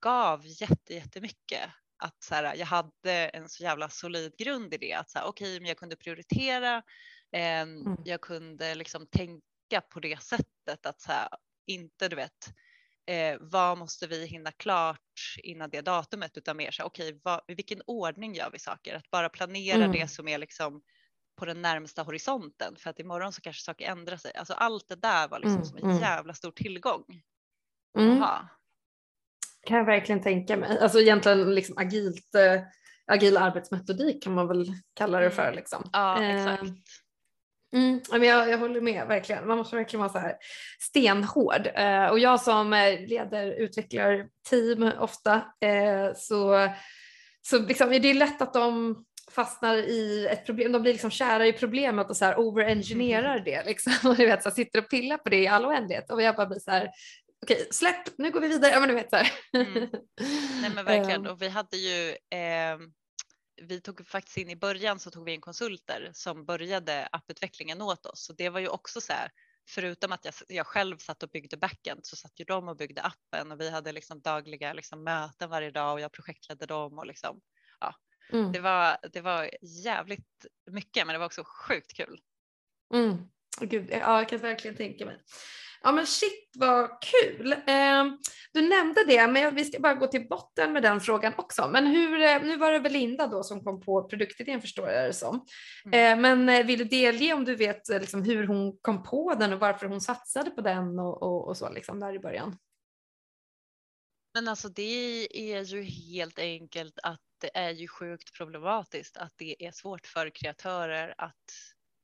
gav 0.00 0.42
jätte, 0.44 0.94
jättemycket. 0.94 1.70
Att 1.98 2.22
så 2.22 2.34
här, 2.34 2.54
jag 2.54 2.66
hade 2.66 3.12
en 3.12 3.48
så 3.48 3.62
jävla 3.62 3.88
solid 3.88 4.36
grund 4.36 4.74
i 4.74 4.78
det. 4.78 4.92
Att 4.92 5.10
så 5.10 5.18
här, 5.18 5.26
okej, 5.26 5.48
okay, 5.48 5.60
men 5.60 5.68
jag 5.68 5.76
kunde 5.76 5.96
prioritera. 5.96 6.76
Eh, 7.32 7.60
mm. 7.60 7.96
Jag 8.04 8.20
kunde 8.20 8.74
liksom 8.74 9.06
tänka 9.06 9.80
på 9.88 10.00
det 10.00 10.22
sättet 10.22 10.86
att 10.86 11.00
så 11.00 11.12
här, 11.12 11.28
inte 11.70 12.08
du 12.08 12.16
vet 12.16 12.52
eh, 13.06 13.36
vad 13.40 13.78
måste 13.78 14.06
vi 14.06 14.26
hinna 14.26 14.52
klart 14.52 15.36
innan 15.42 15.70
det 15.70 15.80
datumet 15.80 16.36
utan 16.36 16.56
mer 16.56 16.70
så 16.70 16.84
okej 16.84 17.14
okay, 17.24 17.38
i 17.48 17.54
vilken 17.54 17.82
ordning 17.86 18.34
gör 18.34 18.50
vi 18.50 18.58
saker? 18.58 18.94
Att 18.94 19.10
bara 19.10 19.28
planera 19.28 19.84
mm. 19.84 19.92
det 19.92 20.08
som 20.08 20.28
är 20.28 20.38
liksom 20.38 20.82
på 21.36 21.44
den 21.44 21.62
närmsta 21.62 22.02
horisonten 22.02 22.76
för 22.76 22.90
att 22.90 22.98
imorgon 22.98 23.32
så 23.32 23.40
kanske 23.40 23.62
saker 23.62 23.86
ändrar 23.86 24.16
sig. 24.16 24.32
Alltså 24.34 24.52
allt 24.52 24.88
det 24.88 24.96
där 24.96 25.28
var 25.28 25.38
liksom 25.38 25.56
mm. 25.56 25.64
som 25.64 25.76
en 25.76 25.84
mm. 25.84 25.98
jävla 25.98 26.34
stor 26.34 26.50
tillgång. 26.50 27.04
Mm. 27.98 28.22
Kan 29.66 29.76
jag 29.76 29.84
verkligen 29.84 30.22
tänka 30.22 30.56
mig. 30.56 30.78
Alltså 30.78 31.00
egentligen 31.00 31.54
liksom 31.54 31.78
agilt, 31.78 32.34
äh, 32.34 32.62
agil 33.06 33.36
arbetsmetodik 33.36 34.22
kan 34.22 34.34
man 34.34 34.48
väl 34.48 34.72
kalla 34.94 35.20
det 35.20 35.30
för. 35.30 35.52
Liksom. 35.52 35.90
Ja, 35.92 36.24
exakt. 36.24 36.72
Eh, 37.72 37.78
Mm, 37.78 38.00
jag, 38.10 38.50
jag 38.50 38.58
håller 38.58 38.80
med 38.80 39.06
verkligen. 39.06 39.46
Man 39.46 39.58
måste 39.58 39.76
verkligen 39.76 40.00
vara 40.00 40.12
så 40.12 40.18
här 40.18 40.36
stenhård. 40.78 41.70
Eh, 41.74 42.06
och 42.06 42.18
jag 42.18 42.40
som 42.40 42.72
eh, 42.72 43.00
leder 43.06 43.46
utvecklarteam 43.46 44.92
ofta 44.98 45.34
eh, 45.60 46.14
så, 46.16 46.68
så 47.42 47.58
liksom, 47.58 47.92
är 47.92 48.00
det 48.00 48.14
lätt 48.14 48.42
att 48.42 48.54
de 48.54 48.96
fastnar 49.30 49.76
i 49.76 50.26
ett 50.26 50.46
problem, 50.46 50.72
de 50.72 50.82
blir 50.82 50.92
liksom 50.92 51.10
kära 51.10 51.46
i 51.46 51.52
problemet 51.52 52.10
och 52.10 52.16
så 52.16 52.24
här 52.24 52.38
overengineerar 52.38 53.40
det 53.40 53.64
liksom. 53.64 53.92
Och 54.10 54.16
du 54.16 54.26
vet, 54.26 54.42
så 54.42 54.48
här, 54.48 54.56
sitter 54.56 54.78
och 54.78 54.90
pillar 54.90 55.16
på 55.16 55.28
det 55.28 55.42
i 55.42 55.46
all 55.46 55.66
oändlighet 55.66 56.10
och 56.10 56.22
jag 56.22 56.36
bara 56.36 56.46
blir 56.46 56.58
så 56.58 56.70
här 56.70 56.90
okej 57.42 57.68
släpp, 57.70 58.18
nu 58.18 58.30
går 58.30 58.40
vi 58.40 58.48
vidare. 58.48 58.72
Ja 58.72 58.80
men 58.80 58.88
du 58.88 58.94
vet 58.94 59.10
så. 59.10 59.16
Mm. 59.56 59.88
Nej 60.62 60.70
men 60.74 60.84
verkligen 60.84 61.26
och 61.30 61.42
vi 61.42 61.48
hade 61.48 61.76
ju 61.76 62.08
eh 62.10 62.78
vi 63.60 63.80
tog 63.80 64.06
faktiskt 64.06 64.36
in 64.36 64.50
i 64.50 64.56
början 64.56 64.98
så 64.98 65.10
tog 65.10 65.24
vi 65.24 65.32
in 65.32 65.40
konsulter 65.40 66.10
som 66.14 66.44
började 66.44 67.08
apputvecklingen 67.12 67.82
åt 67.82 68.06
oss 68.06 68.30
och 68.30 68.36
det 68.36 68.48
var 68.48 68.60
ju 68.60 68.68
också 68.68 69.00
så 69.00 69.12
här 69.12 69.30
förutom 69.68 70.12
att 70.12 70.24
jag, 70.24 70.34
jag 70.48 70.66
själv 70.66 70.98
satt 70.98 71.22
och 71.22 71.28
byggde 71.28 71.56
backend 71.56 72.00
så 72.06 72.16
satt 72.16 72.40
ju 72.40 72.44
de 72.44 72.68
och 72.68 72.76
byggde 72.76 73.02
appen 73.02 73.52
och 73.52 73.60
vi 73.60 73.70
hade 73.70 73.92
liksom 73.92 74.20
dagliga 74.20 74.72
liksom 74.72 75.04
möten 75.04 75.50
varje 75.50 75.70
dag 75.70 75.92
och 75.92 76.00
jag 76.00 76.12
projektledde 76.12 76.66
dem 76.66 76.98
och 76.98 77.06
liksom 77.06 77.40
ja, 77.80 77.94
mm. 78.32 78.52
det 78.52 78.60
var. 78.60 78.96
Det 79.12 79.20
var 79.20 79.50
jävligt 79.84 80.46
mycket, 80.70 81.06
men 81.06 81.14
det 81.14 81.18
var 81.18 81.26
också 81.26 81.44
sjukt 81.44 81.96
kul. 81.96 82.20
Mm. 82.94 83.16
Gud, 83.60 83.88
ja, 83.90 84.18
jag 84.18 84.28
kan 84.28 84.38
verkligen 84.38 84.76
tänka 84.76 85.06
mig. 85.06 85.18
Ja 85.82 85.92
men 85.92 86.06
shit 86.06 86.50
vad 86.54 86.90
kul. 87.02 87.52
Eh, 87.52 88.04
du 88.52 88.68
nämnde 88.68 89.04
det, 89.04 89.26
men 89.26 89.54
vi 89.54 89.64
ska 89.64 89.80
bara 89.80 89.94
gå 89.94 90.06
till 90.06 90.28
botten 90.28 90.72
med 90.72 90.82
den 90.82 91.00
frågan 91.00 91.32
också. 91.36 91.68
Men 91.68 91.86
hur, 91.86 92.20
eh, 92.20 92.42
nu 92.42 92.56
var 92.56 92.72
det 92.72 92.80
Belinda 92.80 93.26
då 93.26 93.42
som 93.42 93.64
kom 93.64 93.80
på 93.80 94.08
produktidén 94.08 94.60
förstår 94.60 94.88
jag 94.88 95.08
det 95.08 95.12
som. 95.12 95.46
Mm. 95.84 96.18
Eh, 96.18 96.22
men 96.22 96.48
eh, 96.48 96.66
vill 96.66 96.78
du 96.78 96.84
delge 96.84 97.34
om 97.34 97.44
du 97.44 97.54
vet 97.54 97.90
eh, 97.90 98.00
liksom, 98.00 98.22
hur 98.22 98.46
hon 98.46 98.78
kom 98.82 99.02
på 99.02 99.34
den 99.34 99.52
och 99.52 99.60
varför 99.60 99.86
hon 99.86 100.00
satsade 100.00 100.50
på 100.50 100.60
den 100.60 100.98
och, 100.98 101.22
och, 101.22 101.48
och 101.48 101.56
så 101.56 101.70
liksom 101.72 102.00
där 102.00 102.14
i 102.14 102.18
början? 102.18 102.58
Men 104.34 104.48
alltså 104.48 104.68
det 104.68 105.26
är 105.28 105.64
ju 105.64 105.82
helt 105.82 106.38
enkelt 106.38 106.98
att 107.02 107.20
det 107.40 107.50
är 107.54 107.70
ju 107.70 107.88
sjukt 107.88 108.32
problematiskt 108.32 109.16
att 109.16 109.32
det 109.36 109.64
är 109.64 109.72
svårt 109.72 110.06
för 110.06 110.30
kreatörer 110.30 111.14
att 111.18 111.34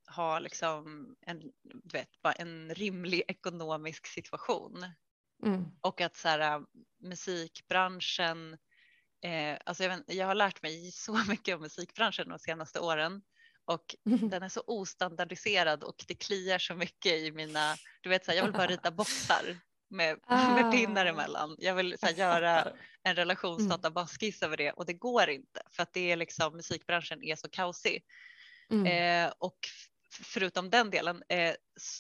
ha 0.07 0.38
liksom 0.38 1.09
en, 1.20 1.40
du 1.62 1.98
vet, 1.98 2.22
bara 2.22 2.32
en 2.32 2.74
rimlig 2.74 3.22
ekonomisk 3.28 4.07
situation. 4.07 4.86
Mm. 5.44 5.64
Och 5.80 6.00
att 6.00 6.16
så 6.16 6.28
här, 6.28 6.62
musikbranschen, 7.02 8.59
eh, 9.24 9.59
alltså 9.64 9.82
jag, 9.82 9.90
vet, 9.90 10.14
jag 10.14 10.26
har 10.26 10.34
lärt 10.34 10.62
mig 10.62 10.90
så 10.92 11.18
mycket 11.28 11.54
om 11.54 11.61
musikbranschen 11.62 12.28
de 12.28 12.38
senaste 12.38 12.80
åren 12.80 13.22
och 13.64 13.96
mm. 14.07 14.28
den 14.30 14.42
är 14.42 14.48
så 14.48 14.62
ostandardiserad 14.66 15.84
och 15.84 16.04
det 16.09 16.14
kliar 16.14 16.59
så 16.59 16.74
mycket 16.74 17.12
i 17.12 17.32
mina, 17.32 17.76
du 18.00 18.09
vet 18.09 18.24
så 18.24 18.30
här, 18.30 18.38
jag 18.38 18.44
vill 18.44 18.52
bara 18.52 18.66
rita 18.66 18.90
boxar 18.90 19.59
med, 19.90 20.18
ah. 20.26 20.54
med 20.54 20.72
pinnar 20.72 21.07
emellan. 21.07 21.57
Jag 21.59 21.74
vill 21.74 21.98
så 21.98 22.07
här, 22.07 22.14
göra 22.14 22.72
en 23.02 23.14
relationsdatabaskiss 23.16 24.42
mm. 24.42 24.48
över 24.48 24.57
det 24.57 24.72
och 24.72 24.86
det 24.86 24.94
går 24.94 25.30
inte 25.30 25.62
för 25.70 25.82
att 25.82 25.92
det 25.92 26.12
är 26.12 26.16
liksom 26.16 26.57
musikbranschen 26.57 27.22
är 27.22 27.36
så 27.36 27.48
kaosig. 27.48 28.04
Mm. 28.70 28.86
Eh, 28.86 29.32
och 29.38 29.59
förutom 30.22 30.70
den 30.70 30.90
delen 30.90 31.22
eh, 31.28 31.54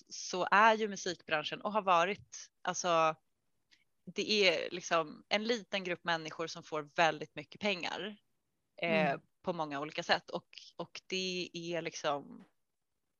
så 0.08 0.48
är 0.50 0.74
ju 0.74 0.88
musikbranschen 0.88 1.60
och 1.60 1.72
har 1.72 1.82
varit 1.82 2.50
alltså 2.62 3.16
det 4.14 4.30
är 4.30 4.70
liksom 4.70 5.24
en 5.28 5.44
liten 5.44 5.84
grupp 5.84 6.04
människor 6.04 6.46
som 6.46 6.62
får 6.62 6.90
väldigt 6.96 7.34
mycket 7.34 7.60
pengar 7.60 8.16
eh, 8.82 9.08
mm. 9.08 9.20
på 9.42 9.52
många 9.52 9.80
olika 9.80 10.02
sätt 10.02 10.30
och, 10.30 10.48
och 10.76 11.00
det 11.06 11.50
är 11.52 11.82
liksom 11.82 12.44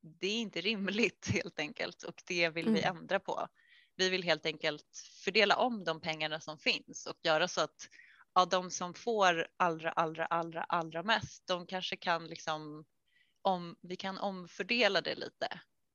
det 0.00 0.26
är 0.26 0.40
inte 0.40 0.60
rimligt 0.60 1.28
helt 1.32 1.58
enkelt 1.58 2.02
och 2.02 2.22
det 2.26 2.48
vill 2.48 2.66
mm. 2.66 2.74
vi 2.74 2.82
ändra 2.82 3.20
på. 3.20 3.48
Vi 3.96 4.08
vill 4.08 4.22
helt 4.22 4.46
enkelt 4.46 4.98
fördela 5.24 5.56
om 5.56 5.84
de 5.84 6.00
pengarna 6.00 6.40
som 6.40 6.58
finns 6.58 7.06
och 7.06 7.16
göra 7.22 7.48
så 7.48 7.60
att 7.60 7.88
ja, 8.34 8.44
de 8.44 8.70
som 8.70 8.94
får 8.94 9.46
allra, 9.56 9.90
allra, 9.90 10.26
allra, 10.26 10.64
allra 10.64 11.02
mest, 11.02 11.46
de 11.46 11.66
kanske 11.66 11.96
kan 11.96 12.26
liksom 12.26 12.84
om 13.46 13.76
vi 13.82 13.96
kan 13.96 14.18
omfördela 14.18 15.00
det 15.00 15.14
lite, 15.14 15.48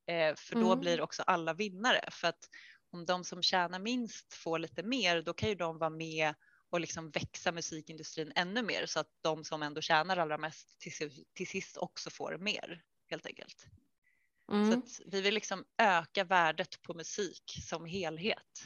eh, 0.08 0.36
för 0.36 0.56
då 0.56 0.68
mm. 0.68 0.80
blir 0.80 1.02
också 1.02 1.24
alla 1.24 1.54
vinnare. 1.54 2.10
För 2.12 2.28
att 2.28 2.49
om 2.91 3.06
de 3.06 3.24
som 3.24 3.41
tjänar 3.41 3.80
minst 3.80 4.34
får 4.34 4.60
lite 4.60 4.84
mer, 4.84 5.22
då 5.22 5.34
kan 5.34 5.49
ju 5.49 5.56
de 5.56 5.78
vara 5.78 5.89
med 5.89 6.34
och 6.70 6.80
liksom 6.80 7.10
växa 7.10 7.52
musikindustrin 7.52 8.32
ännu 8.36 8.64
mer 8.64 8.86
så 8.86 8.99
att 8.99 9.10
de 9.22 9.43
som 9.43 9.64
ändå 9.64 9.82
tjänar 9.82 10.18
allra 10.18 10.38
mest 10.38 10.80
till, 10.80 11.26
till 11.34 11.47
sist 11.47 11.78
också 11.78 12.10
får 12.10 12.38
mer 12.38 12.82
helt 13.10 13.26
enkelt. 13.26 13.66
Mm. 14.52 14.72
Så 14.72 15.04
vi 15.06 15.22
vill 15.22 15.34
liksom 15.34 15.66
öka 15.78 16.24
värdet 16.24 16.82
på 16.82 16.93
musik 16.93 17.43
som 17.70 17.86
helhet. 17.86 18.64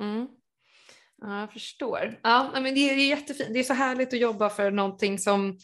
Mm. 0.00 0.28
Ja, 1.20 1.40
jag 1.40 1.52
förstår. 1.52 2.20
Ja, 2.22 2.50
men 2.52 2.74
det 2.74 2.80
är 2.80 2.96
jättefint. 2.96 3.52
Det 3.52 3.58
är 3.58 3.64
så 3.64 3.74
härligt 3.74 4.12
att 4.12 4.20
jobba 4.20 4.50
för 4.50 4.70
någonting 4.70 5.18
som 5.18 5.58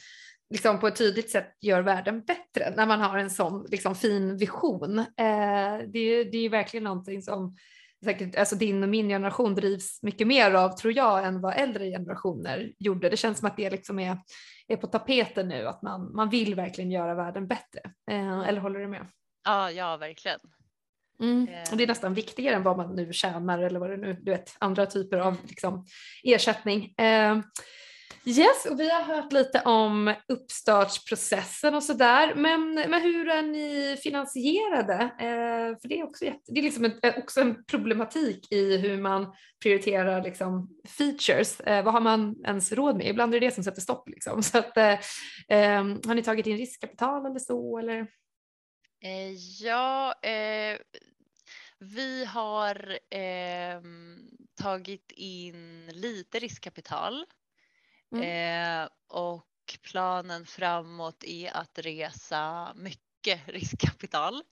liksom 0.55 0.81
på 0.81 0.89
ett 0.89 0.97
tydligt 0.97 1.31
sätt 1.31 1.57
gör 1.61 1.83
världen 1.83 2.23
bättre 2.25 2.75
när 2.77 2.87
man 2.87 3.01
har 3.01 3.19
en 3.19 3.31
sån 3.31 3.67
liksom 3.71 3.95
fin 3.95 4.37
vision. 4.37 4.99
Eh, 4.99 5.79
det, 5.93 6.25
det 6.25 6.39
är 6.39 6.49
verkligen 6.49 6.85
någonting 6.85 7.23
som 7.23 7.57
säkert, 8.05 8.37
alltså 8.37 8.57
din 8.57 8.83
och 8.83 8.89
min 8.89 9.09
generation 9.09 9.55
drivs 9.55 10.03
mycket 10.03 10.27
mer 10.27 10.55
av 10.55 10.69
tror 10.69 10.93
jag 10.93 11.27
än 11.27 11.41
vad 11.41 11.57
äldre 11.57 11.91
generationer 11.91 12.73
gjorde. 12.79 13.09
Det 13.09 13.17
känns 13.17 13.39
som 13.39 13.49
att 13.49 13.57
det 13.57 13.71
liksom 13.71 13.99
är, 13.99 14.19
är 14.69 14.77
på 14.77 14.87
tapeten 14.87 15.49
nu, 15.49 15.67
att 15.67 15.83
man, 15.83 16.15
man 16.15 16.31
vill 16.31 16.55
verkligen 16.55 16.91
göra 16.91 17.15
världen 17.15 17.47
bättre. 17.47 17.81
Eh, 18.11 18.49
eller 18.49 18.61
håller 18.61 18.81
du 18.81 18.87
med? 18.87 19.07
Ja, 19.45 19.71
ja 19.71 19.97
verkligen. 19.97 20.41
Mm. 21.21 21.49
Och 21.71 21.77
det 21.77 21.83
är 21.83 21.89
nästan 21.89 22.15
viktigare 22.15 22.57
än 22.57 22.63
vad 22.63 22.77
man 22.77 22.95
nu 22.95 23.13
tjänar 23.13 23.59
eller 23.59 23.81
vad 23.81 23.91
det 23.91 23.97
nu, 23.97 24.13
du 24.23 24.31
vet, 24.31 24.57
andra 24.59 24.87
typer 24.87 25.19
av 25.19 25.37
liksom, 25.49 25.87
ersättning. 26.23 26.95
Eh, 26.99 27.39
yes, 28.27 28.66
och 28.70 28.81
vi 28.81 28.91
har 28.91 29.03
hört 29.03 29.33
lite 29.33 29.61
om 29.61 30.14
uppstartsprocessen 30.29 31.75
och 31.75 31.83
sådär, 31.83 32.35
men, 32.35 32.75
men 32.75 33.03
hur 33.03 33.29
är 33.29 33.43
ni 33.43 33.97
finansierade? 34.03 34.95
Eh, 35.03 35.81
för 35.81 35.89
det 35.89 36.01
är 36.01 36.05
också, 36.05 36.25
det 36.47 36.61
är 36.61 36.62
liksom 36.62 36.85
en, 36.85 36.93
också 37.16 37.41
en 37.41 37.64
problematik 37.64 38.53
i 38.53 38.77
hur 38.77 39.01
man 39.01 39.35
prioriterar 39.62 40.22
liksom, 40.22 40.68
features. 40.99 41.61
Eh, 41.61 41.85
vad 41.85 41.95
har 41.95 42.01
man 42.01 42.37
ens 42.45 42.72
råd 42.72 42.97
med? 42.97 43.07
Ibland 43.07 43.35
är 43.35 43.41
det 43.41 43.47
det 43.47 43.55
som 43.55 43.64
sätter 43.64 43.81
stopp. 43.81 44.09
Liksom. 44.09 44.43
Så 44.43 44.59
att, 44.59 44.77
eh, 44.77 44.93
eh, 45.49 45.85
har 46.07 46.14
ni 46.14 46.22
tagit 46.22 46.47
in 46.47 46.57
riskkapital 46.57 47.27
eller 47.27 47.39
så? 47.39 47.79
Eller? 47.79 48.07
Eh, 49.05 49.33
ja, 49.62 50.14
eh, 50.22 50.79
vi 51.79 52.25
har 52.25 52.99
eh, 53.11 53.83
tagit 54.62 55.12
in 55.12 55.87
lite 55.87 56.39
riskkapital 56.39 57.27
mm. 58.23 58.89
och 59.09 59.47
planen 59.83 60.47
framåt 60.47 61.25
är 61.25 61.57
att 61.57 61.79
resa 61.79 62.73
mycket 62.75 63.41
riskkapital. 63.47 64.43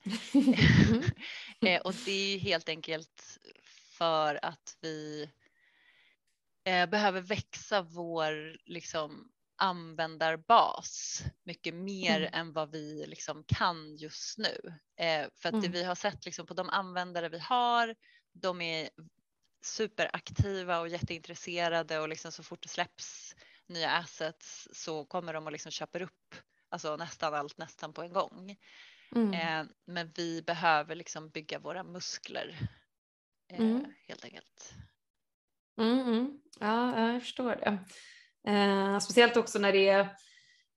mm. 1.61 1.81
och 1.83 1.93
det 2.05 2.11
är 2.11 2.39
helt 2.39 2.69
enkelt 2.69 3.39
för 3.97 4.45
att 4.45 4.77
vi 4.81 5.29
behöver 6.63 7.21
växa 7.21 7.81
vår 7.81 8.57
liksom, 8.65 9.31
användarbas 9.57 11.23
mycket 11.43 11.73
mer 11.73 12.21
mm. 12.21 12.33
än 12.33 12.53
vad 12.53 12.71
vi 12.71 13.05
liksom 13.07 13.43
kan 13.43 13.95
just 13.95 14.37
nu. 14.37 14.73
Eh, 14.99 15.27
för 15.35 15.49
att 15.49 15.53
mm. 15.53 15.61
det 15.61 15.69
vi 15.69 15.83
har 15.83 15.95
sett 15.95 16.25
liksom 16.25 16.45
på 16.45 16.53
de 16.53 16.69
användare 16.69 17.29
vi 17.29 17.39
har, 17.39 17.95
de 18.33 18.61
är 18.61 18.89
superaktiva 19.65 20.79
och 20.79 20.87
jätteintresserade 20.87 21.99
och 21.99 22.09
liksom 22.09 22.31
så 22.31 22.43
fort 22.43 22.63
det 22.63 22.69
släpps 22.69 23.35
nya 23.67 23.91
assets 23.91 24.67
så 24.71 25.05
kommer 25.05 25.33
de 25.33 25.45
och 25.45 25.51
liksom 25.51 25.71
köper 25.71 26.01
upp 26.01 26.35
alltså 26.69 26.95
nästan 26.95 27.33
allt 27.33 27.57
nästan 27.57 27.93
på 27.93 28.01
en 28.01 28.13
gång. 28.13 28.57
Mm. 29.15 29.33
Eh, 29.33 29.71
men 29.85 30.11
vi 30.15 30.41
behöver 30.41 30.95
liksom 30.95 31.29
bygga 31.29 31.59
våra 31.59 31.83
muskler 31.83 32.57
eh, 33.53 33.59
mm. 33.59 33.85
helt 34.07 34.25
enkelt. 34.25 34.73
Mm, 35.77 35.99
mm. 35.99 36.39
ja, 36.59 37.11
jag 37.11 37.21
förstår 37.21 37.55
det. 37.55 37.79
Eh, 38.51 38.99
speciellt 38.99 39.37
också 39.37 39.59
när 39.59 39.71
det 39.71 39.89
är 39.89 40.15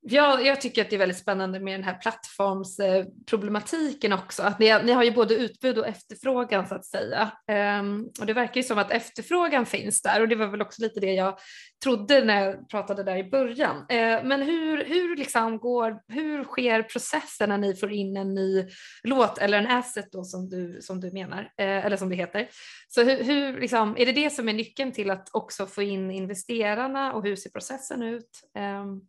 jag, 0.09 0.47
jag, 0.47 0.61
tycker 0.61 0.83
att 0.83 0.91
det 0.91 0.97
är 0.97 0.99
väldigt 0.99 1.19
spännande 1.19 1.61
med 1.61 1.75
den 1.75 1.85
här 1.85 1.95
plattformsproblematiken 1.95 4.13
också. 4.13 4.43
Att 4.43 4.59
ni, 4.59 4.79
ni 4.85 4.93
har 4.93 5.05
ju 5.05 5.11
både 5.11 5.35
utbud 5.35 5.79
och 5.79 5.87
efterfrågan 5.87 6.67
så 6.67 6.75
att 6.75 6.85
säga. 6.85 7.33
Um, 7.81 8.11
och 8.21 8.27
det 8.27 8.33
verkar 8.33 8.57
ju 8.57 8.63
som 8.63 8.79
att 8.79 8.91
efterfrågan 8.91 9.67
finns 9.67 10.03
där 10.03 10.21
och 10.21 10.29
det 10.29 10.37
var 10.37 10.47
väl 10.47 10.63
också 10.63 10.83
lite 10.83 11.01
det 11.01 11.13
jag 11.13 11.39
trodde 11.85 12.25
när 12.25 12.45
jag 12.45 12.69
pratade 12.69 13.03
där 13.03 13.17
i 13.17 13.31
början. 13.31 13.77
Uh, 13.77 14.25
men 14.25 14.43
hur, 14.43 14.85
hur, 14.85 15.17
liksom 15.17 15.59
går, 15.59 16.01
hur 16.09 16.45
sker 16.45 16.83
processen 16.83 17.49
när 17.49 17.59
ni 17.59 17.77
får 17.77 17.93
in 17.93 18.17
en 18.17 18.35
ny 18.35 18.69
låt 19.03 19.39
eller 19.39 19.59
en 19.59 19.67
asset 19.67 20.13
då 20.13 20.25
som 20.25 20.49
du, 20.49 20.79
som 20.83 21.01
du 21.01 21.13
menar, 21.13 21.41
uh, 21.41 21.49
eller 21.59 21.97
som 21.97 22.09
det 22.09 22.17
heter. 22.17 22.49
Så 22.89 23.03
hur, 23.03 23.25
hur 23.25 23.61
liksom, 23.61 23.97
är 23.99 24.07
det 24.07 24.13
det 24.13 24.31
som 24.31 24.49
är 24.49 24.53
nyckeln 24.53 24.93
till 24.93 25.11
att 25.11 25.29
också 25.33 25.67
få 25.67 25.83
in 25.83 26.11
investerarna 26.11 27.13
och 27.13 27.23
hur 27.23 27.37
ser 27.37 27.51
processen 27.51 28.03
ut? 28.03 28.41
Um, 28.59 29.09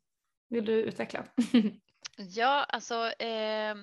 vill 0.49 0.65
du 0.65 0.73
utveckla? 0.73 1.25
ja, 2.17 2.63
alltså 2.63 3.11
eh, 3.11 3.75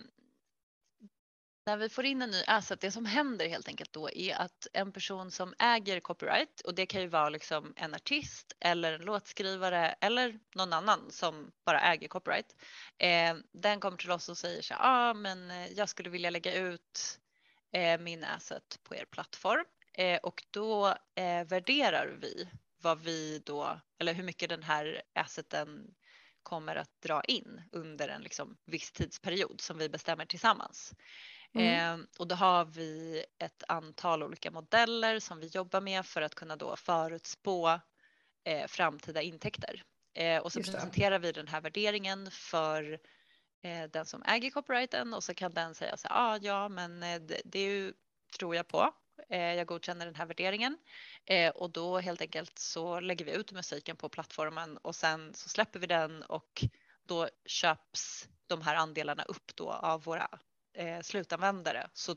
när 1.67 1.77
vi 1.77 1.89
får 1.89 2.05
in 2.05 2.23
en 2.23 2.31
ny 2.31 2.43
asset, 2.47 2.81
det 2.81 2.91
som 2.91 3.07
händer 3.07 3.49
helt 3.49 3.69
enkelt 3.69 3.93
då 3.93 4.11
är 4.11 4.35
att 4.35 4.67
en 4.73 4.93
person 4.93 5.31
som 5.31 5.55
äger 5.59 6.01
copyright 6.01 6.61
och 6.61 6.75
det 6.75 6.87
kan 6.87 7.01
ju 7.01 7.09
vara 7.09 7.29
liksom 7.29 7.73
en 7.77 7.95
artist 7.95 8.57
eller 8.61 8.93
en 8.93 9.01
låtskrivare 9.01 9.95
eller 10.01 10.39
någon 10.55 10.73
annan 10.73 11.11
som 11.11 11.53
bara 11.67 11.81
äger 11.81 12.09
copyright. 12.09 12.57
Eh, 12.99 13.37
den 13.53 13.81
kommer 13.81 13.97
till 13.97 14.11
oss 14.11 14.29
och 14.29 14.39
säger 14.39 14.63
så 14.63 14.75
ja 14.75 14.79
ah, 14.81 15.15
men 15.15 15.51
eh, 15.51 15.73
jag 15.73 15.89
skulle 15.89 16.11
vilja 16.11 16.31
lägga 16.31 16.55
ut 16.55 17.21
eh, 17.73 18.01
min 18.01 18.25
asset 18.25 18.79
på 18.83 18.95
er 18.95 19.05
plattform 19.05 19.65
eh, 19.93 20.19
och 20.23 20.45
då 20.51 20.87
eh, 21.15 21.45
värderar 21.47 22.19
vi 22.21 22.49
vad 22.83 23.01
vi 23.01 23.43
då, 23.47 23.81
eller 23.99 24.15
hur 24.15 24.25
mycket 24.25 24.49
den 24.49 24.63
här 24.63 25.03
asseten 25.15 25.95
kommer 26.45 26.77
att 26.77 27.01
dra 27.03 27.23
in 27.23 27.63
under 27.73 28.09
en 28.09 28.23
liksom 28.23 28.57
viss 28.65 28.93
tidsperiod 28.93 29.61
som 29.61 29.79
vi 29.79 29.89
bestämmer 29.89 30.27
tillsammans. 30.27 30.95
Mm. 31.55 32.01
Eh, 32.01 32.07
och 32.19 32.29
då 32.29 32.35
har 32.35 32.65
vi 32.65 33.25
ett 33.39 33.63
antal 33.69 34.23
olika 34.23 34.51
modeller 34.51 35.21
som 35.21 35.41
vi 35.41 35.47
jobbar 35.47 35.81
med 35.81 36.07
för 36.07 36.23
att 36.23 36.35
kunna 36.35 36.57
då 36.57 36.77
förutspå 36.77 37.81
eh, 38.45 38.67
framtida 38.67 39.23
intäkter. 39.23 39.83
Eh, 40.15 40.43
och 40.43 40.53
så 40.53 40.63
presenterar 40.63 41.19
vi 41.19 41.33
den 41.33 41.49
här 41.49 41.61
värderingen 41.61 42.31
för 42.31 42.99
eh, 43.63 43.85
den 43.91 44.07
som 44.07 44.23
äger 44.23 44.51
copyrighten 44.51 45.15
och 45.15 45.25
så 45.25 45.35
kan 45.35 45.55
den 45.55 45.75
säga 45.75 45.97
så 45.97 46.09
här, 46.09 46.17
ah, 46.17 46.39
ja 46.43 46.69
men 46.69 47.03
eh, 47.03 47.21
det, 47.21 47.41
det 47.45 47.93
tror 48.39 48.57
jag 48.57 48.69
på 48.69 48.95
jag 49.29 49.67
godkänner 49.67 50.07
den 50.07 50.15
här 50.15 50.27
värderingen 50.27 50.79
eh, 51.25 51.51
och 51.51 51.71
då 51.71 51.99
helt 51.99 52.21
enkelt 52.21 52.59
så 52.59 53.01
lägger 53.01 53.25
vi 53.25 53.33
ut 53.33 53.53
musiken 53.53 53.97
på 53.97 54.09
plattformen 54.09 54.77
och 54.77 54.97
sen 54.97 55.35
så 55.35 55.49
släpper 55.49 55.81
vi 55.81 55.87
den 55.87 56.23
och 56.23 56.65
då 57.03 57.29
köps 57.47 58.29
de 58.47 58.63
här 58.63 58.75
andelarna 58.75 59.23
upp 59.23 59.57
då 59.57 59.71
av 59.71 60.05
våra 60.05 60.29
eh, 60.75 61.01
slutanvändare 61.01 61.91
så 61.93 62.17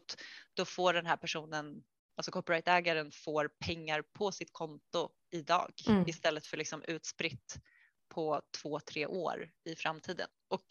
då 0.53 0.65
får 0.65 0.93
den 0.93 1.05
här 1.05 1.17
personen, 1.17 1.83
alltså 2.15 2.31
copyrightägaren 2.31 3.11
får 3.11 3.47
pengar 3.59 4.01
på 4.01 4.31
sitt 4.31 4.53
konto 4.53 5.09
idag 5.31 5.73
mm. 5.87 6.03
istället 6.07 6.47
för 6.47 6.57
liksom 6.57 6.83
utspritt 6.83 7.57
på 8.09 8.41
två, 8.61 8.79
tre 8.79 9.05
år 9.05 9.49
i 9.65 9.75
framtiden. 9.75 10.27
Och 10.47 10.65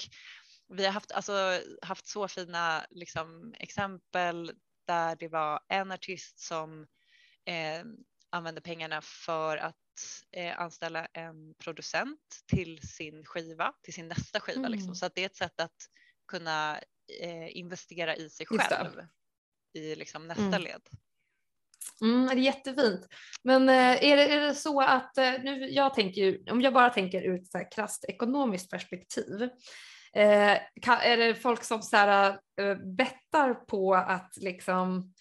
vi 0.69 0.85
har 0.85 0.93
haft, 0.93 1.13
alltså, 1.13 1.61
haft 1.83 2.07
så 2.07 2.29
fina 2.29 2.87
liksom, 2.91 3.55
exempel 3.59 4.53
där 4.87 5.17
det 5.17 5.29
var 5.29 5.61
en 5.69 5.93
artist 5.93 6.39
som 6.39 6.87
eh, 7.45 7.85
använde 8.31 8.61
pengarna 8.61 9.01
för 9.03 9.57
att 9.57 9.77
eh, 10.33 10.61
anställa 10.61 11.07
en 11.07 11.55
producent 11.55 12.45
till 12.47 12.89
sin 12.89 13.25
skiva, 13.25 13.73
till 13.83 13.95
sin 13.95 14.09
nästa 14.09 14.41
skiva. 14.41 14.59
Mm. 14.59 14.73
Liksom. 14.73 14.95
Så 14.95 15.07
att 15.07 15.15
det 15.15 15.23
är 15.23 15.27
ett 15.27 15.37
sätt 15.37 15.61
att 15.61 15.77
kunna 16.29 16.81
eh, 17.23 17.57
investera 17.57 18.17
i 18.17 18.31
sig 18.31 18.47
själv 18.47 19.07
i 19.73 19.95
liksom, 19.95 20.29
nästa 20.29 20.43
mm. 20.43 20.63
led. 20.63 20.83
Mm, 22.01 22.27
det 22.27 22.33
är 22.33 22.37
jättefint. 22.37 23.09
Men 23.43 23.69
eh, 23.69 24.05
är 24.05 24.17
det, 24.17 24.29
är 24.29 24.41
det 24.41 24.55
så 24.55 24.81
att, 24.81 25.19
eh, 25.19 25.33
nu, 25.43 25.69
jag 25.71 25.95
tänker, 25.95 26.53
om 26.53 26.61
jag 26.61 26.73
bara 26.73 26.91
tänker 26.91 27.23
ur 27.23 27.35
ett 27.35 27.75
krasst 27.75 28.05
ekonomiskt 28.05 28.71
perspektiv, 28.71 29.49
Eh, 30.17 30.59
kan, 30.83 30.99
är 30.99 31.17
det 31.17 31.35
folk 31.35 31.65
som 31.65 31.83
så 31.83 31.97
här, 31.97 32.39
eh, 32.61 32.75
bettar 32.75 33.55
på 33.55 33.95
att 33.95 34.37
liksom, 34.37 35.13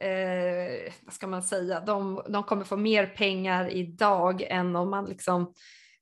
eh, 0.00 0.92
vad 1.02 1.14
ska 1.14 1.26
man 1.26 1.42
säga, 1.42 1.80
de, 1.80 2.22
de 2.28 2.42
kommer 2.42 2.64
få 2.64 2.76
mer 2.76 3.06
pengar 3.06 3.68
idag 3.68 4.42
än 4.42 4.76
om 4.76 4.90
man 4.90 5.04
liksom 5.04 5.54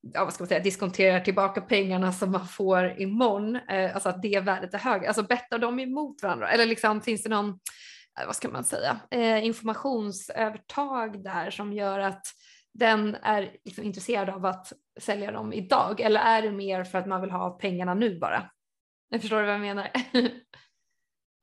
ja, 0.02 0.24
vad 0.24 0.34
ska 0.34 0.42
man 0.42 0.48
säga, 0.48 0.60
diskonterar 0.60 1.20
tillbaka 1.20 1.60
pengarna 1.60 2.12
som 2.12 2.32
man 2.32 2.48
får 2.48 3.00
imorgon, 3.00 3.56
eh, 3.56 3.94
alltså 3.94 4.08
att 4.08 4.22
det 4.22 4.40
värdet 4.40 4.74
är 4.74 4.78
högre. 4.78 5.08
Alltså 5.08 5.22
bettar 5.22 5.58
de 5.58 5.80
emot 5.80 6.22
varandra? 6.22 6.50
Eller 6.50 6.66
liksom, 6.66 7.00
finns 7.00 7.22
det 7.22 7.28
någon, 7.28 7.48
eh, 8.20 8.26
vad 8.26 8.36
ska 8.36 8.48
man 8.48 8.64
säga, 8.64 9.00
eh, 9.10 9.44
informationsövertag 9.44 11.24
där 11.24 11.50
som 11.50 11.72
gör 11.72 11.98
att 11.98 12.26
den 12.74 13.14
är 13.14 13.56
liksom 13.64 13.84
intresserad 13.84 14.30
av 14.30 14.46
att 14.46 14.72
sälja 15.00 15.32
dem 15.32 15.52
idag 15.52 16.00
eller 16.00 16.20
är 16.20 16.42
det 16.42 16.50
mer 16.50 16.84
för 16.84 16.98
att 16.98 17.06
man 17.06 17.20
vill 17.20 17.30
ha 17.30 17.50
pengarna 17.50 17.94
nu 17.94 18.18
bara? 18.18 18.50
Jag 19.08 19.20
förstår 19.20 19.42
vad 19.42 19.54
jag 19.54 19.60
menar? 19.60 19.90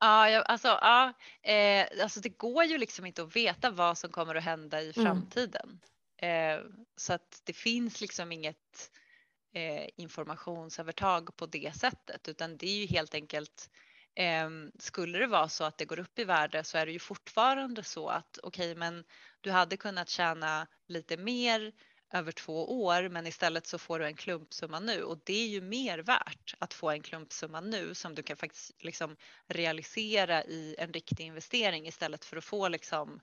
Ja, 0.02 0.42
alltså, 0.42 0.68
ja 0.68 1.12
eh, 1.42 1.86
alltså 2.02 2.20
det 2.20 2.28
går 2.28 2.64
ju 2.64 2.78
liksom 2.78 3.06
inte 3.06 3.22
att 3.22 3.36
veta 3.36 3.70
vad 3.70 3.98
som 3.98 4.10
kommer 4.10 4.34
att 4.34 4.44
hända 4.44 4.82
i 4.82 4.92
mm. 4.96 5.06
framtiden. 5.06 5.80
Mm. 6.22 6.58
Eh, 6.58 6.64
så 6.96 7.12
att 7.12 7.42
det 7.44 7.52
finns 7.52 8.00
liksom 8.00 8.32
inget 8.32 8.90
eh, 9.54 9.88
informationsövertag 9.96 11.36
på 11.36 11.46
det 11.46 11.76
sättet 11.76 12.28
utan 12.28 12.56
det 12.56 12.66
är 12.66 12.80
ju 12.80 12.86
helt 12.86 13.14
enkelt 13.14 13.70
skulle 14.78 15.18
det 15.18 15.26
vara 15.26 15.48
så 15.48 15.64
att 15.64 15.78
det 15.78 15.84
går 15.84 15.98
upp 15.98 16.18
i 16.18 16.24
värde 16.24 16.64
så 16.64 16.78
är 16.78 16.86
det 16.86 16.92
ju 16.92 16.98
fortfarande 16.98 17.82
så 17.82 18.08
att 18.08 18.38
okej, 18.42 18.70
okay, 18.70 18.78
men 18.78 19.04
du 19.40 19.50
hade 19.50 19.76
kunnat 19.76 20.08
tjäna 20.08 20.66
lite 20.88 21.16
mer 21.16 21.72
över 22.12 22.32
två 22.32 22.84
år 22.84 23.08
men 23.08 23.26
istället 23.26 23.66
så 23.66 23.78
får 23.78 23.98
du 23.98 24.06
en 24.06 24.16
klumpsumma 24.16 24.80
nu 24.80 25.02
och 25.02 25.18
det 25.24 25.42
är 25.42 25.48
ju 25.48 25.60
mer 25.60 25.98
värt 25.98 26.54
att 26.58 26.74
få 26.74 26.90
en 26.90 27.02
klumpsumma 27.02 27.60
nu 27.60 27.94
som 27.94 28.14
du 28.14 28.22
kan 28.22 28.36
faktiskt 28.36 28.82
liksom 28.82 29.16
realisera 29.46 30.44
i 30.44 30.76
en 30.78 30.92
riktig 30.92 31.26
investering 31.26 31.86
istället 31.86 32.24
för 32.24 32.36
att 32.36 32.44
få 32.44 32.68
liksom 32.68 33.20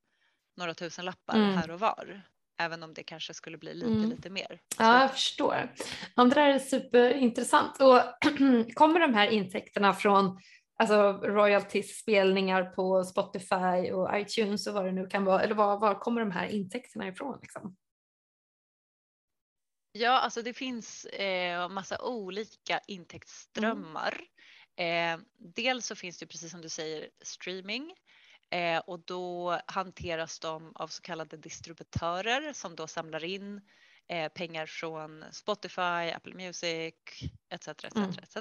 några 0.57 0.73
tusen 0.73 1.05
lappar 1.05 1.35
mm. 1.35 1.57
här 1.57 1.71
och 1.71 1.79
var. 1.79 2.21
Även 2.59 2.83
om 2.83 2.93
det 2.93 3.03
kanske 3.03 3.33
skulle 3.33 3.57
bli 3.57 3.73
lite, 3.73 3.91
mm. 3.91 4.09
lite 4.09 4.29
mer. 4.29 4.59
Ja, 4.77 5.01
jag 5.01 5.11
förstår. 5.11 5.73
Ja, 6.15 6.23
det 6.23 6.35
där 6.35 6.47
är 6.47 6.59
superintressant. 6.59 7.81
Och 7.81 8.01
kommer 8.73 8.99
de 8.99 9.13
här 9.13 9.27
intäkterna 9.27 9.93
från 9.93 10.39
alltså 10.77 11.11
royalties, 11.11 11.99
spelningar 11.99 12.63
på 12.63 13.03
Spotify 13.03 13.91
och 13.91 14.19
iTunes 14.19 14.67
och 14.67 14.73
vad 14.73 14.85
det 14.85 14.91
nu 14.91 15.07
kan 15.07 15.25
vara, 15.25 15.41
eller 15.41 15.55
var, 15.55 15.77
var 15.77 15.99
kommer 15.99 16.21
de 16.21 16.31
här 16.31 16.47
intäkterna 16.47 17.07
ifrån? 17.07 17.39
Liksom? 17.41 17.77
Ja, 19.91 20.19
alltså 20.19 20.41
det 20.41 20.53
finns 20.53 21.05
eh, 21.05 21.69
massa 21.69 22.01
olika 22.01 22.79
intäktsströmmar. 22.87 24.21
Mm. 24.75 25.19
Eh, 25.19 25.25
dels 25.37 25.85
så 25.85 25.95
finns 25.95 26.19
det 26.19 26.25
precis 26.25 26.51
som 26.51 26.61
du 26.61 26.69
säger 26.69 27.09
streaming 27.21 27.93
eh, 28.49 28.79
och 28.79 28.99
då 28.99 29.59
hanteras 29.67 30.39
de 30.39 30.71
av 30.75 30.87
så 30.87 31.01
kallade 31.01 31.37
distributörer 31.37 32.53
som 32.53 32.75
då 32.75 32.87
samlar 32.87 33.23
in 33.23 33.61
eh, 34.07 34.31
pengar 34.31 34.65
från 34.65 35.23
Spotify, 35.31 36.11
Apple 36.15 36.33
Music 36.33 36.95
etc. 37.49 37.67
etc, 37.67 37.95
mm. 37.95 38.09
etc. 38.09 38.37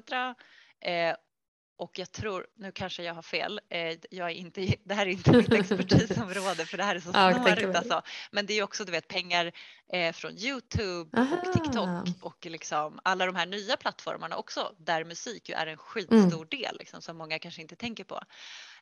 Och 1.78 1.98
jag 1.98 2.12
tror, 2.12 2.46
nu 2.58 2.72
kanske 2.72 3.02
jag 3.02 3.14
har 3.14 3.22
fel, 3.22 3.60
eh, 3.68 3.98
jag 4.10 4.30
är 4.30 4.34
inte, 4.34 4.60
det 4.84 4.94
här 4.94 5.06
är 5.06 5.10
inte 5.10 5.32
mitt 5.32 5.52
expertisområde 5.52 6.66
för 6.66 6.76
det 6.76 6.84
här 6.84 6.94
är 6.96 7.00
så 7.00 7.12
snårigt 7.12 7.76
alltså. 7.76 8.02
Men 8.30 8.46
det 8.46 8.54
är 8.54 8.62
också 8.62 8.84
du 8.84 8.92
vet 8.92 9.08
pengar 9.08 9.52
eh, 9.92 10.12
från 10.12 10.32
Youtube 10.38 11.20
Aha. 11.20 11.36
och 11.36 11.52
TikTok 11.52 12.08
och 12.22 12.46
liksom 12.46 13.00
alla 13.02 13.26
de 13.26 13.36
här 13.36 13.46
nya 13.46 13.76
plattformarna 13.76 14.36
också 14.36 14.74
där 14.78 15.04
musik 15.04 15.48
ju 15.48 15.54
är 15.54 15.66
en 15.66 15.76
skitstor 15.76 16.36
mm. 16.36 16.48
del 16.50 16.76
liksom, 16.78 17.02
som 17.02 17.16
många 17.16 17.38
kanske 17.38 17.62
inte 17.62 17.76
tänker 17.76 18.04
på. 18.04 18.20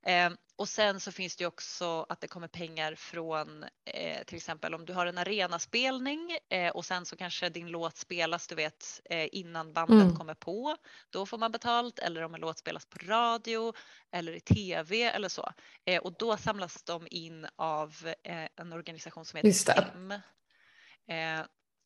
Eh, 0.02 0.30
och 0.56 0.68
sen 0.68 1.00
så 1.00 1.12
finns 1.12 1.36
det 1.36 1.44
ju 1.44 1.48
också 1.48 2.06
att 2.08 2.20
det 2.20 2.28
kommer 2.28 2.48
pengar 2.48 2.94
från 2.94 3.64
eh, 3.84 4.24
till 4.24 4.36
exempel 4.36 4.74
om 4.74 4.84
du 4.84 4.92
har 4.92 5.06
en 5.06 5.18
arenaspelning 5.18 6.38
eh, 6.48 6.70
och 6.70 6.84
sen 6.84 7.06
så 7.06 7.16
kanske 7.16 7.48
din 7.48 7.68
låt 7.68 7.96
spelas 7.96 8.46
du 8.46 8.54
vet 8.54 9.00
eh, 9.04 9.28
innan 9.32 9.72
bandet 9.72 10.02
mm. 10.02 10.16
kommer 10.16 10.34
på. 10.34 10.76
Då 11.10 11.26
får 11.26 11.38
man 11.38 11.52
betalt 11.52 11.98
eller 11.98 12.22
om 12.22 12.34
en 12.34 12.40
låt 12.40 12.58
spelas 12.58 12.86
på 12.86 12.98
radio 13.06 13.72
eller 14.12 14.32
i 14.32 14.40
tv 14.40 15.02
eller 15.02 15.28
så. 15.28 15.52
Eh, 15.84 16.02
och 16.02 16.12
då 16.18 16.36
samlas 16.36 16.82
de 16.82 17.06
in 17.10 17.46
av 17.56 18.12
eh, 18.22 18.48
en 18.56 18.72
organisation 18.72 19.24
som 19.24 19.36
heter 19.36 19.52
STIM. 19.52 20.14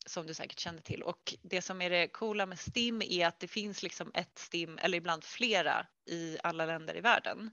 Som 0.05 0.27
du 0.27 0.33
säkert 0.33 0.59
känner 0.59 0.81
till 0.81 1.03
och 1.03 1.35
det 1.41 1.61
som 1.61 1.81
är 1.81 1.89
det 1.89 2.07
coola 2.07 2.45
med 2.45 2.59
STIM 2.59 3.01
är 3.01 3.27
att 3.27 3.39
det 3.39 3.47
finns 3.47 3.83
liksom 3.83 4.11
ett 4.13 4.37
STIM 4.37 4.77
eller 4.77 4.97
ibland 4.97 5.23
flera 5.23 5.85
i 6.09 6.37
alla 6.43 6.65
länder 6.65 6.97
i 6.97 7.01
världen. 7.01 7.51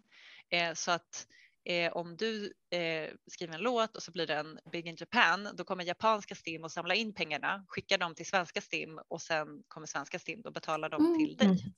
Eh, 0.51 0.75
så 0.75 0.91
att 0.91 1.27
eh, 1.65 1.93
om 1.93 2.17
du 2.17 2.53
eh, 2.71 3.11
skriver 3.27 3.55
en 3.55 3.61
låt 3.61 3.97
och 3.97 4.03
så 4.03 4.11
blir 4.11 4.27
den 4.27 4.59
Big 4.73 4.87
in 4.87 4.97
Japan, 4.99 5.49
då 5.55 5.65
kommer 5.65 5.85
japanska 5.85 6.35
STIM 6.35 6.65
och 6.65 6.73
samla 6.73 6.95
in 6.95 7.15
pengarna, 7.15 7.65
skicka 7.69 7.99
dem 7.99 8.15
till 8.15 8.27
svenska 8.27 8.61
STIM 8.61 9.01
och 9.09 9.23
sen 9.23 9.47
kommer 9.69 9.87
svenska 9.87 10.19
STIM 10.19 10.41
och 10.45 10.53
betala 10.53 10.89
dem 10.89 11.07
mm. 11.07 11.19
till 11.19 11.37
dig. 11.37 11.75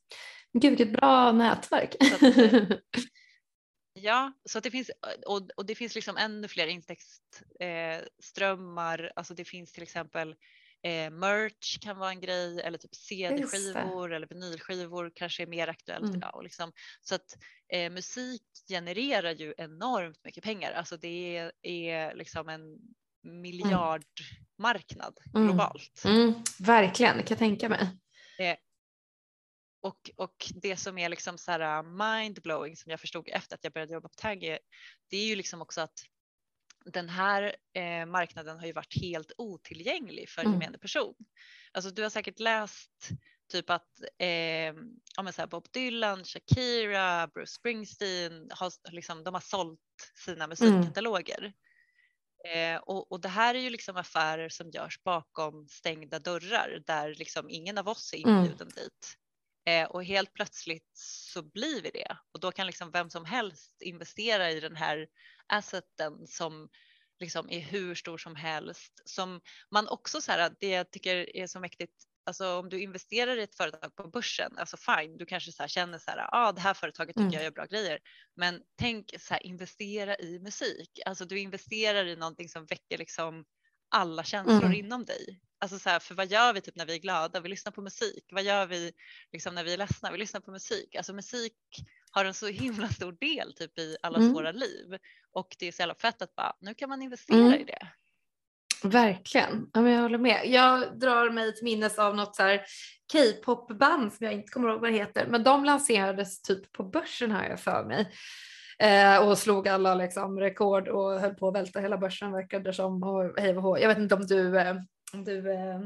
Gud, 0.53 0.71
vilket 0.71 0.93
bra 0.93 1.33
nätverk. 1.33 1.97
Att, 2.01 2.21
ja, 4.03 4.33
så 4.45 4.61
det 4.61 4.71
finns 4.71 4.91
och, 5.27 5.51
och 5.57 5.67
det 5.67 5.75
finns 5.75 5.95
liksom 5.95 6.17
ännu 6.17 6.49
fler 6.49 6.67
intäktsströmmar. 6.67 9.05
Eh, 9.05 9.11
alltså 9.17 9.35
det 9.35 9.45
finns 9.45 9.73
till 9.73 9.83
exempel 9.83 10.37
Eh, 10.83 11.11
merch 11.11 11.79
kan 11.81 11.99
vara 11.99 12.11
en 12.11 12.21
grej 12.21 12.61
eller 12.61 12.79
typ 12.79 12.95
CD-skivor 12.95 14.13
eller 14.13 14.27
vinylskivor 14.27 15.13
kanske 15.15 15.43
är 15.43 15.47
mer 15.47 15.69
aktuellt 15.69 16.05
mm. 16.05 16.17
idag. 16.17 16.35
Och 16.35 16.43
liksom, 16.43 16.73
så 17.01 17.15
att 17.15 17.37
eh, 17.73 17.93
musik 17.93 18.43
genererar 18.69 19.35
ju 19.35 19.55
enormt 19.59 20.25
mycket 20.25 20.45
pengar. 20.45 20.73
Alltså 20.73 20.97
det 20.97 21.37
är, 21.37 21.53
är 21.63 22.15
liksom 22.15 22.49
en 22.49 22.79
miljardmarknad 23.23 25.19
mm. 25.35 25.47
globalt. 25.47 26.03
Mm. 26.05 26.35
Verkligen, 26.59 27.17
det 27.17 27.23
kan 27.23 27.35
jag 27.35 27.39
tänka 27.39 27.69
mig. 27.69 27.89
Och, 29.81 30.11
och 30.17 30.53
det 30.55 30.77
som 30.77 30.99
är 30.99 31.09
liksom 31.09 31.39
så 31.39 31.51
här 31.51 31.83
mindblowing 31.83 32.77
som 32.77 32.91
jag 32.91 33.01
förstod 33.01 33.29
efter 33.29 33.55
att 33.55 33.65
jag 33.65 33.73
började 33.73 33.93
jobba 33.93 34.09
på 34.09 34.15
Tagge, 34.15 34.59
det 35.11 35.17
är 35.17 35.27
ju 35.27 35.37
liksom 35.37 35.63
också 35.63 35.81
att 35.81 36.05
den 36.85 37.09
här 37.09 37.57
eh, 37.73 38.07
marknaden 38.07 38.59
har 38.59 38.67
ju 38.67 38.73
varit 38.73 39.01
helt 39.01 39.33
otillgänglig 39.39 40.29
för 40.29 40.43
mm. 40.43 40.53
gemene 40.53 40.79
person. 40.79 41.15
Alltså 41.73 41.91
du 41.91 42.03
har 42.03 42.11
säkert 42.11 42.39
läst 42.39 43.09
typ 43.53 43.71
att 43.71 44.01
eh, 44.19 44.75
ja, 45.17 45.23
men 45.23 45.33
så 45.33 45.43
här 45.43 45.47
Bob 45.47 45.67
Dylan, 45.71 46.25
Shakira, 46.25 47.27
Bruce 47.27 47.53
Springsteen, 47.53 48.51
har, 48.51 48.93
liksom, 48.93 49.25
de 49.25 49.35
har 49.35 49.41
sålt 49.41 49.81
sina 50.25 50.47
musikkataloger. 50.47 51.39
Mm. 51.39 51.53
Eh, 52.45 52.81
och, 52.81 53.13
och, 53.13 53.21
det 53.21 53.29
här 53.29 53.55
är 53.55 53.59
ju 53.59 53.71
liksom 53.71 53.97
affärer 53.97 54.49
som 54.49 54.71
görs 54.71 55.03
bakom 55.03 55.69
stängda 55.69 56.19
dörrar 56.19 56.83
där 56.87 57.15
liksom 57.15 57.51
ingen 57.51 57.79
av 57.79 57.89
oss 57.89 58.13
är 58.13 58.19
mm. 58.19 58.37
inbjuden 58.37 58.69
mm. 58.69 58.75
dit. 58.75 59.17
Eh, 59.69 59.85
och 59.85 60.05
helt 60.05 60.33
plötsligt 60.33 60.91
så 61.33 61.43
blir 61.43 61.83
vi 61.83 61.91
det 61.91 62.17
och 62.33 62.41
då 62.41 62.53
kan 62.53 62.67
liksom 62.67 62.91
vem 62.91 63.11
som 63.11 63.25
helst 63.25 63.83
investera 63.83 64.51
i 64.51 64.61
den 64.61 64.77
här 64.77 65.07
asseten 65.47 66.27
som 66.27 66.69
liksom 67.21 67.51
är 67.51 67.61
hur 67.61 67.95
stor 67.95 68.19
som 68.19 68.37
helst. 68.37 69.03
Som 69.05 69.41
man 69.71 69.89
också 69.89 70.21
så 70.21 70.33
här, 70.33 70.57
det 70.61 70.69
jag 70.69 70.91
tycker 70.91 71.37
är 71.37 71.47
så 71.47 71.61
mäktigt, 71.61 71.93
alltså 72.27 72.59
om 72.59 72.69
du 72.69 72.81
investerar 72.81 73.37
i 73.37 73.43
ett 73.43 73.57
företag 73.57 73.95
på 73.95 74.09
börsen, 74.09 74.59
alltså 74.59 74.77
fine, 74.77 75.19
du 75.19 75.27
kanske 75.27 75.53
så 75.53 75.67
känner 75.67 75.99
så 75.99 76.11
här, 76.11 76.29
ah, 76.33 76.53
det 76.53 76.61
här 76.61 76.75
företaget 76.75 77.17
tycker 77.17 77.23
mm. 77.23 77.33
jag 77.33 77.43
gör 77.43 77.51
bra 77.51 77.65
grejer, 77.65 77.99
men 78.37 78.63
tänk 78.79 79.15
så 79.21 79.35
här, 79.35 79.47
investera 79.47 80.17
i 80.17 80.39
musik, 80.39 81.01
alltså 81.07 81.25
du 81.25 81.39
investerar 81.39 82.07
i 82.07 82.17
någonting 82.17 82.49
som 82.49 82.67
väcker 82.67 82.99
liksom 82.99 83.45
alla 83.89 84.25
känslor 84.25 84.65
mm. 84.65 84.73
inom 84.73 85.05
dig. 85.05 85.41
Alltså 85.61 85.79
så 85.79 85.89
här, 85.89 85.99
för 85.99 86.15
vad 86.15 86.27
gör 86.27 86.53
vi 86.53 86.61
typ 86.61 86.77
när 86.77 86.87
vi 86.87 86.95
är 86.95 86.99
glada? 86.99 87.41
Vi 87.41 87.49
lyssnar 87.49 87.73
på 87.73 87.83
musik. 87.83 88.25
Vad 88.31 88.43
gör 88.43 88.67
vi 88.67 88.93
liksom 89.33 89.55
när 89.55 89.65
vi 89.65 89.73
är 89.73 89.79
ledsna? 89.79 90.13
Vi 90.13 90.19
lyssnar 90.19 90.41
på 90.41 90.51
musik. 90.51 90.95
Alltså 90.95 91.13
musik 91.13 91.55
har 92.11 92.25
en 92.25 92.35
så 92.35 92.47
himla 92.47 92.89
stor 92.89 93.13
del 93.13 93.53
typ 93.53 93.79
i 93.79 93.97
allas 94.03 94.21
mm. 94.21 94.33
våra 94.33 94.53
liv 94.53 94.99
och 95.33 95.57
det 95.59 95.69
är 95.69 95.73
så 95.73 95.83
jävla 95.83 95.95
fett 95.95 96.23
att 96.23 96.35
bara 96.35 96.53
nu 96.61 96.75
kan 96.75 96.89
man 96.89 97.03
investera 97.03 97.39
mm. 97.39 97.61
i 97.61 97.65
det. 97.65 97.89
Verkligen, 98.83 99.71
ja, 99.73 99.81
men 99.81 99.93
jag 99.93 100.03
håller 100.03 100.19
med. 100.19 100.43
Jag 100.45 100.99
drar 100.99 101.31
mig 101.31 101.55
till 101.55 101.65
minnes 101.65 101.99
av 101.99 102.17
något 102.17 102.37
så 102.37 102.43
här 102.43 102.63
K-pop-band 103.13 104.13
som 104.13 104.25
jag 104.27 104.35
inte 104.35 104.49
kommer 104.49 104.69
ihåg 104.69 104.81
vad 104.81 104.91
det 104.91 104.99
heter, 104.99 105.27
men 105.27 105.43
de 105.43 105.65
lanserades 105.65 106.43
typ 106.43 106.73
på 106.73 106.85
börsen 106.85 107.31
har 107.31 107.45
jag 107.45 107.61
för 107.61 107.85
mig. 107.85 108.13
Eh, 108.83 109.29
och 109.29 109.39
slog 109.39 109.69
alla 109.69 109.95
liksom, 109.95 110.41
rekord 110.41 110.89
och 110.89 111.21
höll 111.21 111.35
på 111.35 111.49
att 111.49 111.55
välta 111.55 111.81
hela 111.81 111.99
börsen 111.99 112.33
verkade 112.33 112.73
som. 112.73 113.03
Och 113.03 113.41
hej 113.41 113.57
och 113.57 113.81
Jag 113.81 113.89
vet 113.89 113.99
inte 113.99 114.15
om 114.15 114.27
du, 114.27 114.59
eh, 114.59 114.77
om 115.13 115.25
du 115.25 115.53
eh, 115.53 115.77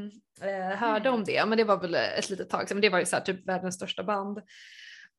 eh, 0.50 0.76
hörde 0.76 1.10
om 1.10 1.24
det, 1.24 1.46
men 1.46 1.58
det 1.58 1.64
var 1.64 1.80
väl 1.80 1.94
ett 1.94 2.30
litet 2.30 2.50
tag 2.50 2.68
sedan. 2.68 2.76
Men 2.76 2.82
det 2.82 2.88
var 2.88 2.98
ju 2.98 3.06
så 3.06 3.16
här, 3.16 3.22
typ 3.22 3.48
världens 3.48 3.74
största 3.74 4.02
band. 4.02 4.38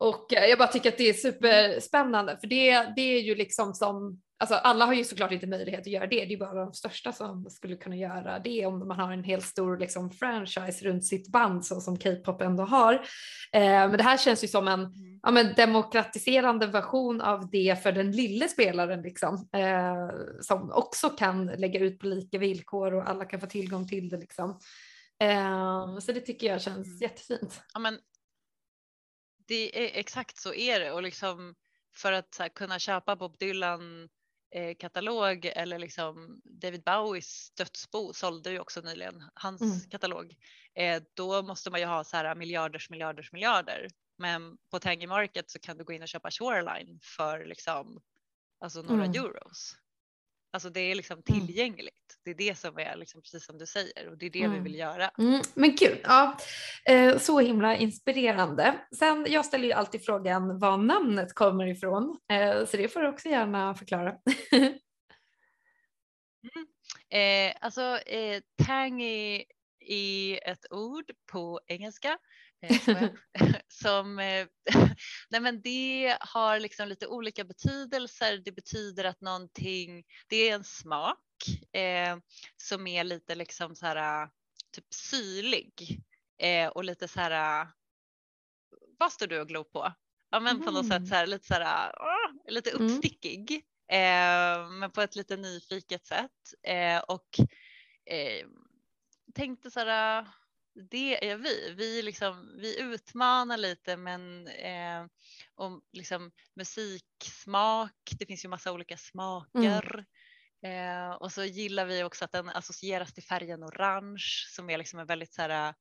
Och 0.03 0.33
eh, 0.33 0.45
jag 0.45 0.57
bara 0.57 0.67
tycker 0.67 0.89
att 0.89 0.97
det 0.97 1.09
är 1.09 1.13
superspännande 1.13 2.37
för 2.41 2.47
det, 2.47 2.93
det 2.95 3.01
är 3.01 3.21
ju 3.21 3.35
liksom 3.35 3.73
som, 3.73 4.21
alltså 4.39 4.55
alla 4.55 4.85
har 4.85 4.93
ju 4.93 5.03
såklart 5.03 5.31
inte 5.31 5.47
möjlighet 5.47 5.81
att 5.81 5.87
göra 5.87 6.07
det, 6.07 6.25
det 6.25 6.33
är 6.33 6.37
bara 6.37 6.65
de 6.65 6.73
största 6.73 7.11
som 7.11 7.49
skulle 7.49 7.75
kunna 7.75 7.95
göra 7.95 8.39
det 8.39 8.65
om 8.65 8.87
man 8.87 8.99
har 8.99 9.11
en 9.11 9.23
helt 9.23 9.45
stor 9.45 9.77
liksom 9.77 10.11
franchise 10.11 10.85
runt 10.85 11.05
sitt 11.05 11.31
band 11.31 11.65
så 11.65 11.81
som 11.81 11.99
K-pop 11.99 12.41
ändå 12.41 12.63
har. 12.63 12.93
Eh, 13.53 13.61
men 13.61 13.97
det 13.97 14.03
här 14.03 14.17
känns 14.17 14.43
ju 14.43 14.47
som 14.47 14.67
en 14.67 14.79
mm. 14.79 15.19
ja, 15.23 15.31
men 15.31 15.53
demokratiserande 15.53 16.67
version 16.67 17.21
av 17.21 17.49
det 17.49 17.83
för 17.83 17.91
den 17.91 18.11
lille 18.11 18.47
spelaren 18.47 19.01
liksom, 19.01 19.49
eh, 19.53 20.09
som 20.41 20.71
också 20.71 21.09
kan 21.09 21.45
lägga 21.45 21.79
ut 21.79 21.99
på 21.99 22.07
lika 22.07 22.37
villkor 22.37 22.93
och 22.93 23.09
alla 23.09 23.25
kan 23.25 23.39
få 23.39 23.47
tillgång 23.47 23.87
till 23.87 24.09
det 24.09 24.17
liksom. 24.17 24.59
Eh, 25.23 25.99
så 25.99 26.11
det 26.11 26.19
tycker 26.19 26.47
jag 26.47 26.61
känns 26.61 26.87
mm. 26.87 26.97
jättefint. 27.01 27.61
Ja, 27.73 27.79
men 27.79 27.97
det 29.47 29.85
är 29.85 29.99
exakt 29.99 30.37
så 30.37 30.53
är 30.53 30.79
det 30.79 30.91
och 30.91 31.03
liksom 31.03 31.55
för 31.95 32.11
att 32.11 32.37
här, 32.39 32.49
kunna 32.49 32.79
köpa 32.79 33.15
Bob 33.15 33.37
Dylan 33.37 34.09
eh, 34.55 34.75
katalog 34.75 35.45
eller 35.45 35.79
liksom 35.79 36.41
David 36.43 36.83
Bowies 36.83 37.51
dödsbo 37.51 38.13
sålde 38.13 38.51
ju 38.51 38.59
också 38.59 38.81
nyligen 38.81 39.23
hans 39.33 39.61
mm. 39.61 39.79
katalog. 39.89 40.35
Eh, 40.75 41.03
då 41.13 41.41
måste 41.41 41.69
man 41.69 41.79
ju 41.79 41.85
ha 41.85 42.03
så 42.03 42.17
här 42.17 42.35
miljarders 42.35 42.89
miljarders 42.89 43.31
miljarder. 43.31 43.87
Men 44.17 44.57
på 44.71 44.79
Tangy 44.79 45.07
Market 45.07 45.49
så 45.49 45.59
kan 45.59 45.77
du 45.77 45.83
gå 45.83 45.93
in 45.93 46.01
och 46.01 46.07
köpa 46.07 46.31
Shoreline 46.31 46.99
för 47.01 47.45
liksom 47.45 48.01
alltså 48.59 48.81
några 48.81 49.05
mm. 49.05 49.25
euros. 49.25 49.75
Alltså 50.51 50.69
det 50.69 50.79
är 50.79 50.95
liksom 50.95 51.21
mm. 51.27 51.47
tillgängligt. 51.47 52.02
Det 52.25 52.31
är 52.31 52.35
det 52.35 52.57
som 52.57 52.77
är 52.79 52.95
liksom 52.95 53.21
precis 53.21 53.45
som 53.45 53.57
du 53.57 53.65
säger 53.65 54.09
och 54.09 54.17
det 54.17 54.25
är 54.25 54.29
det 54.29 54.43
mm. 54.43 54.53
vi 54.53 54.59
vill 54.59 54.79
göra. 54.79 55.11
Mm. 55.17 55.41
Men 55.53 55.75
gud, 55.75 55.99
ja, 56.03 56.37
eh, 56.85 57.17
så 57.17 57.39
himla 57.39 57.75
inspirerande. 57.75 58.75
Sen, 58.99 59.25
jag 59.29 59.45
ställer 59.45 59.65
ju 59.65 59.73
alltid 59.73 60.05
frågan 60.05 60.59
var 60.59 60.77
namnet 60.77 61.33
kommer 61.33 61.67
ifrån, 61.67 62.19
eh, 62.31 62.65
så 62.65 62.77
det 62.77 62.87
får 62.87 62.99
du 62.99 63.07
också 63.07 63.29
gärna 63.29 63.75
förklara. 63.75 64.09
mm. 64.51 64.77
eh, 67.09 67.55
alltså 67.61 67.97
eh, 67.97 68.41
Tangy 68.65 69.43
är 69.85 70.49
ett 70.49 70.65
ord 70.71 71.11
på 71.31 71.59
engelska 71.67 72.17
eh, 72.61 73.11
som 73.67 74.19
eh, 74.19 74.47
nej 75.29 75.41
men 75.41 75.61
det 75.61 76.17
har 76.19 76.59
liksom 76.59 76.87
lite 76.87 77.07
olika 77.07 77.43
betydelser. 77.43 78.41
Det 78.45 78.51
betyder 78.51 79.03
att 79.03 79.21
någonting, 79.21 80.03
det 80.27 80.49
är 80.49 80.55
en 80.55 80.63
smak 80.63 81.19
eh, 81.71 82.17
som 82.57 82.87
är 82.87 83.03
lite 83.03 83.35
liksom 83.35 83.75
så 83.75 83.85
här 83.85 84.29
typ 84.71 84.93
syrlig 84.93 86.01
eh, 86.37 86.67
och 86.67 86.83
lite 86.83 87.07
så 87.07 87.19
här. 87.19 87.67
Vad 88.99 89.11
står 89.11 89.27
du 89.27 89.41
och 89.41 89.47
glor 89.47 89.63
på? 89.63 89.93
Ja, 90.29 90.39
men 90.39 90.61
på 90.61 90.71
något 90.71 90.87
sätt 90.87 90.97
mm. 90.97 91.07
så 91.07 91.15
här, 91.15 91.27
lite 91.27 91.47
så 91.47 91.53
här, 91.53 91.93
åh, 91.99 92.53
lite 92.53 92.71
mm. 92.71 92.85
uppstickig, 92.85 93.65
mm. 93.87 94.63
eh, 94.63 94.69
men 94.69 94.91
på 94.91 95.01
ett 95.01 95.15
lite 95.15 95.37
nyfiket 95.37 96.05
sätt 96.05 96.53
eh, 96.63 96.99
och 96.99 97.39
eh, 98.05 98.47
tänkte 99.33 99.71
så 99.71 99.79
här. 99.79 100.27
Det 100.89 101.29
är 101.29 101.37
vi. 101.37 101.73
Vi, 101.77 102.01
liksom, 102.01 102.55
vi 102.57 102.81
utmanar 102.81 103.57
lite 103.57 103.97
men 103.97 104.47
eh, 104.47 105.05
om 105.55 105.81
liksom 105.91 106.31
musiksmak. 106.55 108.13
Det 108.19 108.25
finns 108.25 108.45
ju 108.45 108.49
massa 108.49 108.71
olika 108.71 108.97
smaker. 108.97 110.05
Eh, 110.63 111.11
och 111.11 111.31
så 111.31 111.43
gillar 111.43 111.85
vi 111.85 112.03
också 112.03 112.25
att 112.25 112.31
den 112.31 112.49
associeras 112.49 113.13
till 113.13 113.23
färgen 113.23 113.63
orange 113.63 114.45
som 114.49 114.69
är 114.69 114.77
liksom 114.77 114.99
en 114.99 115.05
väldigt 115.05 115.33
så 115.33 115.41
här, 115.41 115.73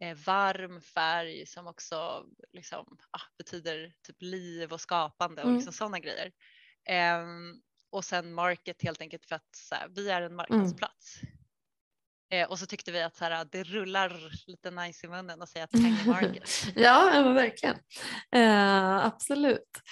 eh, 0.00 0.16
varm 0.26 0.80
färg 0.80 1.46
som 1.46 1.66
också 1.66 2.24
liksom, 2.52 2.98
ah, 3.10 3.20
betyder 3.38 3.92
typ 4.06 4.16
liv 4.22 4.72
och 4.72 4.80
skapande 4.80 5.42
och 5.42 5.48
mm. 5.48 5.56
liksom 5.56 5.72
sådana 5.72 5.98
grejer. 5.98 6.32
Eh, 6.88 7.26
och 7.90 8.04
sen 8.04 8.32
market 8.32 8.82
helt 8.82 9.00
enkelt 9.00 9.26
för 9.26 9.36
att 9.36 9.68
här, 9.70 9.88
vi 9.88 10.10
är 10.10 10.22
en 10.22 10.26
mm. 10.26 10.36
marknadsplats. 10.36 11.20
Mm. 12.30 12.50
Och 12.50 12.58
så 12.58 12.66
tyckte 12.66 12.92
vi 12.92 13.02
att 13.02 13.16
så 13.16 13.24
här, 13.24 13.44
det 13.44 13.62
rullar 13.62 14.32
lite 14.46 14.70
nice 14.70 15.06
i 15.06 15.10
munnen 15.10 15.42
att 15.42 15.48
säga 15.48 15.66
Tangy 15.66 16.06
Market. 16.06 16.50
ja, 16.76 17.22
verkligen. 17.34 17.76
Eh, 18.32 19.06
absolut. 19.06 19.82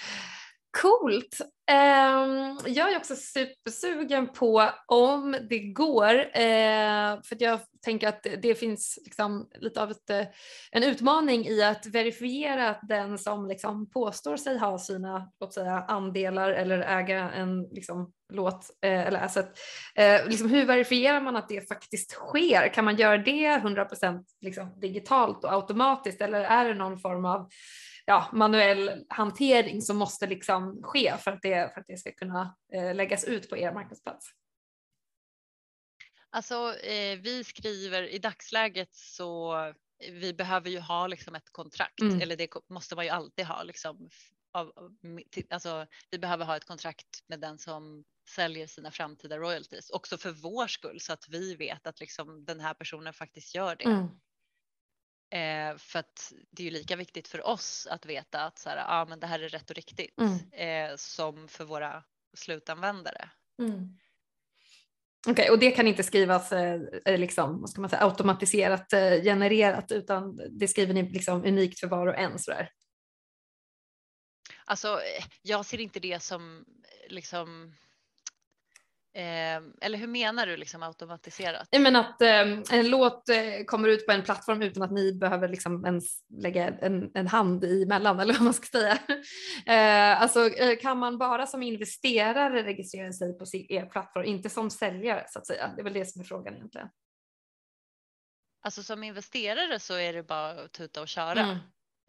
Coolt. 0.73 1.41
Um, 1.71 2.59
jag 2.66 2.93
är 2.93 2.97
också 2.97 3.16
supersugen 3.16 4.29
på 4.29 4.71
om 4.87 5.37
det 5.51 5.59
går, 5.59 6.14
uh, 6.18 7.23
för 7.25 7.37
jag 7.39 7.61
tänker 7.85 8.09
att 8.09 8.27
det 8.43 8.55
finns 8.55 8.99
liksom 9.05 9.49
lite 9.55 9.83
av 9.83 9.91
ett, 9.91 10.11
eh, 10.11 10.27
en 10.71 10.83
utmaning 10.83 11.47
i 11.47 11.62
att 11.62 11.87
verifiera 11.87 12.71
att 12.71 12.81
den 12.83 13.18
som 13.18 13.47
liksom 13.47 13.91
påstår 13.91 14.37
sig 14.37 14.59
ha 14.59 14.79
sina 14.79 15.31
låt 15.41 15.55
säga, 15.55 15.85
andelar 15.89 16.51
eller 16.51 16.79
äga 16.79 17.31
en 17.31 17.62
liksom, 17.62 18.12
låt 18.33 18.71
uh, 18.87 19.07
eller 19.07 19.21
asset, 19.21 19.59
uh, 20.01 20.29
liksom, 20.29 20.51
hur 20.51 20.64
verifierar 20.64 21.21
man 21.21 21.37
att 21.37 21.49
det 21.49 21.68
faktiskt 21.68 22.11
sker? 22.11 22.75
Kan 22.75 22.85
man 22.85 22.97
göra 22.97 23.18
det 23.18 23.59
100% 23.59 24.25
liksom, 24.41 24.81
digitalt 24.81 25.45
och 25.45 25.53
automatiskt 25.53 26.21
eller 26.21 26.41
är 26.41 26.64
det 26.68 26.75
någon 26.75 26.99
form 26.99 27.25
av 27.25 27.49
ja, 28.05 28.30
manuell 28.32 29.05
hantering 29.09 29.82
som 29.82 29.96
måste 29.96 30.26
liksom 30.26 30.82
ske 30.82 31.16
för 31.18 31.30
att 31.30 31.42
det, 31.42 31.74
för 31.74 31.80
att 31.80 31.86
det 31.86 31.96
ska 31.96 32.12
kunna 32.12 32.57
eh, 32.72 32.94
läggas 32.94 33.24
ut 33.24 33.51
på 33.51 33.57
er 33.57 33.72
marknadsplats? 33.72 34.26
Alltså 36.30 36.74
eh, 36.74 37.18
vi 37.18 37.44
skriver 37.44 38.03
i 38.03 38.18
dagsläget 38.18 38.94
så 38.94 39.55
vi 40.09 40.34
behöver 40.34 40.70
ju 40.70 40.80
ha 40.80 41.07
liksom 41.07 41.34
ett 41.34 41.53
kontrakt 41.53 42.01
mm. 42.01 42.20
eller 42.20 42.36
det 42.36 42.48
måste 42.68 42.96
man 42.96 43.05
ju 43.05 43.11
alltid 43.11 43.46
ha 43.46 43.62
liksom. 43.62 44.11
Av, 44.53 44.72
alltså, 45.51 45.86
vi 46.11 46.18
behöver 46.18 46.44
ha 46.44 46.57
ett 46.57 46.64
kontrakt 46.64 47.24
med 47.28 47.40
den 47.40 47.59
som 47.59 48.05
säljer 48.28 48.66
sina 48.66 48.90
framtida 48.90 49.38
royalties 49.38 49.90
också 49.90 50.18
för 50.18 50.30
vår 50.30 50.66
skull 50.66 51.01
så 51.01 51.12
att 51.12 51.28
vi 51.28 51.55
vet 51.55 51.86
att 51.86 52.01
liksom 52.01 52.44
den 52.44 52.61
här 52.61 52.74
personen 52.74 53.12
faktiskt 53.12 53.55
gör 53.55 53.76
det. 53.76 53.84
Mm. 53.84 54.09
Eh, 55.31 55.76
för 55.76 55.99
att 55.99 56.33
det 56.51 56.62
är 56.62 56.64
ju 56.64 56.70
lika 56.70 56.97
viktigt 56.97 57.28
för 57.28 57.47
oss 57.47 57.87
att 57.91 58.07
veta 58.07 58.45
att 58.45 58.59
så 58.59 58.68
här, 58.68 58.85
ah, 58.89 59.07
men 59.09 59.20
det 59.20 59.26
här 59.26 59.41
är 59.41 59.49
rätt 59.49 59.70
och 59.70 59.76
riktigt 59.76 60.20
mm. 60.20 60.91
eh, 60.91 60.97
som 60.97 61.49
för 61.49 61.64
våra 61.64 62.05
slutanvändare. 62.35 63.31
Mm. 63.59 63.99
Okej, 65.28 65.33
okay, 65.33 65.51
och 65.51 65.59
det 65.59 65.70
kan 65.70 65.87
inte 65.87 66.03
skrivas 66.03 66.53
eh, 66.53 67.18
liksom, 67.18 67.61
vad 67.61 67.70
ska 67.70 67.81
man 67.81 67.91
säga, 67.91 68.05
automatiserat 68.05 68.93
eh, 68.93 69.22
genererat 69.22 69.93
utan 69.93 70.41
det 70.51 70.68
skriver 70.68 70.95
ni 70.95 71.03
liksom 71.03 71.45
unikt 71.45 71.81
för 71.81 71.87
var 71.87 72.07
och 72.07 72.18
en 72.18 72.39
sådär? 72.39 72.70
Alltså, 74.64 74.89
eh, 74.89 75.24
jag 75.43 75.66
ser 75.66 75.81
inte 75.81 76.01
det 76.01 76.22
som 76.22 76.64
liksom 77.09 77.74
Eh, 79.12 79.62
eller 79.80 79.98
hur 79.98 80.06
menar 80.06 80.46
du 80.46 80.56
liksom 80.56 80.82
automatiserat? 80.82 81.68
Jag 81.70 81.82
menar 81.82 82.00
att 82.00 82.22
eh, 82.22 82.78
en 82.78 82.90
låt 82.90 83.28
eh, 83.28 83.64
kommer 83.66 83.88
ut 83.88 84.06
på 84.06 84.12
en 84.12 84.22
plattform 84.22 84.62
utan 84.62 84.82
att 84.82 84.92
ni 84.92 85.12
behöver 85.12 85.48
liksom 85.48 85.86
ens 85.86 86.24
lägga 86.42 86.68
en, 86.68 87.11
en 87.14 87.26
hand 87.26 87.64
emellan 87.64 88.20
eller 88.20 88.32
vad 88.32 88.42
man 88.42 88.54
ska 88.54 88.66
säga. 88.66 88.98
Eh, 89.66 90.22
alltså 90.22 90.48
eh, 90.48 90.78
kan 90.78 90.98
man 90.98 91.18
bara 91.18 91.46
som 91.46 91.62
investerare 91.62 92.62
registrera 92.62 93.12
sig 93.12 93.38
på 93.38 93.44
er 93.52 93.86
plattform, 93.86 94.24
inte 94.24 94.50
som 94.50 94.70
säljare 94.70 95.24
så 95.28 95.38
att 95.38 95.46
säga. 95.46 95.72
Det 95.76 95.82
är 95.82 95.84
väl 95.84 95.92
det 95.92 96.04
som 96.04 96.20
är 96.20 96.24
frågan 96.24 96.54
egentligen. 96.54 96.88
Alltså 98.62 98.82
som 98.82 99.04
investerare 99.04 99.78
så 99.78 99.94
är 99.94 100.12
det 100.12 100.22
bara 100.22 100.50
att 100.50 100.72
tuta 100.72 101.00
och 101.00 101.08
köra. 101.08 101.40
Mm. 101.40 101.58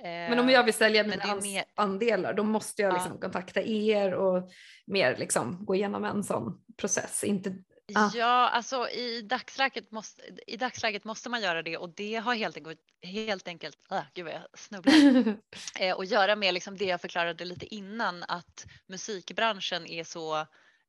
Men 0.04 0.40
om 0.40 0.50
jag 0.50 0.64
vill 0.64 0.74
sälja 0.74 1.04
mina 1.04 1.36
mer... 1.36 1.64
andelar 1.76 2.34
då 2.34 2.44
måste 2.44 2.82
jag 2.82 2.94
liksom 2.94 3.12
ja. 3.12 3.22
kontakta 3.22 3.62
er 3.62 4.14
och 4.14 4.50
mer 4.86 5.18
liksom 5.18 5.66
gå 5.66 5.76
igenom 5.76 6.06
en 6.06 6.24
sån 6.24 6.64
process. 6.78 7.24
Inte, 7.24 7.56
ah. 7.96 8.12
Ja, 8.14 8.50
alltså 8.50 8.90
i 8.90 9.22
dagsläget, 9.22 9.92
måste, 9.92 10.22
i 10.48 10.58
dagsläget 10.58 11.04
måste 11.04 11.30
man 11.30 11.42
göra 11.42 11.62
det 11.62 11.78
och 11.78 11.90
det 11.96 12.16
har 12.16 12.36
helt 12.36 12.58
enkelt, 12.58 12.80
helt 13.04 13.48
enkelt 13.48 13.78
äh, 13.92 14.02
gud 14.14 14.26
vad 14.26 14.34
jag 14.34 14.60
snubblar, 14.60 15.36
eh, 15.80 15.96
och 15.96 16.06
göra 16.06 16.36
med 16.36 16.54
liksom 16.54 16.78
det 16.78 16.86
jag 16.86 17.02
förklarade 17.02 17.46
lite 17.46 17.76
innan 17.76 18.24
att 18.24 18.66
musikbranschen 18.88 19.88
är 19.88 20.04
så 20.04 20.40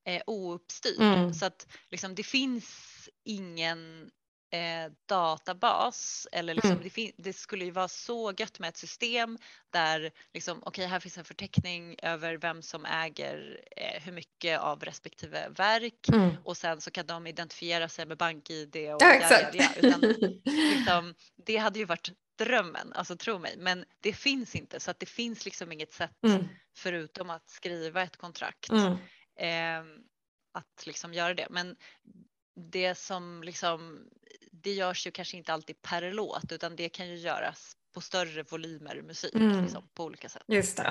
eh, 0.04 0.22
ouppstyrd 0.26 1.00
mm. 1.00 1.34
så 1.34 1.46
att 1.46 1.66
liksom, 1.90 2.14
det 2.14 2.22
finns 2.22 3.08
ingen 3.24 4.10
eh, 4.52 4.92
databas 5.06 6.28
eller 6.32 6.54
liksom, 6.54 6.70
mm. 6.70 6.90
det, 6.94 7.12
det, 7.16 7.32
skulle 7.32 7.64
ju 7.64 7.70
vara 7.70 7.88
så 7.88 8.32
gött 8.38 8.58
med 8.58 8.68
ett 8.68 8.76
system 8.76 9.38
där 9.70 10.12
liksom 10.32 10.58
okej 10.58 10.68
okay, 10.68 10.86
här 10.86 11.00
finns 11.00 11.18
en 11.18 11.24
förteckning 11.24 11.96
över 12.02 12.36
vem 12.36 12.62
som 12.62 12.84
äger 12.84 13.60
eh, 13.76 14.02
hur 14.02 14.12
mycket 14.12 14.60
av 14.60 14.84
respektive 14.84 15.48
verk 15.48 16.08
mm. 16.08 16.30
och 16.44 16.56
sen 16.56 16.80
så 16.80 16.90
kan 16.90 17.06
de 17.06 17.26
identifiera 17.26 17.88
sig 17.88 18.06
med 18.06 18.18
bank-id 18.18 18.76
och 18.76 19.02
ja, 19.02 19.12
exakt. 19.12 19.54
Ja, 19.54 19.68
utan, 19.76 20.00
liksom, 20.44 21.14
det 21.46 21.56
hade 21.56 21.78
ju 21.78 21.84
varit 21.84 22.12
drömmen, 22.38 22.92
alltså 22.92 23.16
tro 23.16 23.38
mig, 23.38 23.56
men 23.58 23.84
det 24.00 24.12
finns 24.12 24.54
inte 24.54 24.80
så 24.80 24.90
att 24.90 25.00
det 25.00 25.06
finns 25.06 25.44
liksom 25.44 25.72
inget 25.72 25.92
sätt 25.92 26.24
mm. 26.26 26.48
förutom 26.76 27.30
att 27.30 27.50
skriva 27.50 28.02
ett 28.02 28.16
kontrakt 28.16 28.70
mm. 28.70 28.92
eh, 29.36 29.96
att 30.52 30.86
liksom 30.86 31.14
göra 31.14 31.34
det. 31.34 31.46
Men 31.50 31.76
det 32.54 32.94
som 32.94 33.42
liksom, 33.42 34.08
det 34.62 34.72
görs 34.72 35.06
ju 35.06 35.10
kanske 35.10 35.36
inte 35.36 35.52
alltid 35.52 35.82
per 35.82 36.12
låt 36.12 36.52
utan 36.52 36.76
det 36.76 36.88
kan 36.88 37.08
ju 37.08 37.16
göras 37.16 37.76
på 37.92 38.00
större 38.00 38.42
volymer 38.42 39.02
musik 39.02 39.34
mm. 39.34 39.62
liksom, 39.62 39.88
på 39.94 40.04
olika 40.04 40.28
sätt. 40.28 40.42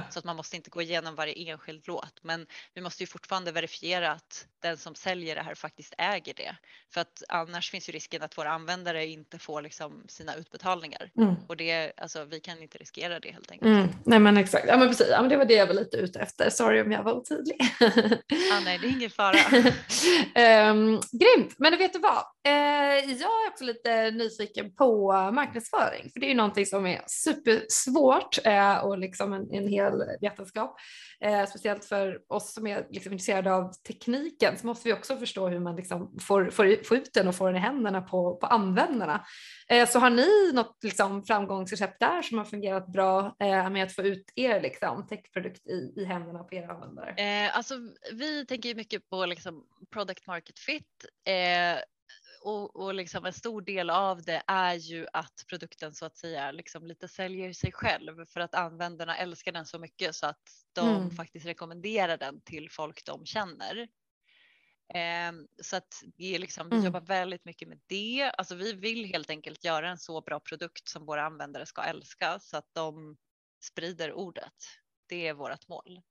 Så 0.10 0.20
att 0.20 0.26
man 0.26 0.36
måste 0.36 0.56
inte 0.56 0.70
gå 0.70 0.82
igenom 0.82 1.16
varje 1.16 1.34
enskild 1.34 1.84
låt. 1.88 2.20
Men 2.22 2.46
vi 2.74 2.82
måste 2.82 3.04
ju 3.04 3.08
fortfarande 3.08 3.52
verifiera 3.52 4.12
att 4.12 4.48
den 4.62 4.78
som 4.78 4.96
säljer 4.96 5.36
det 5.36 5.42
här 5.42 5.56
faktiskt 5.56 5.94
äger 5.98 6.34
det. 6.34 6.56
För 6.94 7.02
att 7.02 7.24
annars 7.30 7.72
finns 7.72 7.90
ju 7.90 7.94
risken 7.94 8.22
att 8.22 8.38
våra 8.38 8.52
användare 8.52 9.08
inte 9.08 9.40
får 9.40 9.62
liksom, 9.62 10.04
sina 10.08 10.36
utbetalningar. 10.36 11.12
Mm. 11.18 11.36
Och 11.48 11.58
det, 11.58 11.92
alltså, 11.98 12.26
vi 12.26 12.40
kan 12.40 12.62
inte 12.62 12.78
riskera 12.78 13.20
det 13.20 13.32
helt 13.32 13.52
enkelt. 13.52 13.70
Mm. 13.70 13.88
Nej 14.06 14.20
men 14.20 14.38
exakt, 14.38 14.66
ja 14.68 14.78
men 14.78 14.88
precis, 14.88 15.08
ja, 15.12 15.22
men 15.22 15.30
det 15.30 15.38
var 15.38 15.46
det 15.46 15.54
jag 15.54 15.68
var 15.68 15.74
lite 15.74 15.98
ute 15.98 16.20
efter. 16.20 16.50
Sorry 16.50 16.82
om 16.82 16.92
jag 16.92 17.04
var 17.04 17.14
otydlig. 17.14 17.58
ah, 18.54 18.60
nej 18.66 18.80
det 18.82 18.88
är 18.88 18.92
ingen 18.92 19.10
fara. 19.10 19.38
um, 20.72 21.02
grymt, 21.12 21.56
men 21.58 21.78
vet 21.78 21.94
du 21.94 22.00
vad? 22.00 22.24
Uh, 22.48 23.12
jag 23.12 23.46
är 23.46 23.50
också 23.50 23.64
lite 23.64 24.12
nyfiken 24.12 24.76
på 24.76 25.12
marknadsföring. 25.32 26.10
För 26.14 26.20
det 26.20 26.26
är 26.26 26.30
ju 26.30 26.36
någonting 26.36 26.66
som 26.66 26.86
är 26.86 26.91
supersvårt 27.08 28.46
eh, 28.46 28.78
och 28.78 28.98
liksom 28.98 29.34
en, 29.34 29.54
en 29.54 29.68
hel 29.68 29.94
vetenskap. 30.22 30.76
Eh, 31.20 31.46
speciellt 31.46 31.86
för 31.86 32.20
oss 32.28 32.54
som 32.54 32.68
är 32.68 32.88
liksom 32.90 33.12
intresserade 33.12 33.54
av 33.54 33.74
tekniken 33.74 34.58
så 34.58 34.68
måste 34.68 34.88
vi 34.88 34.94
också 34.94 35.18
förstå 35.18 35.48
hur 35.48 35.60
man 35.60 35.76
liksom 35.76 36.20
får, 36.20 36.50
får, 36.50 36.84
får 36.84 36.98
ut 36.98 37.14
den 37.14 37.28
och 37.28 37.36
får 37.36 37.48
den 37.48 37.56
i 37.56 37.60
händerna 37.60 38.02
på, 38.02 38.36
på 38.36 38.48
användarna. 38.48 39.26
Eh, 39.68 39.90
så 39.90 40.00
har 40.00 40.10
ni 40.10 40.52
något 40.54 40.78
liksom 40.84 41.24
framgångsrecept 41.24 42.00
där 42.00 42.22
som 42.22 42.38
har 42.38 42.46
fungerat 42.46 42.88
bra 42.88 43.36
eh, 43.40 43.70
med 43.70 43.84
att 43.84 43.96
få 43.96 44.02
ut 44.02 44.32
er 44.36 44.62
liksom, 44.62 45.08
techprodukt 45.08 45.68
i, 45.68 45.94
i 45.96 46.06
händerna 46.06 46.44
på 46.44 46.56
era 46.56 46.72
användare? 46.72 47.12
Eh, 47.12 47.58
alltså, 47.58 47.76
vi 48.14 48.46
tänker 48.46 48.76
mycket 48.76 49.10
på 49.10 49.26
liksom, 49.26 49.64
product 49.94 50.28
market 50.28 50.60
fit 50.60 51.06
eh, 51.28 51.82
och, 52.42 52.76
och 52.76 52.94
liksom 52.94 53.26
en 53.26 53.34
stor 53.34 53.62
del 53.62 53.90
av 53.90 54.22
det 54.22 54.44
är 54.48 54.76
ju 54.76 55.08
att 55.14 55.44
produkten 55.48 55.94
så 55.94 56.06
att 56.06 56.18
säga 56.18 56.52
liksom 56.52 56.88
lite 56.88 57.08
säljer 57.08 57.54
sig 57.54 57.72
själv 57.72 58.26
för 58.26 58.40
att 58.40 58.56
användarna 58.56 59.18
älskar 59.18 59.52
den 59.52 59.66
så 59.66 59.80
mycket 59.80 60.16
så 60.16 60.26
att 60.26 60.50
de 60.74 60.96
mm. 60.96 61.12
faktiskt 61.12 61.46
rekommenderar 61.46 62.18
den 62.18 62.42
till 62.42 62.72
folk 62.72 63.06
de 63.06 63.26
känner. 63.26 63.88
Ehm, 64.94 65.48
så 65.62 65.76
att 65.76 66.04
det 66.18 66.36
är 66.36 66.40
liksom, 66.40 66.70
vi 66.70 66.76
Mm. 66.76 66.86
jobbar 66.86 67.02
väldigt 67.02 67.46
mycket 67.46 67.68
med 67.68 67.80
det. 67.88 68.32
Alltså 68.38 68.56
vi 68.56 68.74
vill 68.74 69.06
helt 69.06 69.30
enkelt 69.30 69.64
göra 69.64 69.90
en 69.90 69.98
så 69.98 70.22
bra 70.22 70.40
produkt 70.40 70.88
som 70.90 71.06
våra 71.06 71.24
användare 71.26 71.66
ska 71.66 71.84
älska 71.84 72.40
så 72.40 72.58
att 72.58 72.70
de 72.74 73.18
sprider 73.64 74.14
ordet. 74.14 74.54
Det 75.08 75.28
är 75.28 75.34
vårt 75.34 75.68
mål. 75.68 76.02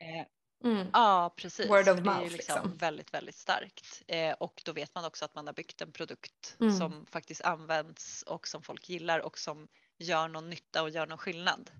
Eh, 0.00 0.26
Mm. 0.64 0.86
Ja, 0.92 1.34
precis. 1.36 1.70
Word 1.70 1.78
of 1.78 1.84
för 1.84 1.94
det 1.94 2.10
är 2.10 2.14
ju 2.14 2.20
mouth, 2.20 2.36
liksom, 2.36 2.54
liksom. 2.62 2.76
väldigt, 2.76 3.14
väldigt 3.14 3.34
starkt. 3.34 4.02
Eh, 4.08 4.32
och 4.32 4.62
då 4.64 4.72
vet 4.72 4.94
man 4.94 5.04
också 5.04 5.24
att 5.24 5.34
man 5.34 5.46
har 5.46 5.54
byggt 5.54 5.82
en 5.82 5.92
produkt 5.92 6.56
Mm. 6.60 6.78
som 6.78 7.06
faktiskt 7.06 7.40
används 7.40 8.22
och 8.22 8.48
som 8.48 8.62
folk 8.62 8.88
gillar 8.88 9.20
och 9.20 9.38
som 9.38 9.68
gör 9.98 10.28
någon 10.28 10.50
nytta 10.50 10.82
och 10.82 10.90
gör 10.90 11.06
någon 11.06 11.18
skillnad. 11.18 11.70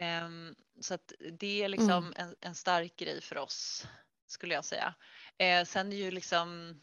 Ehm, 0.00 0.54
så 0.80 0.94
att 0.94 1.12
det 1.32 1.62
är 1.62 1.68
liksom 1.68 1.90
Mm. 2.04 2.12
en, 2.16 2.34
en 2.40 2.54
stark 2.54 2.96
grej 2.96 3.20
för 3.20 3.38
oss 3.38 3.86
skulle 4.26 4.54
jag 4.54 4.64
säga. 4.64 4.94
Eh, 5.38 5.64
sen 5.64 5.92
är 5.92 5.96
ju 5.96 6.10
liksom, 6.10 6.80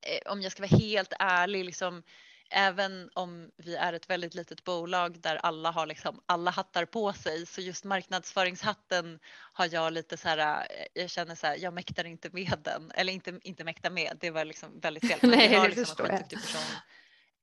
eh, 0.00 0.32
om 0.32 0.42
jag 0.42 0.52
ska 0.52 0.62
vara 0.62 0.78
helt 0.78 1.12
ärlig, 1.18 1.64
liksom, 1.64 2.02
även 2.50 3.10
om 3.14 3.50
vi 3.56 3.76
är 3.76 3.92
ett 3.92 4.10
väldigt 4.10 4.34
litet 4.34 4.64
bolag 4.64 5.20
där 5.20 5.36
alla 5.36 5.70
har 5.70 5.86
liksom 5.86 6.20
alla 6.26 6.50
hattar 6.50 6.84
på 6.84 7.12
sig 7.12 7.46
så 7.46 7.60
just 7.60 7.84
marknadsföringshatten 7.84 9.18
har 9.52 9.68
jag 9.72 9.92
lite 9.92 10.16
så 10.16 10.28
här, 10.28 10.66
eh, 10.70 10.86
jag 11.02 11.10
känner 11.10 11.34
så 11.34 11.46
här, 11.46 11.56
jag 11.56 11.74
mäktar 11.74 12.04
inte 12.04 12.30
med 12.32 12.58
den 12.64 12.90
eller 12.94 13.12
inte, 13.12 13.40
inte 13.42 13.64
mäktar 13.64 13.90
med, 13.90 14.16
det 14.20 14.30
var 14.30 14.44
liksom 14.44 14.80
väldigt 14.80 15.08
fel. 15.08 15.18
Nej, 15.30 15.48
vi 15.48 15.54
har 15.54 15.68
liksom 15.68 15.84
förstår 15.84 16.08
en 16.08 16.14
jag. 16.16 16.28
person 16.30 16.62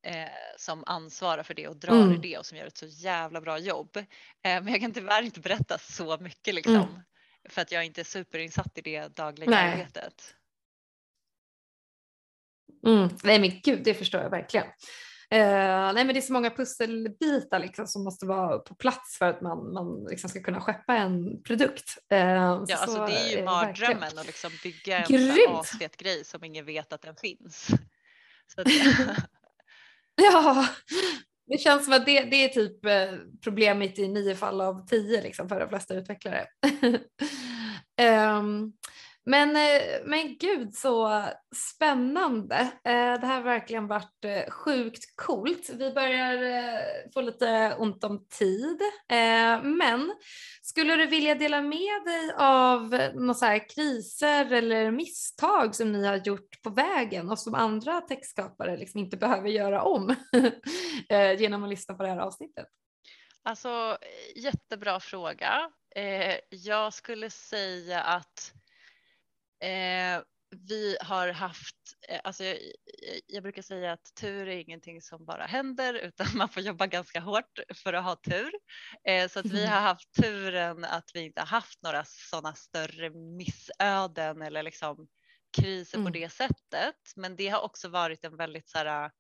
eh, 0.04 0.30
som 0.58 0.84
ansvarar 0.88 1.44
för 1.44 1.54
det 1.54 1.68
och 1.68 1.76
drar 1.78 1.94
Mm. 1.96 2.12
i 2.14 2.18
det 2.18 2.38
och 2.38 2.46
som 2.46 2.58
gör 2.58 2.66
ett 2.66 2.78
så 2.78 2.86
jävla 2.86 3.42
bra 3.42 3.58
jobb. 3.60 3.98
Eh, 3.98 4.04
men 4.42 4.68
jag 4.68 4.82
kan 4.82 4.94
tyvärr 4.94 5.22
inte 5.22 5.40
berätta 5.40 5.78
så 5.78 6.18
mycket 6.18 6.56
liksom 6.56 6.76
Mm. 6.76 6.88
för 7.50 7.62
att 7.62 7.72
jag 7.72 7.86
inte 7.86 8.02
är 8.02 8.06
superinsatt 8.06 8.78
i 8.78 8.82
det 8.82 9.16
dagliga 9.16 9.50
Nej. 9.50 9.72
arbetet. 9.72 10.36
Mm. 12.88 13.10
Nej 13.24 13.40
men 13.40 13.60
gud, 13.64 13.84
det 13.84 13.94
förstår 13.94 14.22
jag 14.22 14.30
verkligen. 14.30 14.66
Eh, 15.30 15.94
nej 15.94 16.06
men 16.06 16.08
det 16.08 16.18
är 16.18 16.22
så 16.22 16.34
många 16.34 16.50
pusselbitar 16.50 17.60
liksom 17.60 17.88
som 17.88 18.04
måste 18.04 18.26
vara 18.26 18.60
på 18.60 18.76
plats 18.76 19.18
för 19.18 19.26
att 19.30 19.42
man, 19.42 19.74
man 19.74 20.04
liksom 20.10 20.30
ska 20.30 20.42
kunna 20.44 20.62
skeppa 20.62 20.96
en 20.96 21.44
produkt. 21.44 21.98
Eh, 22.12 22.18
Ja, 22.20 22.66
så 22.68 22.76
alltså 22.76 22.96
så 22.96 23.08
det 23.08 23.14
är 23.14 23.30
ju 23.30 23.36
det 23.36 23.42
verkligen. 23.42 23.46
mardrömmen 23.46 24.18
att 24.20 24.26
liksom 24.26 24.52
bygga 24.64 24.98
en 24.98 25.56
asfet 25.56 25.98
grej 25.98 26.24
som 26.26 26.44
ingen 26.44 26.66
vet 26.66 26.94
att 26.94 27.02
den 27.02 27.16
finns. 27.16 27.68
Att, 28.58 28.68
Ja, 30.16 30.68
det 31.48 31.58
känns 31.58 31.84
som 31.86 31.94
att 31.94 32.06
det, 32.06 32.24
det 32.24 32.36
är 32.44 32.50
typ 32.50 32.86
eh, 32.86 33.20
problemet 33.44 34.00
i 34.00 34.08
nio 34.08 34.36
fall 34.36 34.62
av 34.62 34.88
tio 34.88 35.22
liksom, 35.22 35.50
för 35.50 35.60
de 35.60 35.70
flesta 35.70 35.94
utvecklare. 35.96 36.46
Ehm, 37.98 38.74
men, 39.26 39.56
eh, 39.56 39.82
men 40.06 40.38
gud 40.38 40.74
så 40.74 41.24
spännande. 41.56 42.56
Eh, 42.56 43.20
det 43.20 43.28
här 43.28 43.36
har 43.36 43.42
verkligen 43.42 43.88
varit 43.88 44.26
eh, 44.26 44.52
sjukt 44.52 45.16
coolt. 45.16 45.70
Vi 45.70 45.92
börjar 45.92 47.12
få 47.14 47.22
lite 47.22 47.76
ont 47.80 48.04
om 48.04 48.28
tid. 48.28 48.82
Men 49.64 50.16
skulle 50.62 50.96
du 50.96 51.06
vilja 51.06 51.36
dela 51.36 51.62
med 51.62 52.04
dig 52.06 52.32
av 52.38 52.82
några 53.14 53.34
så 53.34 53.46
här 53.46 53.70
kriser 53.70 54.54
eller 54.54 54.92
misstag 54.92 55.76
som 55.76 55.92
ni 55.92 56.06
har 56.06 56.16
gjort 56.16 56.62
på 56.64 56.70
vägen 56.70 57.30
och 57.30 57.40
som 57.40 57.56
andra 57.56 58.02
textskapare 58.02 58.78
liksom 58.78 59.00
inte 59.00 59.18
behöver 59.18 59.50
göra 59.50 59.82
om 59.82 60.16
genom 61.38 61.64
att 61.64 61.70
lyssna 61.70 61.96
på 61.96 62.04
det 62.04 62.10
här 62.10 62.18
avsnittet? 62.18 62.68
alltså 63.44 63.98
jättebra 64.36 65.00
fråga. 65.00 65.70
Jag 66.50 66.94
skulle 66.94 67.30
säga 67.30 68.02
att 68.02 68.54
eh, 69.66 70.22
vi 70.68 70.98
har 71.02 71.28
haft, 71.32 71.76
eh, 72.10 72.20
alltså 72.24 72.44
jag, 72.44 72.58
jag 73.28 73.44
brukar 73.44 73.62
säga 73.62 73.92
att 73.94 74.16
tur 74.22 74.48
är 74.48 74.58
ingenting 74.58 75.02
som 75.02 75.26
bara 75.26 75.46
händer 75.46 75.94
utan 76.04 76.28
man 76.38 76.50
får 76.50 76.64
jobba 76.64 76.88
ganska 76.88 77.20
hårt 77.20 77.60
för 77.84 77.94
att 77.94 78.04
ha 78.04 78.16
tur. 78.16 78.52
Eh, 79.08 79.30
så 79.30 79.40
att 79.40 79.52
vi 79.52 79.66
har 79.66 79.82
haft 79.82 80.14
turen 80.22 80.86
att 80.86 81.10
vi 81.14 81.20
inte 81.22 81.42
har 81.42 81.48
haft 81.48 81.82
några 81.84 82.04
sådana 82.06 82.56
större 82.56 83.10
missöden 83.10 84.42
eller 84.42 84.64
liksom 84.64 85.08
kriser 85.58 85.98
på 85.98 86.02
Mm. 86.02 86.14
det 86.14 86.30
sättet. 86.30 86.96
Men 87.16 87.36
det 87.36 87.48
har 87.50 87.62
också 87.62 87.90
varit 87.90 88.26
en 88.26 88.38
väldigt 88.38 88.70
så 88.70 88.78
här, 88.78 89.12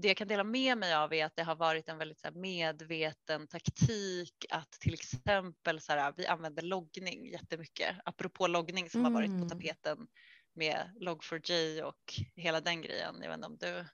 det 0.00 0.08
jag 0.08 0.16
kan 0.16 0.28
dela 0.28 0.44
med 0.44 0.78
mig 0.78 0.94
av 0.94 1.12
är 1.14 1.24
att 1.24 1.36
det 1.36 1.42
har 1.42 1.56
varit 1.56 1.88
en 1.88 1.98
väldigt 1.98 2.34
medveten 2.34 3.46
taktik 3.46 4.46
att 4.50 4.70
till 4.72 4.94
exempel 4.94 5.80
så 5.80 5.92
här, 5.92 6.14
vi 6.16 6.26
använder 6.26 6.62
loggning 6.62 7.26
jättemycket. 7.26 7.96
Apropå 8.04 8.46
loggning 8.46 8.90
som 8.90 9.04
har 9.04 9.10
varit 9.10 9.28
Mm. 9.28 9.42
på 9.42 9.48
tapeten 9.48 10.08
med 10.54 10.90
Log4j 11.00 11.82
och 11.82 12.14
hela 12.36 12.60
den 12.60 12.82
grejen. 12.82 13.16
Jag 13.22 13.28
vet 13.28 13.36
inte 13.36 13.46
om 13.46 13.56
du, 13.58 13.84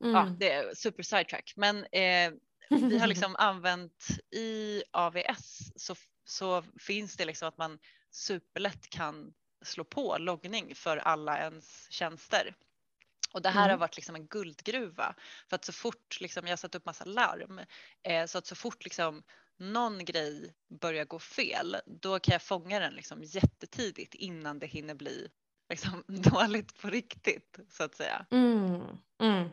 ja 0.00 0.22
Mm. 0.22 0.38
det 0.38 0.50
är 0.52 0.74
super 0.74 1.02
sidetrack. 1.02 1.52
Men 1.56 1.76
eh, 1.92 2.32
vi 2.70 2.98
har 2.98 3.06
liksom 3.06 3.36
använt 3.38 4.06
i 4.30 4.82
AVS 4.90 5.72
så, 5.76 5.94
så 6.24 6.64
finns 6.80 7.16
det 7.16 7.24
liksom 7.24 7.48
att 7.48 7.58
man 7.58 7.78
superlätt 8.10 8.90
kan 8.90 9.34
slå 9.64 9.84
på 9.84 10.18
loggning 10.18 10.74
för 10.74 10.96
alla 10.96 11.38
ens 11.38 11.90
tjänster. 11.90 12.54
Och 13.36 13.42
det 13.42 13.48
här 13.50 13.60
har 13.62 13.68
Mm. 13.68 13.80
varit 13.80 13.96
liksom 13.96 14.14
en 14.14 14.26
guldgruva 14.26 15.14
för 15.48 15.56
att 15.56 15.64
så 15.64 15.72
fort 15.72 16.20
liksom, 16.20 16.46
jag 16.46 16.52
har 16.52 16.56
satt 16.56 16.74
upp 16.74 16.86
massa 16.86 17.04
larm 17.04 17.60
eh, 18.02 18.26
så 18.26 18.38
att 18.38 18.46
så 18.46 18.54
fort 18.54 18.84
liksom 18.84 19.22
någon 19.58 20.04
grej 20.04 20.54
börjar 20.80 21.04
gå 21.04 21.18
fel 21.18 21.76
då 21.86 22.18
kan 22.18 22.32
jag 22.32 22.42
fånga 22.42 22.80
den 22.80 22.94
liksom 22.94 23.22
jättetidigt 23.22 24.14
innan 24.14 24.58
det 24.58 24.66
hinner 24.66 24.94
bli 24.94 25.28
liksom 25.68 26.04
dåligt 26.32 26.80
på 26.80 26.88
riktigt 26.90 27.58
så 27.70 27.82
att 27.84 27.94
säga. 27.94 28.26
Mm. 28.30 28.80
Mm. 29.20 29.48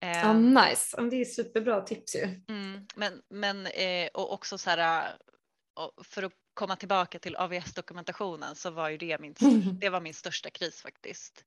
Ja, 0.00 0.30
Ehm, 0.30 0.54
nice. 0.54 1.02
Det 1.02 1.16
är 1.16 1.24
superbra 1.24 1.80
tips 1.80 2.14
ju. 2.16 2.22
Mm, 2.48 2.86
men 2.96 3.22
men 3.28 3.66
eh, 3.66 4.08
och 4.14 4.32
också 4.32 4.58
så 4.58 4.70
här, 4.70 5.16
och 5.74 6.06
för 6.06 6.22
att 6.22 6.32
komma 6.54 6.76
tillbaka 6.76 7.18
till 7.18 7.36
AVS-dokumentationen 7.36 8.54
så 8.54 8.70
var 8.70 8.88
ju 8.88 8.98
det 8.98 9.20
min, 9.20 9.34
det 9.80 9.88
var 9.88 10.00
min 10.00 10.14
största 10.14 10.50
kris 10.50 10.82
faktiskt. 10.82 11.44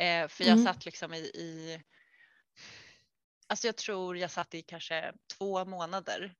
Eh, 0.00 0.28
för 0.28 0.44
jag 0.44 0.52
Mm. 0.52 0.64
satt 0.64 0.84
liksom 0.84 1.14
i, 1.14 1.18
i, 1.18 1.82
alltså 3.46 3.66
jag 3.66 3.76
tror 3.76 4.16
jag 4.16 4.30
satt 4.30 4.54
i 4.54 4.62
kanske 4.62 5.12
två 5.38 5.64
månader 5.64 6.34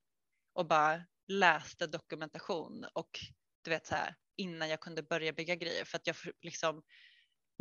och 0.53 0.67
bara 0.67 1.03
läste 1.27 1.87
dokumentation 1.87 2.85
och 2.93 3.19
du 3.63 3.69
vet 3.69 3.87
så 3.87 3.95
här 3.95 4.15
innan 4.37 4.69
jag 4.69 4.79
kunde 4.79 5.03
börja 5.03 5.33
bygga 5.33 5.55
grejer 5.55 5.85
för 5.85 5.97
att 5.97 6.07
jag 6.07 6.15
liksom 6.41 6.83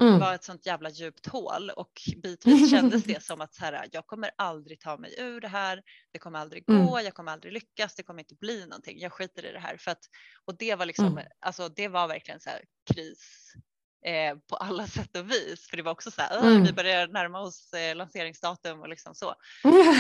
Mm. 0.03 0.19
var 0.21 0.35
ett 0.35 0.45
sånt 0.45 0.67
jävla 0.67 0.91
djupt 0.91 1.27
hål 1.27 1.71
och 1.71 1.93
bitvis 2.23 2.71
kändes 2.71 3.05
det 3.05 3.23
som 3.23 3.41
att 3.41 3.55
så 3.55 3.65
här, 3.65 3.89
jag 3.93 4.07
kommer 4.07 4.31
aldrig 4.37 4.81
ta 4.81 4.97
mig 4.97 5.15
ur 5.19 5.41
det 5.41 5.49
här. 5.49 5.83
Det 6.13 6.19
kommer 6.19 6.39
aldrig 6.39 6.67
gå. 6.67 6.73
Mm. 6.73 7.05
Jag 7.05 7.15
kommer 7.15 7.33
aldrig 7.33 7.53
lyckas. 7.53 7.95
Det 7.95 8.03
kommer 8.03 8.21
inte 8.23 8.35
bli 8.35 8.67
någonting. 8.67 8.99
Jag 8.99 9.13
skiter 9.13 9.45
i 9.47 9.53
det 9.53 9.59
här 9.59 9.77
för 9.77 9.91
att 9.91 10.05
och 10.45 10.57
det 10.59 10.75
var 10.75 10.87
liksom 10.87 11.07
Mm. 11.07 11.27
alltså 11.41 11.69
det 11.69 11.89
var 11.89 12.09
verkligen 12.09 12.41
så 12.41 12.51
här 12.51 12.65
kris 12.95 13.53
eh, 14.05 14.37
på 14.49 14.57
alla 14.57 14.87
sätt 14.87 15.17
och 15.17 15.31
vis. 15.31 15.69
För 15.69 15.77
det 15.77 15.83
var 15.83 15.93
också 15.93 16.11
så 16.11 16.23
här, 16.23 16.39
"Åh, 16.41 16.47
Mm. 16.47 16.63
vi 16.65 16.73
börjar 16.73 17.09
närma 17.09 17.41
oss 17.41 17.73
eh, 17.73 17.97
lanseringsdatum 17.97 18.81
och 18.81 18.89
liksom 18.89 19.15
så. 19.15 19.35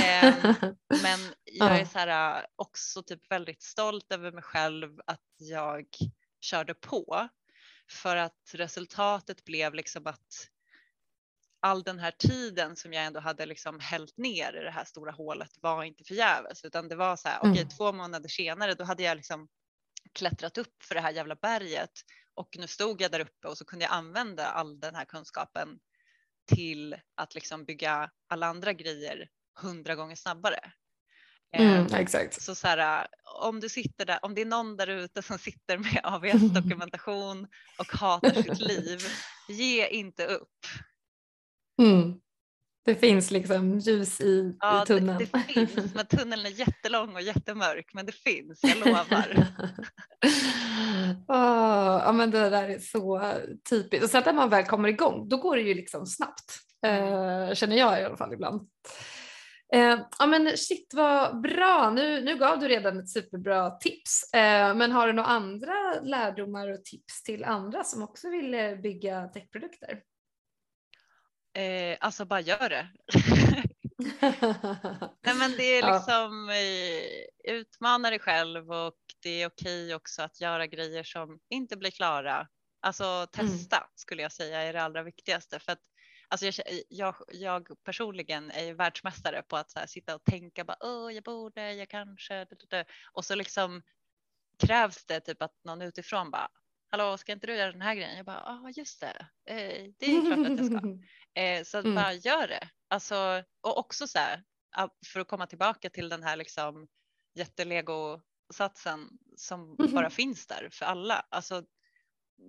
Ehm, 0.05 0.55
Men 1.03 1.20
jag 1.44 1.80
är 1.80 1.84
så 1.84 1.98
här, 1.98 2.38
äh, 2.38 2.44
också 2.57 3.03
typ 3.03 3.30
väldigt 3.32 3.62
stolt 3.62 4.12
över 4.12 4.32
mig 4.32 4.42
själv 4.42 5.01
att 5.07 5.24
jag 5.38 5.84
körde 6.40 6.74
på 6.74 7.28
för 7.90 8.16
att 8.16 8.51
resultatet 8.55 9.44
blev 9.44 9.74
liksom 9.74 10.07
att 10.07 10.48
all 11.62 11.82
den 11.82 11.98
här 11.98 12.11
tiden 12.11 12.76
som 12.76 12.92
jag 12.92 13.05
ändå 13.05 13.20
hade 13.20 13.46
liksom 13.46 13.80
hällt 13.80 14.16
ner 14.16 14.57
i 14.61 14.64
det 14.64 14.70
här 14.70 14.84
stora 14.84 15.12
hålet 15.12 15.51
var 15.61 15.84
inte 15.84 16.05
förgäves 16.05 16.64
utan 16.64 16.88
det 16.88 16.96
var 16.96 17.16
så 17.16 17.28
här 17.28 17.38
okej 17.38 17.51
Mm. 17.59 17.68
två 17.68 17.92
månader 17.92 18.28
senare 18.28 18.74
då 18.74 18.84
hade 18.84 19.03
jag 19.03 19.16
liksom 19.16 19.48
klättrat 20.12 20.59
upp 20.59 20.82
för 20.82 20.94
det 20.94 21.01
här 21.01 21.11
jävla 21.12 21.34
berget 21.34 21.90
och 22.35 22.57
nu 22.59 22.66
stod 22.66 23.01
jag 23.01 23.12
där 23.12 23.20
uppe 23.20 23.49
och 23.49 23.59
så 23.59 23.64
kunde 23.64 23.85
jag 23.85 23.93
använda 23.93 24.47
all 24.47 24.81
den 24.81 24.95
här 24.95 25.05
kunskapen 25.05 25.78
till 26.47 26.97
att 27.14 27.35
liksom 27.35 27.64
bygga 27.64 28.11
alla 28.28 28.47
andra 28.47 28.72
grejer 28.72 29.28
hundra 29.61 29.95
gånger 29.95 30.16
snabbare. 30.16 30.72
Mm, 31.53 31.87
Ehm, 31.87 31.95
exakt. 31.95 32.43
så 32.43 32.55
så 32.55 32.66
här, 32.66 33.07
om 33.43 33.61
du 33.61 33.68
sitter 33.68 34.07
där, 34.07 34.18
om 34.24 34.35
det 34.35 34.41
är 34.41 34.47
någon 34.47 34.76
där 34.76 34.87
ute 34.87 35.22
som 35.22 35.39
sitter 35.39 35.78
med 35.78 36.01
AVS-dokumentation 36.05 37.49
och 37.78 37.87
hatar 37.87 38.31
sitt 38.43 38.61
liv, 38.68 39.01
ge 39.49 39.89
inte 39.89 40.26
upp. 40.26 40.66
Mm. 41.83 42.20
Det 42.85 42.95
finns 42.95 43.31
liksom 43.31 43.78
ljus 43.78 44.20
i, 44.20 44.57
Ja, 44.61 44.83
i 44.83 44.87
tunneln. 44.87 45.18
Det, 45.18 45.28
det 45.33 45.66
finns, 45.66 45.95
men 45.95 46.07
tunneln 46.07 46.47
är 46.47 46.51
jättelång 46.51 47.14
och 47.14 47.22
jättemörk, 47.22 47.91
men 47.95 48.07
det 48.07 48.12
finns, 48.12 48.61
jag 48.62 48.78
lovar. 48.78 49.47
Åh, 51.28 52.03
ja 52.05 52.12
men 52.12 52.31
det 52.31 52.51
där 52.51 52.68
är 52.68 52.78
så 52.78 53.33
typiskt. 53.70 54.05
Och 54.05 54.11
sen 54.11 54.22
när 54.26 54.33
man 54.33 54.51
väl 54.51 54.64
kommer 54.64 54.89
igång 54.89 55.28
då 55.28 55.37
går 55.37 55.57
det 55.57 55.62
ju 55.62 55.74
liksom 55.74 56.07
snabbt. 56.07 56.61
Mm. 56.87 57.49
Eh, 57.49 57.55
känner 57.55 57.76
jag 57.76 58.01
i 58.01 58.05
alla 58.05 58.16
fall 58.16 58.33
ibland. 58.33 58.68
Eh, 59.74 59.99
ja 60.18 60.26
men 60.26 60.57
shit 60.57 60.95
vad 60.95 61.41
bra, 61.41 61.91
nu, 61.91 62.20
nu 62.20 62.37
gav 62.37 62.59
du 62.59 62.68
redan 62.68 63.01
ett 63.01 63.09
superbra 63.09 63.70
tips. 63.70 64.33
Eh, 64.35 64.74
men 64.74 64.93
har 64.93 65.07
du 65.07 65.12
några 65.12 65.28
andra 65.28 66.01
lärdomar 66.03 66.72
och 66.72 66.85
tips 66.85 67.22
till 67.22 67.45
andra 67.45 67.85
som 67.85 68.03
också 68.03 68.31
vill 68.31 68.55
eh, 68.55 68.74
bygga 68.74 69.28
techprodukter? 69.28 70.01
Eh, 71.55 71.96
alltså 72.01 72.24
bara 72.24 72.40
gör 72.40 72.68
det. 72.68 72.88
Nej 75.22 75.34
men 75.34 75.51
det 75.57 75.78
är 75.78 75.92
liksom 75.92 76.48
ja. 77.44 77.53
utmana 77.53 78.11
dig 78.11 78.18
själv 78.18 78.72
och 78.72 78.98
det 79.22 79.42
är 79.42 79.46
okej 79.46 79.94
också 79.94 80.22
att 80.22 80.40
göra 80.40 80.66
grejer 80.66 81.03
som 81.03 81.40
inte 81.51 81.76
blir 81.76 81.90
klara. 81.90 82.48
Alltså 82.80 83.05
mm. 83.05 83.26
testa 83.26 83.76
mm. 83.76 83.88
skulle 83.94 84.22
jag 84.22 84.32
säga 84.32 84.61
är 84.61 84.72
det 84.72 84.82
allra 84.82 85.03
viktigaste 85.03 85.59
för 85.59 85.72
att 85.72 85.80
Alltså 86.32 86.46
jag, 86.46 86.55
jag, 86.88 87.14
jag 87.32 87.84
personligen 87.84 88.51
är 88.51 88.74
världsmästare 88.74 89.42
på 89.42 89.57
att 89.57 89.72
här, 89.74 89.86
sitta 89.86 90.14
och 90.14 90.24
tänka 90.24 90.64
bara, 90.64 90.76
Åh, 90.80 91.14
jag 91.14 91.24
borde, 91.24 91.72
jag 91.72 91.88
kanske, 91.88 92.46
och 93.12 93.24
så 93.24 93.34
liksom 93.34 93.82
krävs 94.59 95.05
det 95.05 95.20
typ 95.20 95.42
att 95.42 95.64
någon 95.64 95.82
utifrån 95.82 96.30
bara, 96.30 96.48
hallå, 96.90 97.18
ska 97.18 97.32
inte 97.32 97.46
du 97.46 97.57
göra 97.57 97.72
den 97.72 97.82
här 97.82 97.94
grejen? 97.94 98.16
Jag 98.16 98.26
bara, 98.26 98.42
ja, 98.46 98.70
just 98.76 99.01
det, 99.01 99.26
eh, 99.46 99.90
det 99.98 100.07
är 100.07 100.26
klart 100.26 100.46
att 100.46 100.59
jag 100.59 100.66
ska. 100.66 100.80
Eh, 101.35 101.64
så 101.64 101.78
mm. 101.78 101.95
bara 101.95 102.12
gör 102.12 102.49
det. 102.49 102.68
Alltså, 102.89 103.45
och 103.61 103.78
också 103.78 104.07
så 104.07 104.18
här, 104.18 104.43
för 105.07 105.20
att 105.20 105.28
komma 105.28 105.47
tillbaka 105.47 105.91
till 105.91 106.09
den 106.09 106.22
här 106.22 106.37
liksom 106.37 106.89
jättelego-satsen 107.35 109.09
som 109.37 109.76
mm. 109.78 109.95
bara 109.95 110.11
finns 110.11 110.47
där 110.47 110.68
för 110.72 110.87
alla. 110.87 111.26
Alltså, 111.28 111.62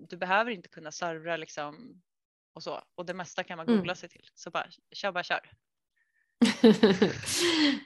du 0.10 0.18
behöver 0.18 0.52
inte 0.52 0.70
kunna 0.70 0.92
servra 0.92 1.38
liksom 1.38 2.02
och 2.54 2.64
så 2.64 2.84
och 2.96 3.06
det 3.06 3.14
mesta 3.14 3.44
kan 3.44 3.58
man 3.58 3.68
mm. 3.68 3.78
googla 3.78 3.92
mm. 3.92 3.96
sig 3.96 4.10
till. 4.10 4.30
Så 4.36 4.52
bara 4.52 4.68
kör, 4.92 5.12
bara 5.12 5.24
kör. 5.24 5.52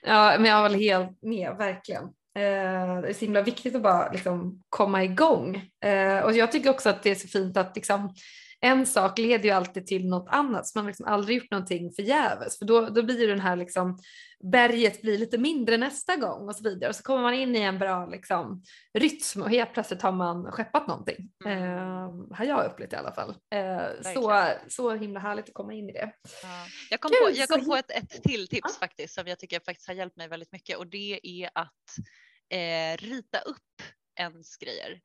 ja, 0.01 0.35
men 0.39 0.45
jag 0.45 0.61
håller 0.61 0.79
helt 0.79 1.21
med, 1.21 1.55
verkligen. 1.57 2.03
Eh, 2.35 3.01
det 3.01 3.09
är 3.09 3.13
så 3.13 3.25
himla 3.25 3.41
viktigt 3.41 3.75
att 3.75 3.81
bara 3.81 4.11
liksom, 4.11 4.63
komma 4.69 5.03
igång. 5.03 5.71
Eh, 5.83 6.19
och 6.19 6.33
jag 6.33 6.51
tycker 6.51 6.69
också 6.69 6.89
att 6.89 7.03
det 7.03 7.09
är 7.11 7.15
så 7.15 7.27
fint 7.27 7.57
att 7.57 7.75
liksom, 7.75 8.15
en 8.61 8.85
sak 8.85 9.17
leder 9.17 9.43
ju 9.43 9.51
alltid 9.51 9.87
till 9.87 10.07
något 10.07 10.29
annat 10.29 10.67
så 10.67 10.77
man 10.77 10.85
har 10.85 10.89
liksom 10.89 11.05
aldrig 11.05 11.37
gjort 11.37 11.51
någonting 11.51 11.91
förgäves 11.91 12.59
för 12.59 12.65
då, 12.65 12.81
då 12.89 13.03
blir 13.03 13.27
den 13.27 13.39
här 13.39 13.55
liksom 13.55 13.97
berget 14.51 15.01
blir 15.01 15.17
lite 15.17 15.37
mindre 15.37 15.77
nästa 15.77 16.15
gång 16.15 16.47
och 16.47 16.55
så 16.55 16.63
vidare 16.63 16.89
och 16.89 16.95
så 16.95 17.03
kommer 17.03 17.21
man 17.21 17.33
in 17.33 17.55
i 17.55 17.59
en 17.59 17.79
bra 17.79 18.05
liksom 18.05 18.63
rytm 18.93 19.41
och 19.41 19.49
helt 19.49 19.73
plötsligt 19.73 20.01
har 20.01 20.11
man 20.11 20.51
skeppat 20.51 20.87
någonting. 20.87 21.29
Mm. 21.45 21.63
Eh, 21.63 22.37
har 22.37 22.45
jag 22.45 22.65
upplevt 22.65 22.93
i 22.93 22.95
alla 22.95 23.13
fall. 23.13 23.29
Eh, 23.29 24.13
så, 24.13 24.49
så 24.67 24.95
himla 24.95 25.19
härligt 25.19 25.47
att 25.47 25.53
komma 25.53 25.73
in 25.73 25.89
i 25.89 25.93
det. 25.93 26.11
Ja. 26.43 26.65
Jag 26.89 26.99
kom, 26.99 27.11
Gud, 27.11 27.19
på, 27.21 27.39
jag 27.39 27.49
kom 27.49 27.65
på 27.65 27.75
ett, 27.75 27.91
ett 27.91 28.23
till 28.23 28.47
tips 28.47 28.69
ja. 28.73 28.79
faktiskt 28.79 29.13
som 29.13 29.27
jag 29.27 29.39
tycker 29.39 29.59
faktiskt 29.59 29.87
har 29.87 29.95
hjälpt 29.95 30.17
mig 30.17 30.27
väldigt 30.27 30.51
mycket 30.51 30.77
och 30.77 30.87
det 30.87 31.19
är 31.23 31.49
att 31.55 31.71
eh, 32.49 33.05
rita 33.07 33.39
upp 33.39 33.81
ens 34.19 34.57
grejer. 34.57 35.01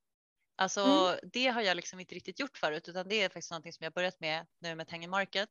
Alltså 0.61 0.81
mm. 0.81 1.19
det 1.33 1.47
har 1.47 1.63
jag 1.63 1.77
liksom 1.77 2.01
inte 2.01 2.15
riktigt 2.15 2.41
gjort 2.41 2.59
förut 2.59 2.89
utan 2.89 3.09
det 3.09 3.23
är 3.23 3.29
faktiskt 3.29 3.51
någonting 3.51 3.73
som 3.73 3.85
jag 3.85 3.93
börjat 3.93 4.21
med 4.21 4.47
nu 4.61 4.75
med 4.75 4.89
Tangen 4.89 5.11
Market. 5.11 5.49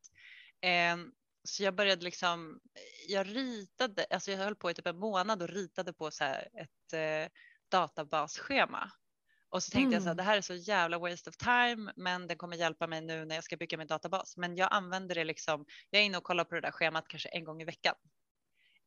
Eh, 0.61 0.97
så 1.43 1.63
jag 1.63 1.75
började 1.75 2.03
liksom, 2.03 2.59
jag 3.07 3.35
ritade, 3.35 4.05
alltså 4.09 4.31
jag 4.31 4.37
höll 4.37 4.55
på 4.55 4.71
i 4.71 4.73
typ 4.73 4.87
en 4.87 4.99
månad 4.99 5.41
och 5.41 5.49
ritade 5.49 5.93
på 5.93 6.11
så 6.11 6.23
här 6.23 6.47
ett 6.53 6.93
eh, 6.93 7.31
databasschema. 7.71 8.91
Och 9.49 9.63
så 9.63 9.71
tänkte 9.71 9.87
mm. 9.87 9.93
jag 9.93 10.01
så 10.01 10.07
här, 10.07 10.13
mm. 10.13 10.17
det 10.17 10.23
här 10.23 10.37
är 10.37 10.41
så 10.41 10.55
jävla 10.55 10.99
waste 10.99 11.29
of 11.29 11.37
time, 11.37 11.93
men 11.95 12.27
det 12.27 12.35
kommer 12.35 12.57
hjälpa 12.57 12.87
mig 12.87 13.01
nu 13.01 13.25
när 13.25 13.35
jag 13.35 13.43
ska 13.43 13.57
bygga 13.57 13.77
min 13.77 13.87
databas. 13.87 14.37
Men 14.37 14.55
jag 14.55 14.69
använder 14.71 15.15
det 15.15 15.23
liksom, 15.23 15.65
jag 15.89 16.01
är 16.01 16.05
inne 16.05 16.17
och 16.17 16.23
kollar 16.23 16.43
på 16.43 16.55
det 16.55 16.61
där 16.61 16.71
schemat 16.71 17.07
kanske 17.07 17.29
en 17.29 17.43
gång 17.43 17.61
i 17.61 17.65
veckan. 17.65 17.95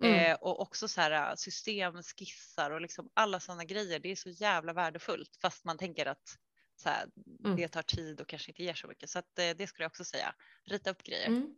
Mm. 0.03 0.31
Eh, 0.31 0.35
och 0.35 0.61
också 0.61 0.89
så 0.89 1.01
här 1.01 1.31
äh, 1.31 1.35
systemskissar 1.35 2.71
och 2.71 2.81
liksom 2.81 3.11
alla 3.15 3.41
sådana 3.41 3.65
grejer. 3.65 3.99
Det 3.99 4.11
är 4.11 4.17
så 4.17 4.31
jävla 4.31 4.73
värdefullt 4.73 5.37
fast 5.43 5.65
man 5.65 5.79
tänker 5.79 6.07
att 6.07 6.39
så 6.77 6.89
här, 6.89 7.07
mm. 7.45 7.57
det 7.57 7.69
tar 7.69 7.83
tid 7.83 8.21
och 8.21 8.29
kanske 8.29 8.51
inte 8.51 8.63
ger 8.63 8.75
så 8.75 8.89
mycket. 8.89 9.11
Så 9.11 9.19
att, 9.19 9.39
eh, 9.39 9.51
det 9.57 9.67
skulle 9.67 9.85
jag 9.85 9.91
också 9.91 10.05
säga. 10.05 10.35
Rita 10.65 10.91
upp 10.91 11.03
grejer. 11.03 11.27
Mm. 11.27 11.55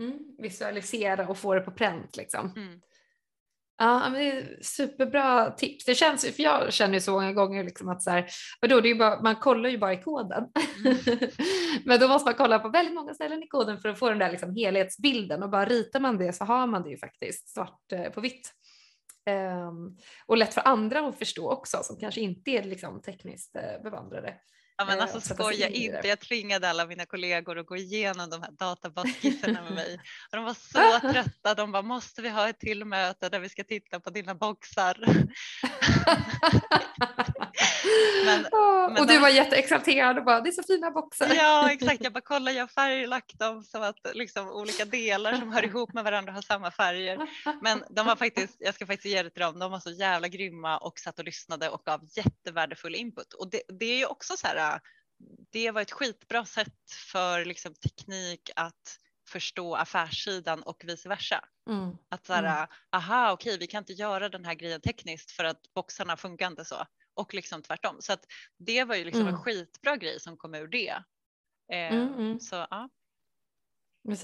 mm. 0.00 0.36
Visualisera 0.38 1.28
och 1.28 1.38
få 1.38 1.54
det 1.54 1.60
på 1.60 1.70
pränt 1.70 2.16
liksom. 2.16 2.52
Ja, 3.80 4.10
men 4.10 4.12
det 4.12 4.30
är 4.30 4.58
superbra 4.62 5.50
tips. 5.50 5.84
Det 5.84 5.94
känns, 5.94 6.36
för 6.36 6.42
jag 6.42 6.72
känner 6.72 6.94
ju 6.94 7.00
så 7.00 7.12
många 7.12 7.32
gånger 7.32 7.64
liksom 7.64 7.88
att 7.88 8.02
så 8.02 8.10
här, 8.10 8.30
vadå, 8.60 8.80
det 8.80 8.88
är 8.88 8.94
bara, 8.94 9.22
man 9.22 9.36
kollar 9.36 9.70
ju 9.70 9.78
bara 9.78 9.92
i 9.92 10.02
koden. 10.02 10.44
Mm. 10.84 10.98
men 11.84 12.00
då 12.00 12.08
måste 12.08 12.28
man 12.28 12.34
kolla 12.34 12.58
på 12.58 12.68
väldigt 12.68 12.94
många 12.94 13.14
ställen 13.14 13.42
i 13.42 13.48
koden 13.48 13.78
för 13.78 13.88
att 13.88 13.98
få 13.98 14.08
den 14.08 14.18
där 14.18 14.30
liksom 14.30 14.54
helhetsbilden 14.54 15.42
och 15.42 15.50
bara 15.50 15.64
ritar 15.64 16.00
man 16.00 16.18
det 16.18 16.32
så 16.32 16.44
har 16.44 16.66
man 16.66 16.82
det 16.82 16.90
ju 16.90 16.98
faktiskt 16.98 17.48
svart 17.48 17.92
eh, 17.92 18.10
på 18.10 18.20
vitt. 18.20 18.52
Um, 19.30 19.96
och 20.26 20.36
lätt 20.36 20.54
för 20.54 20.68
andra 20.68 21.08
att 21.08 21.18
förstå 21.18 21.50
också 21.50 21.80
som 21.82 21.96
kanske 21.96 22.20
inte 22.20 22.50
är 22.50 22.62
liksom 22.62 23.02
tekniskt 23.02 23.56
uh, 23.56 23.82
bevandrade. 23.82 24.34
Ja 24.80 24.84
men 24.84 25.00
alltså 25.00 25.20
skoja 25.20 25.68
inte, 25.68 26.08
jag 26.08 26.20
tvingade 26.20 26.70
alla 26.70 26.86
mina 26.86 27.06
kollegor 27.06 27.58
att 27.58 27.66
gå 27.66 27.76
igenom 27.76 28.30
de 28.30 28.42
här 28.42 28.50
databasskisserna 28.50 29.62
med 29.62 29.72
mig. 29.72 29.94
Och 30.30 30.36
de 30.36 30.44
var 30.44 30.54
så 30.54 31.00
trötta, 31.12 31.54
de 31.54 31.72
bara 31.72 31.82
måste 31.82 32.22
vi 32.22 32.28
ha 32.28 32.48
ett 32.48 32.58
till 32.58 32.84
möte 32.84 33.28
där 33.28 33.40
vi 33.40 33.48
ska 33.48 33.64
titta 33.64 34.00
på 34.00 34.10
dina 34.10 34.34
boxar. 34.34 34.96
men, 38.24 38.46
oh, 38.52 38.92
men 38.92 39.02
och 39.02 39.06
du 39.06 39.18
var 39.18 39.28
jätteexalterad 39.28 40.18
och 40.18 40.24
bara 40.24 40.40
det 40.40 40.50
är 40.50 40.52
så 40.52 40.62
fina 40.62 40.90
boxar. 40.90 41.34
Ja 41.34 41.72
exakt, 41.72 42.04
jag 42.04 42.12
bara 42.12 42.20
kolla 42.20 42.52
jag 42.52 42.62
har 42.62 42.68
färglagt 42.68 43.38
dem 43.38 43.62
så 43.62 43.82
att 43.82 43.98
liksom 44.14 44.48
olika 44.48 44.84
delar 44.84 45.34
som 45.34 45.52
hör 45.52 45.64
ihop 45.64 45.92
med 45.92 46.04
varandra 46.04 46.32
har 46.32 46.42
samma 46.42 46.70
färger. 46.70 47.18
Men 47.62 47.84
de 47.90 48.06
var 48.06 48.16
faktiskt, 48.16 48.56
jag 48.58 48.74
ska 48.74 48.86
faktiskt 48.86 49.14
ge 49.14 49.22
det 49.22 49.30
till 49.30 49.42
dem, 49.42 49.58
de 49.58 49.70
var 49.70 49.80
så 49.80 49.90
jävla 49.90 50.28
grymma 50.28 50.78
och 50.78 50.98
satt 50.98 51.18
och 51.18 51.24
lyssnade 51.24 51.68
och 51.68 51.82
gav 51.84 52.00
jättevärdefull 52.16 52.94
input. 52.94 53.32
Och 53.32 53.50
det, 53.50 53.62
det 53.78 53.86
är 53.86 53.98
ju 53.98 54.06
också 54.06 54.36
så 54.36 54.46
här 54.46 54.67
det 55.50 55.70
var 55.70 55.82
ett 55.82 55.92
skitbra 55.92 56.44
sätt 56.44 56.90
för 57.12 57.44
liksom, 57.44 57.74
teknik 57.74 58.50
att 58.56 58.98
förstå 59.28 59.74
affärssidan 59.74 60.62
och 60.62 60.84
vice 60.86 61.08
versa. 61.08 61.44
Mm. 61.70 61.96
Att 62.08 62.26
så 62.26 62.32
här, 62.32 62.42
mm. 62.42 62.68
aha 62.92 63.32
okej 63.32 63.58
vi 63.58 63.66
kan 63.66 63.78
inte 63.78 63.92
göra 63.92 64.28
den 64.28 64.44
här 64.44 64.54
grejen 64.54 64.80
tekniskt 64.80 65.30
för 65.30 65.44
att 65.44 65.74
boxarna 65.74 66.16
funkar 66.16 66.46
inte 66.46 66.64
så 66.64 66.86
och 67.14 67.34
liksom 67.34 67.62
tvärtom. 67.62 67.96
Så 68.00 68.12
att 68.12 68.24
det 68.58 68.84
var 68.84 68.94
ju 68.94 69.04
liksom 69.04 69.22
mm. 69.22 69.34
en 69.34 69.40
skitbra 69.40 69.96
grej 69.96 70.20
som 70.20 70.36
kom 70.36 70.54
ur 70.54 70.68
det. 70.68 71.02
Eh, 71.72 71.92
mm, 71.92 72.14
mm. 72.14 72.40
så 72.40 72.66
ja. 72.70 72.88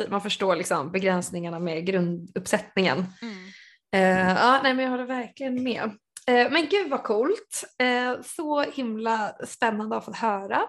Man 0.09 0.21
förstår 0.21 0.57
liksom 0.57 0.93
begränsningarna 0.93 1.59
med 1.59 1.87
grunduppsättningen. 1.87 3.05
Mm. 3.23 3.49
Eh, 3.95 4.33
ja, 4.37 4.61
nej, 4.63 4.75
men 4.75 4.85
jag 4.85 4.91
håller 4.91 5.05
verkligen 5.05 5.63
med. 5.63 5.99
Eh, 6.27 6.51
men 6.51 6.67
gud 6.67 6.91
vad 6.91 7.03
coolt. 7.03 7.65
Eh, 7.79 8.23
så 8.23 8.63
himla 8.63 9.37
spännande 9.47 9.97
att 9.97 10.05
få 10.05 10.13
höra. 10.13 10.63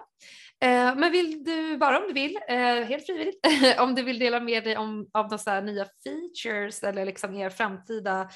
Eh, 0.64 0.96
men 0.96 1.12
vill 1.12 1.44
du, 1.44 1.76
bara 1.76 1.98
om 1.98 2.04
du 2.06 2.12
vill, 2.12 2.38
eh, 2.48 2.56
helt 2.58 3.06
frivilligt, 3.06 3.46
om 3.78 3.94
du 3.94 4.02
vill 4.02 4.18
dela 4.18 4.40
med 4.40 4.64
dig 4.64 4.76
om, 4.76 5.10
av 5.12 5.30
några 5.30 5.60
nya 5.60 5.86
features 6.04 6.82
eller 6.82 7.06
liksom 7.06 7.34
er 7.34 7.50
framtida 7.50 8.28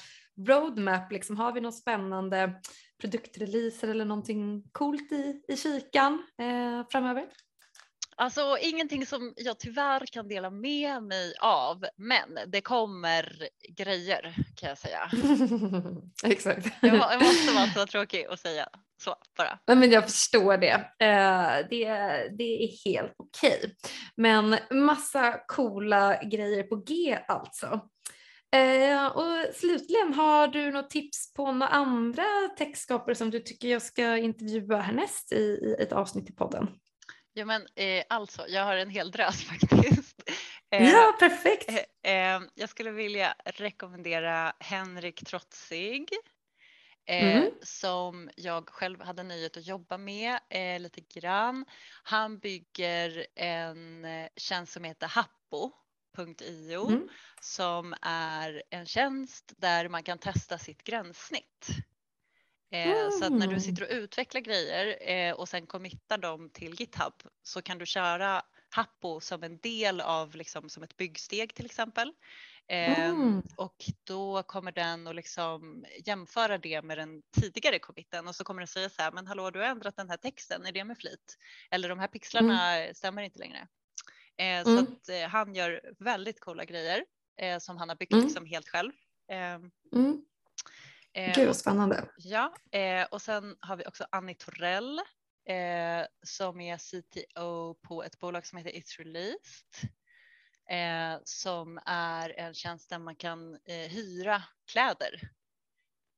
roadmap, 0.47 1.11
liksom, 1.11 1.37
har 1.37 1.51
vi 1.51 1.61
någon 1.61 1.73
spännande 1.73 2.53
produktreleaser 3.01 3.87
eller 3.87 4.05
någonting 4.05 4.63
coolt 4.71 5.11
i, 5.11 5.41
i 5.47 5.57
kikan 5.57 6.13
eh, 6.39 6.87
framöver? 6.91 7.25
Alltså 8.21 8.57
ingenting 8.61 9.05
som 9.05 9.33
jag 9.37 9.59
tyvärr 9.59 10.05
kan 10.05 10.27
dela 10.27 10.49
med 10.49 11.03
mig 11.03 11.33
av, 11.39 11.85
men 11.97 12.39
det 12.47 12.61
kommer 12.61 13.47
grejer 13.69 14.35
kan 14.55 14.69
jag 14.69 14.77
säga. 14.77 15.11
Exakt. 16.23 16.67
Jag, 16.81 16.95
jag, 16.95 17.21
måste 17.23 17.53
vara 17.53 17.67
så 17.67 17.85
tråkig 17.85 18.29
och 18.29 18.39
säga 18.39 18.69
så 19.03 19.15
bara. 19.37 19.75
men 19.75 19.91
jag 19.91 20.03
förstår 20.03 20.57
det. 20.57 20.75
Uh, 20.75 21.67
det, 21.69 21.87
det 22.37 22.63
är 22.63 22.91
helt 22.91 23.13
okej. 23.17 23.57
Okay. 23.57 23.71
Men 24.15 24.57
massa 24.85 25.39
coola 25.47 26.23
grejer 26.23 26.63
på 26.63 26.75
G 26.75 27.19
alltså. 27.27 27.67
Uh, 28.55 29.05
och 29.05 29.55
slutligen, 29.55 30.13
har 30.13 30.47
du 30.47 30.71
något 30.71 30.89
tips 30.89 31.33
på 31.33 31.51
några 31.51 31.67
andra 31.67 32.23
textskapare 32.57 33.15
som 33.15 33.29
du 33.29 33.39
tycker 33.39 33.67
jag 33.67 33.81
ska 33.81 34.17
intervjua 34.17 34.77
härnäst 34.77 35.31
i, 35.31 35.35
i 35.37 35.75
ett 35.79 35.91
avsnitt 35.91 36.29
i 36.29 36.33
podden? 36.33 36.67
Ja 37.33 37.45
men 37.45 37.67
eh, 37.75 38.03
alltså, 38.09 38.47
jag 38.47 38.65
har 38.65 38.75
en 38.75 38.89
hel 38.89 39.11
drös 39.11 39.43
faktiskt. 39.49 40.29
Eh, 40.71 40.91
ja, 40.91 41.15
perfekt. 41.19 41.69
Eh, 42.03 42.35
eh, 42.35 42.41
jag 42.55 42.69
skulle 42.69 42.91
vilja 42.91 43.35
rekommendera 43.45 44.53
Henrik 44.59 45.25
Trotzig 45.25 46.09
eh, 47.05 47.37
mm. 47.37 47.51
som 47.61 48.29
jag 48.35 48.69
själv 48.69 49.01
hade 49.01 49.23
nöjet 49.23 49.57
att 49.57 49.67
jobba 49.67 49.97
med 49.97 50.39
eh, 50.49 50.79
lite 50.79 51.01
grann. 51.01 51.65
Han 52.03 52.39
bygger 52.39 53.27
en 53.35 54.07
tjänst 54.35 54.73
som 54.73 54.83
heter 54.83 55.07
Happo.io 55.07 56.87
mm. 56.87 57.09
som 57.41 57.95
är 58.01 58.63
en 58.69 58.85
tjänst 58.85 59.53
där 59.57 59.89
man 59.89 60.03
kan 60.03 60.17
testa 60.17 60.57
sitt 60.57 60.83
gränssnitt. 60.83 61.67
Mm. 62.71 63.11
Så 63.11 63.25
att 63.25 63.31
när 63.31 63.47
du 63.47 63.53
mm. 63.53 63.59
sitter 63.59 63.83
och 63.83 63.89
utvecklar 63.91 64.41
grejer 64.41 65.09
eh, 65.09 65.33
och 65.33 65.49
sen 65.49 65.67
committar 65.67 66.17
dem 66.17 66.49
till 66.49 66.79
GitHub 66.81 67.13
så 67.43 67.61
kan 67.61 67.77
du 67.77 67.85
köra 67.85 68.41
Happo 68.75 69.19
som 69.19 69.43
en 69.43 69.57
del 69.59 70.01
av 70.01 70.35
liksom, 70.35 70.69
som 70.69 70.83
ett 70.83 70.97
byggsteg 70.97 71.53
till 71.55 71.65
exempel. 71.65 72.13
Ehm, 72.67 73.21
Mm. 73.21 73.41
och 73.57 73.75
då 74.03 74.43
kommer 74.43 74.71
den 74.71 75.07
att 75.07 75.15
liksom 75.15 75.85
jämföra 76.05 76.57
det 76.57 76.81
med 76.81 76.97
den 76.97 77.21
tidigare 77.41 77.79
committen 77.79 78.27
och 78.27 78.35
så 78.35 78.43
kommer 78.43 78.61
den 78.61 78.67
säga 78.67 78.89
så 78.89 79.01
här, 79.01 79.11
men 79.11 79.27
hallå 79.27 79.49
du 79.51 79.59
har 79.59 79.65
ändrat 79.65 79.95
den 79.95 80.09
här 80.09 80.17
texten, 80.17 80.65
är 80.65 80.71
det 80.71 80.83
med 80.83 80.97
flit? 80.97 81.37
Eller 81.71 81.89
de 81.89 81.99
här 81.99 82.07
pixlarna 82.07 82.77
stämmer 82.93 83.21
inte 83.21 83.39
längre. 83.39 83.67
Eh, 84.37 84.63
Så 84.63 84.69
Mm. 84.71 84.83
att 84.83 85.31
han 85.31 85.55
gör 85.55 85.81
väldigt 85.99 86.39
coola 86.39 86.65
grejer 86.65 87.05
som 87.59 87.77
han 87.77 87.89
har 87.89 87.95
byggt 87.95 88.13
Mm. 88.13 88.25
liksom 88.25 88.45
helt 88.45 88.69
själv. 88.69 88.91
Ehm, 89.31 89.71
Mm. 89.95 90.25
Eh, 91.13 91.35
Gud 91.35 91.47
vad 91.47 91.55
spännande. 91.55 92.09
Ja, 92.17 92.53
eh, 92.71 93.07
och 93.11 93.21
sen 93.21 93.55
har 93.59 93.75
vi 93.75 93.85
också 93.85 94.05
Annie 94.11 94.35
Torell 94.35 94.99
eh, 95.49 96.05
som 96.23 96.61
är 96.61 96.77
CTO 96.77 97.73
på 97.73 98.03
ett 98.03 98.19
bolag 98.19 98.45
som 98.45 98.57
heter 98.57 98.71
It's 98.71 98.97
Released. 98.97 99.91
Som 101.23 101.79
är 101.85 102.39
en 102.39 102.53
tjänst 102.53 102.89
där 102.89 102.99
man 102.99 103.15
kan 103.15 103.57
hyra 103.65 104.43
kläder. 104.71 105.21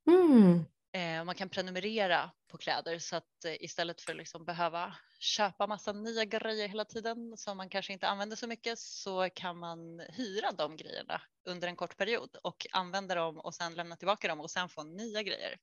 Mm. 0.06 0.64
Eh, 0.94 1.24
man 1.24 1.34
kan 1.34 1.48
prenumerera 1.48 2.30
på 2.48 2.58
kläder 2.58 2.98
så 2.98 3.16
att 3.16 3.44
eh, 3.44 3.54
istället 3.60 4.00
för 4.00 4.14
liksom 4.14 4.44
behöva 4.44 4.94
köpa 5.18 5.66
massa 5.66 5.92
nya 5.92 6.24
grejer 6.24 6.68
hela 6.68 6.84
tiden 6.84 7.36
som 7.36 7.56
man 7.56 7.68
kanske 7.68 7.92
inte 7.92 8.08
använder 8.08 8.36
så 8.36 8.46
mycket 8.46 8.78
så 8.78 9.30
kan 9.34 9.58
man 9.58 10.00
hyra 10.00 10.52
de 10.52 10.76
grejerna 10.76 11.22
under 11.44 11.68
en 11.68 11.76
kort 11.76 11.96
period 11.96 12.36
och 12.42 12.66
använda 12.72 13.14
dem 13.14 13.38
och 13.38 13.54
sen 13.54 13.74
lämna 13.74 13.96
tillbaka 13.96 14.28
dem 14.28 14.40
och 14.40 14.50
sen 14.50 14.68
få 14.68 14.82
nya 14.82 15.22
grejer. 15.22 15.58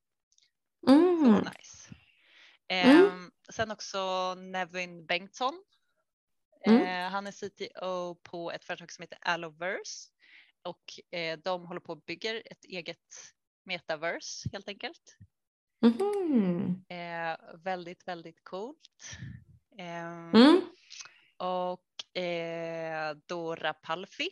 Mm. 0.88 1.34
Nice. 1.34 1.93
Mm. 2.67 3.05
Ehm, 3.05 3.32
sen 3.49 3.71
också 3.71 4.36
Nevin 4.36 5.05
Bengtsson. 5.05 5.63
Mm. 6.65 6.82
Eh, 6.82 7.11
han 7.11 7.27
är 7.27 7.32
CTO 7.32 8.15
på 8.15 8.51
ett 8.51 8.65
företag 8.65 8.91
som 8.91 9.01
heter 9.01 9.17
Alloverse 9.21 10.09
och 10.63 10.84
de 11.43 11.65
håller 11.65 11.82
på 11.82 11.91
och 11.93 12.03
bygger 12.03 12.43
ett 12.45 12.65
eget 12.65 13.34
metaverse 13.64 14.49
helt 14.53 14.68
enkelt. 14.68 15.18
Mhm. 15.82 16.86
Eh, 16.89 17.38
väldigt, 17.53 18.07
väldigt 18.07 18.43
coolt. 18.43 19.18
Ehm, 19.78 20.32
Mm. 20.34 20.62
Och 21.38 22.18
eh, 22.22 23.16
Dora 23.28 23.74
Palfi 23.74 24.30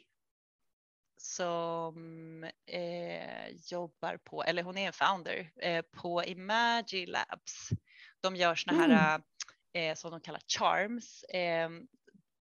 som 1.18 2.44
eh, 2.66 3.48
jobbar 3.50 4.18
på, 4.18 4.44
eller 4.44 4.64
hon 4.64 4.78
är 4.78 4.88
en 4.88 4.94
founder 4.94 5.52
eh, 5.56 5.82
på 5.82 6.24
Imagi 6.24 7.06
Labs. 7.06 7.70
De 8.22 8.36
gör 8.36 8.56
såna 8.56 8.78
här 8.78 9.22
eh, 9.74 9.96
som 9.96 10.12
de 10.12 10.22
kallar 10.22 10.42
charms 10.48 11.24
eh, 11.24 11.70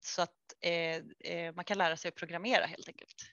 så 0.00 0.22
att 0.22 0.54
eh, 0.60 0.96
eh, 1.20 1.54
man 1.54 1.64
kan 1.64 1.78
lära 1.78 1.96
sig 1.96 2.08
att 2.08 2.14
programmera 2.14 2.66
helt 2.66 2.88
enkelt 2.88 3.30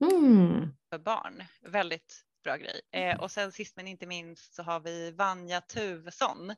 Mm. 0.00 0.68
för 0.90 0.98
barn. 0.98 1.44
Väldigt 1.60 2.24
bra 2.44 2.56
grej. 2.56 2.80
Eh, 2.92 3.20
och 3.20 3.30
sen 3.30 3.52
sist 3.52 3.76
men 3.76 3.88
inte 3.88 4.06
minst 4.06 4.54
så 4.54 4.62
har 4.62 4.80
vi 4.80 5.10
Vanja 5.10 5.60
Tuvesson 5.60 6.54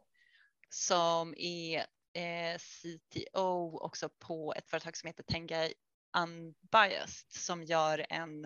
som 0.68 1.34
är 1.37 1.78
eh, 2.12 2.59
CTO 2.59 3.78
också 3.78 4.09
på 4.09 4.55
ett 4.57 4.70
företag 4.70 4.97
som 4.97 5.07
heter 5.07 5.22
Tengai 5.22 5.74
Unbiased 6.16 7.32
som 7.32 7.64
gör 7.64 8.07
en 8.11 8.45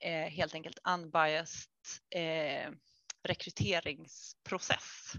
eh, 0.00 0.30
helt 0.30 0.54
enkelt 0.54 0.78
unbiased 0.88 1.70
eh, 2.10 2.70
rekryteringsprocess. 3.22 5.12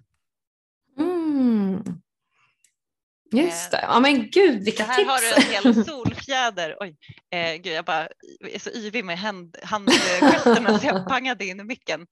Mm. 0.98 1.84
Just 3.32 3.72
det. 3.72 3.80
Ja 3.82 4.00
men 4.00 4.30
gud 4.30 4.64
vilka 4.66 4.84
här 4.84 4.95
tips. 4.95 5.10
har 5.10 5.20
du 5.20 5.36
en 5.36 5.52
hel 5.52 5.86
solfjäder. 6.28 6.78
Oj, 6.80 6.97
eh, 7.32 7.55
gud, 7.55 7.73
jag 7.73 7.86
bara 7.86 8.07
är 8.39 8.59
så 8.59 8.69
yvig 8.69 9.05
med 9.05 9.19
hand, 9.19 9.57
handgesterna 9.63 10.80
så 10.80 10.88
jag 10.88 11.07
pangade 11.09 11.45
in 11.45 11.59
i 11.59 11.63
micken. 11.63 12.07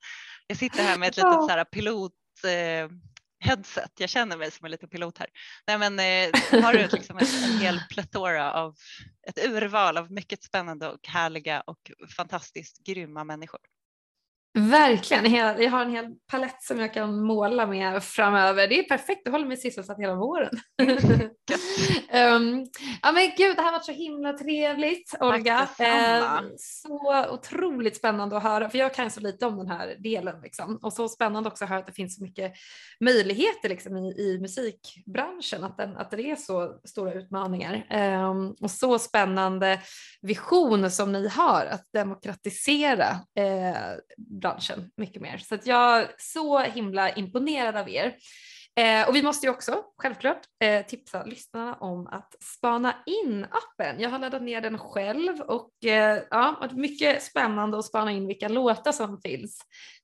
Jag 0.48 0.58
sitter 0.58 0.84
här 0.84 0.98
med 0.98 1.10
ett 1.10 1.18
litet 1.18 1.32
så 1.32 1.50
här 1.50 1.64
pilot 1.64 2.14
eh, 2.44 2.90
headset. 3.40 3.92
Jag 4.00 4.10
känner 4.10 4.38
mig 4.38 4.52
som 4.52 4.66
en 4.66 4.72
liten 4.72 4.90
pilot 4.90 5.18
här. 5.18 5.28
Nej, 5.68 5.78
men 5.78 6.00
eh, 6.00 6.64
har 6.64 6.74
du 6.74 6.88
liksom 6.88 7.18
en, 7.18 7.26
en 7.44 7.60
hel 7.60 7.80
plethora 7.90 8.54
av 8.54 8.76
ett 9.28 9.46
urval 9.46 9.98
av 9.98 10.12
mycket 10.12 10.44
spännande 10.44 10.88
och 10.88 11.08
härliga 11.08 11.62
och 11.62 11.92
fantastiskt 12.18 12.86
grymma 12.86 13.24
människor. 13.24 13.60
Verkligen, 14.58 15.34
jag 15.34 15.72
har 15.72 15.82
en 15.82 15.92
hel 15.92 16.16
palett 16.32 16.64
som 16.64 16.80
jag 16.80 16.94
kan 16.94 17.24
måla 17.24 17.68
med 17.68 18.04
framöver. 18.04 18.68
Det 18.68 18.80
är 18.80 18.84
perfekt, 18.84 19.22
du 19.26 19.32
håller 19.32 19.46
mig 19.46 19.58
sysselsatt 19.58 20.00
hela 20.00 20.16
våren. 20.16 20.50
um, 20.82 22.66
ja 23.02 23.12
men 23.12 23.32
gud, 23.38 23.56
det 23.56 23.62
här 23.62 23.72
var 23.72 23.80
så 23.80 23.92
himla 23.92 24.34
trevligt 24.34 25.16
Olga. 25.20 25.68
Eh, 25.80 26.42
så 26.58 27.26
otroligt 27.30 27.98
spännande 27.98 28.38
att 28.38 28.44
höra, 28.44 28.70
för 28.70 28.78
jag 28.78 28.94
kan 28.94 29.12
så 29.12 29.20
lite 29.20 29.46
om 29.46 29.58
den 29.58 29.68
här 29.68 29.96
delen. 30.00 30.42
Liksom. 30.42 30.80
Och 30.82 30.94
så 30.94 31.08
spännande 31.08 31.50
också 31.50 31.64
att 31.64 31.70
höra 31.70 31.80
att 31.80 31.88
det 31.88 31.94
finns 31.94 32.16
så 32.16 32.24
mycket 32.24 32.54
möjligheter 33.00 33.70
liksom, 33.70 33.98
i, 33.98 34.08
i 34.08 34.40
musikbranschen, 34.42 35.64
att, 35.64 35.78
den, 35.78 35.98
att 35.98 36.12
det 36.12 36.32
är 36.32 36.36
så 36.36 36.80
stora 36.84 37.14
utmaningar. 37.14 37.86
Ehm, 37.90 38.52
och 38.62 38.72
så 38.72 39.00
spännande 39.00 39.80
vision 40.22 40.92
som 40.92 41.12
ni 41.12 41.28
har 41.28 41.66
att 41.66 41.88
demokratisera 41.94 43.10
eh, 43.38 43.98
branschen 44.46 44.92
mycket 44.98 45.22
mer. 45.22 45.38
Så 45.38 45.56
att 45.56 45.66
jag 45.66 46.02
är 46.02 46.12
så 46.18 46.60
himla 46.60 47.10
imponerad 47.16 47.76
av 47.76 47.90
er. 47.90 48.16
Eh, 48.80 49.08
och 49.08 49.16
vi 49.16 49.24
måste 49.24 49.46
ju 49.46 49.52
också 49.52 49.84
självklart 49.98 50.42
eh, 50.64 50.86
tipsa 50.86 51.24
lyssnarna 51.24 51.76
om 51.76 52.08
att 52.08 52.36
spana 52.44 52.96
in 53.06 53.46
appen. 53.52 54.00
Jag 54.00 54.10
har 54.10 54.20
laddat 54.20 54.42
ner 54.42 54.62
den 54.62 54.78
själv 54.78 55.42
och 55.42 55.86
eh, 55.86 56.24
ja, 56.30 56.60
är 56.62 56.76
mycket 56.76 57.24
spännande 57.24 57.78
att 57.80 57.86
spana 57.86 58.12
in 58.12 58.28
vilka 58.28 58.48
låtar 58.48 58.92
som 58.92 59.22
finns 59.22 59.62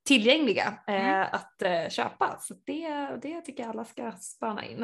tillgängliga 0.08 0.80
eh, 0.88 0.96
Mm. 0.96 1.28
att 1.32 1.62
eh, 1.62 1.89
köpa. 1.89 2.38
Så 2.39 2.54
det, 2.66 3.20
det 3.22 3.42
tycker 3.42 3.64
jag 3.64 3.70
alla 3.70 3.86
ska 3.86 4.12
spana 4.12 4.66
in. 4.66 4.84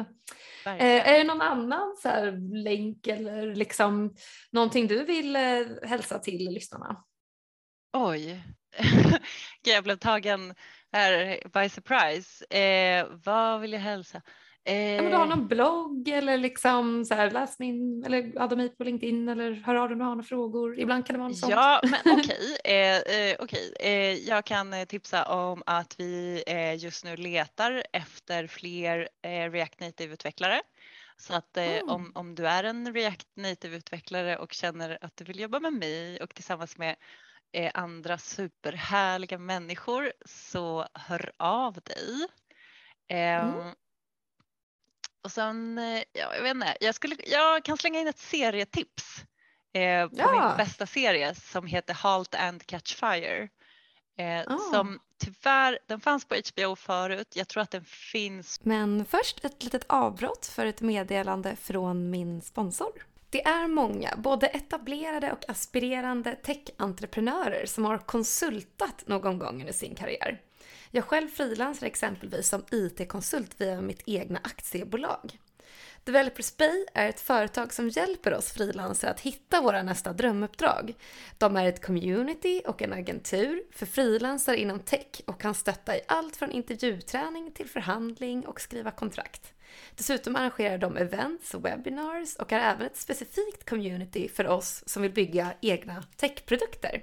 Eh, 0.66 1.08
är 1.08 1.18
det 1.18 1.24
någon 1.24 1.40
annan 1.40 1.96
så 2.02 2.08
här, 2.08 2.32
länk 2.64 3.06
eller 3.06 3.54
liksom 3.54 4.14
någonting 4.52 4.86
du 4.86 5.04
vill 5.04 5.36
hälsa 5.82 6.18
till 6.18 6.50
lyssnarna? 6.50 7.04
Oj, 7.92 8.42
jag 9.62 9.84
blev 9.84 9.96
tagen 9.96 10.54
här 10.92 11.40
by 11.62 11.68
surprise. 11.68 12.44
Eh, 12.58 13.06
vad 13.24 13.60
vill 13.60 13.72
jag 13.72 13.80
hälsa? 13.80 14.22
Eh, 14.64 14.74
Ja, 14.94 15.02
men 15.02 15.10
du 15.10 15.16
har 15.16 15.26
någon 15.26 15.48
blogg 15.48 16.08
eller 16.08 16.38
liksom 16.38 17.04
så 17.04 17.14
här, 17.14 17.30
läs 17.30 17.58
min 17.58 18.04
eller 18.06 18.32
adda 18.42 18.56
mig 18.56 18.76
på 18.76 18.84
LinkedIn 18.84 19.28
eller 19.28 19.52
hör 19.52 19.74
av 19.74 19.88
dig 19.88 19.92
om 19.92 19.98
du 19.98 20.04
har 20.04 20.10
några 20.10 20.22
frågor. 20.22 20.78
Ibland 20.78 21.06
kan 21.06 21.14
det 21.14 21.18
vara 21.18 21.28
något 21.28 21.38
sånt. 21.38 21.52
Ja, 21.52 21.80
men 21.84 22.18
okej. 22.18 22.56
Eh, 22.64 22.96
eh, 23.16 23.36
okej. 23.38 23.72
eh, 23.80 24.12
jag 24.28 24.44
kan 24.44 24.72
eh, 24.74 24.84
tipsa 24.84 25.24
om 25.24 25.62
att 25.66 25.94
vi 26.00 26.42
eh, 26.46 26.74
just 26.76 27.04
nu 27.04 27.16
letar 27.16 27.82
efter 27.92 28.46
fler 28.46 29.08
eh, 29.22 29.50
React 29.50 29.80
Native-utvecklare. 29.80 30.60
Så 31.16 31.34
att 31.34 31.56
eh, 31.56 31.64
Mm. 31.64 31.88
om, 31.88 32.12
om 32.14 32.34
du 32.34 32.46
är 32.48 32.64
en 32.64 32.94
React 32.94 33.26
Native-utvecklare 33.36 34.36
och 34.38 34.52
känner 34.52 34.98
att 35.00 35.16
du 35.16 35.24
vill 35.24 35.40
jobba 35.40 35.60
med 35.60 35.72
mig 35.72 36.20
och 36.22 36.34
tillsammans 36.34 36.78
med 36.78 36.96
eh, 37.52 37.70
andra 37.74 38.18
superhärliga 38.18 39.38
människor 39.38 40.12
så 40.26 40.86
hör 40.94 41.32
av 41.36 41.74
dig. 41.74 42.26
Ehm, 43.08 43.54
Mm. 43.54 43.74
Och 45.22 45.32
sen, 45.32 45.80
ja, 46.12 46.34
jag 46.34 46.42
vet 46.42 46.50
inte, 46.54 46.76
jag, 46.80 46.94
skulle, 46.94 47.16
jag 47.26 47.64
kan 47.64 47.76
slänga 47.76 48.00
in 48.00 48.08
ett 48.08 48.18
serietips 48.18 49.24
eh, 49.72 50.08
på 50.08 50.14
Ja. 50.16 50.32
min 50.48 50.56
bästa 50.56 50.86
serie 50.86 51.34
som 51.34 51.66
heter 51.66 51.94
Halt 51.94 52.34
and 52.34 52.66
Catch 52.66 52.94
Fire. 52.94 53.48
Eh, 54.18 54.44
Ah. 54.46 54.58
Som 54.72 55.00
tyvärr, 55.24 55.78
den 55.86 56.00
fanns 56.00 56.24
på 56.24 56.34
HBO 56.34 56.76
förut, 56.76 57.32
jag 57.36 57.48
tror 57.48 57.62
att 57.62 57.70
den 57.70 57.84
finns 57.84 58.64
Men 58.64 59.04
först 59.04 59.44
ett 59.44 59.62
litet 59.64 59.84
avbrott 59.88 60.46
för 60.46 60.66
ett 60.66 60.80
meddelande 60.80 61.56
från 61.56 62.10
min 62.10 62.42
sponsor. 62.42 62.92
Det 63.30 63.46
är 63.46 63.68
många, 63.68 64.14
både 64.16 64.46
etablerade 64.46 65.32
och 65.32 65.50
aspirerande 65.50 66.34
tech-entreprenörer 66.34 67.66
som 67.66 67.84
har 67.84 67.98
konsultat 67.98 69.02
någon 69.06 69.38
gång 69.38 69.60
under 69.60 69.72
sin 69.72 69.94
karriär. 69.94 70.40
Jag 70.90 71.04
själv 71.04 71.28
frilansar 71.28 71.86
exempelvis 71.86 72.48
som 72.48 72.64
IT-konsult 72.70 73.60
via 73.60 73.80
mitt 73.80 74.02
egna 74.06 74.40
aktiebolag. 74.44 75.38
Developers 76.04 76.56
Bay 76.56 76.86
är 76.94 77.08
ett 77.08 77.20
företag 77.20 77.72
som 77.72 77.88
hjälper 77.88 78.34
oss 78.34 78.52
frilansare 78.52 79.10
att 79.10 79.20
hitta 79.20 79.60
våra 79.60 79.82
nästa 79.82 80.12
drömuppdrag. 80.12 80.94
De 81.38 81.56
är 81.56 81.66
ett 81.66 81.84
community 81.84 82.62
och 82.66 82.82
en 82.82 82.92
agentur 82.92 83.62
för 83.72 83.86
frilansare 83.86 84.56
inom 84.56 84.80
tech 84.80 85.20
och 85.26 85.40
kan 85.40 85.54
stötta 85.54 85.96
i 85.96 86.00
allt 86.08 86.36
från 86.36 86.50
intervjuträning 86.50 87.52
till 87.52 87.68
förhandling 87.68 88.46
och 88.46 88.60
skriva 88.60 88.90
kontrakt. 88.90 89.52
Dessutom 89.94 90.36
arrangerar 90.36 90.78
de 90.78 90.96
events 90.96 91.54
och 91.54 91.64
webinars 91.64 92.36
och 92.36 92.52
är 92.52 92.60
även 92.60 92.86
ett 92.86 92.96
specifikt 92.96 93.68
community 93.68 94.28
för 94.28 94.46
oss 94.46 94.82
som 94.86 95.02
vill 95.02 95.12
bygga 95.12 95.54
egna 95.60 96.02
techprodukter. 96.16 97.02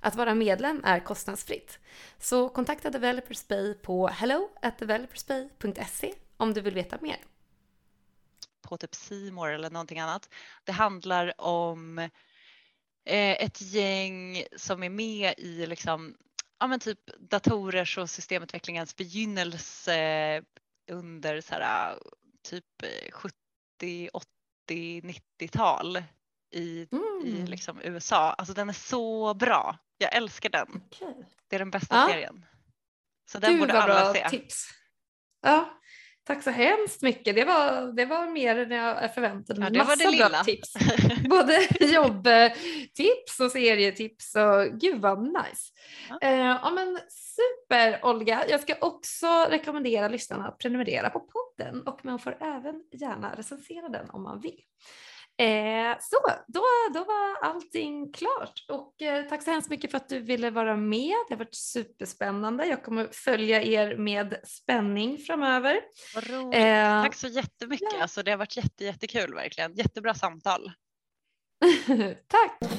Att 0.00 0.14
vara 0.14 0.34
medlem 0.34 0.84
är 0.84 1.00
kostnadsfritt. 1.00 1.78
Så 2.18 2.48
kontakta 2.48 2.90
Developers 2.90 3.48
Bay 3.48 3.74
på 3.74 4.08
hello 4.08 4.50
at 4.62 4.78
developersbay.se 4.78 6.14
om 6.36 6.54
du 6.54 6.60
vill 6.60 6.74
veta 6.74 6.98
mer. 7.00 7.16
på 8.62 8.76
typ 8.76 8.94
Simor 8.94 9.50
eller 9.50 9.70
någonting 9.70 10.00
annat. 10.00 10.28
Det 10.64 10.72
handlar 10.72 11.40
om 11.40 11.98
eh, 13.04 13.42
ett 13.44 13.60
gäng 13.60 14.44
som 14.56 14.82
är 14.82 14.88
med 14.88 15.34
i 15.38 15.66
liksom, 15.66 16.16
ja, 16.58 16.66
men 16.66 16.80
typ 16.80 17.00
datorers 17.18 17.98
och 17.98 18.10
systemutvecklingens 18.10 18.96
begynnelse 18.96 20.42
under 20.90 21.40
så 21.40 21.54
här, 21.54 21.98
typ 22.42 22.64
70, 23.12 24.08
80, 24.12 25.00
90-tal 25.00 26.02
i, 26.50 26.88
mm. 26.92 27.22
i 27.24 27.46
liksom 27.46 27.80
USA. 27.82 28.32
Alltså 28.32 28.54
den 28.54 28.68
är 28.68 28.72
så 28.72 29.34
bra. 29.34 29.78
Jag 29.98 30.14
älskar 30.14 30.50
den. 30.50 30.82
Okay. 30.90 31.14
Det 31.48 31.56
är 31.56 31.58
den 31.58 31.70
bästa 31.70 31.96
ja. 31.96 32.08
serien. 32.08 32.44
Så 33.30 33.38
den 33.38 33.50
Gud, 33.50 33.60
borde 33.60 33.82
alla 33.82 34.12
bra 34.12 34.14
se. 34.14 34.28
Tips. 34.28 34.68
Ja, 35.42 35.80
tack 36.26 36.42
så 36.42 36.50
hemskt 36.50 37.02
mycket. 37.02 37.34
Det 37.34 37.44
var, 37.44 37.92
det 37.92 38.04
var 38.04 38.26
mer 38.26 38.56
än 38.56 38.70
jag 38.70 39.14
förväntade 39.14 39.60
mig. 39.60 39.66
Ja, 39.66 39.70
det 39.70 39.78
Massa 39.78 39.90
var 39.90 39.96
det 39.96 40.10
lilla. 40.10 40.28
bra 40.28 40.44
tips. 40.44 40.74
Både 41.28 41.68
jobbtips 41.80 43.40
och 43.40 43.50
serietips 43.50 44.34
och 44.34 44.80
gud 44.80 45.00
vad 45.00 45.22
nice. 45.22 45.72
Ja. 46.20 46.28
Uh, 46.28 46.38
ja 46.38 46.70
men 46.70 46.98
super 47.10 48.04
Olga. 48.04 48.44
Jag 48.48 48.60
ska 48.60 48.74
också 48.80 49.26
rekommendera 49.50 50.08
lyssnarna 50.08 50.48
att 50.48 50.58
prenumerera 50.58 51.10
på 51.10 51.20
podden 51.20 51.86
och 51.86 52.04
man 52.04 52.18
får 52.18 52.36
även 52.40 52.82
gärna 52.92 53.34
recensera 53.34 53.88
den 53.88 54.10
om 54.10 54.22
man 54.22 54.40
vill. 54.40 54.60
Eh, 55.38 55.96
så 56.00 56.16
då, 56.46 56.64
då 56.94 57.04
var 57.04 57.36
allting 57.42 58.12
klart 58.12 58.64
och 58.68 59.02
eh, 59.02 59.28
tack 59.28 59.42
så 59.42 59.50
hemskt 59.50 59.70
mycket 59.70 59.90
för 59.90 59.96
att 59.96 60.08
du 60.08 60.20
ville 60.20 60.50
vara 60.50 60.76
med. 60.76 61.14
Det 61.28 61.34
har 61.34 61.38
varit 61.38 61.54
superspännande. 61.54 62.66
Jag 62.66 62.82
kommer 62.82 63.08
följa 63.12 63.62
er 63.62 63.96
med 63.96 64.40
spänning 64.44 65.18
framöver. 65.18 65.80
Vad 66.14 66.30
roligt. 66.30 66.54
Eh, 66.54 67.02
tack 67.02 67.14
så 67.14 67.28
jättemycket. 67.28 67.88
Ja. 67.92 68.02
Alltså, 68.02 68.22
det 68.22 68.30
har 68.30 68.38
varit 68.38 68.56
jätte, 68.56 68.84
jättekul 68.84 69.34
verkligen. 69.34 69.74
Jättebra 69.74 70.14
samtal. 70.14 70.72
tack. 72.26 72.70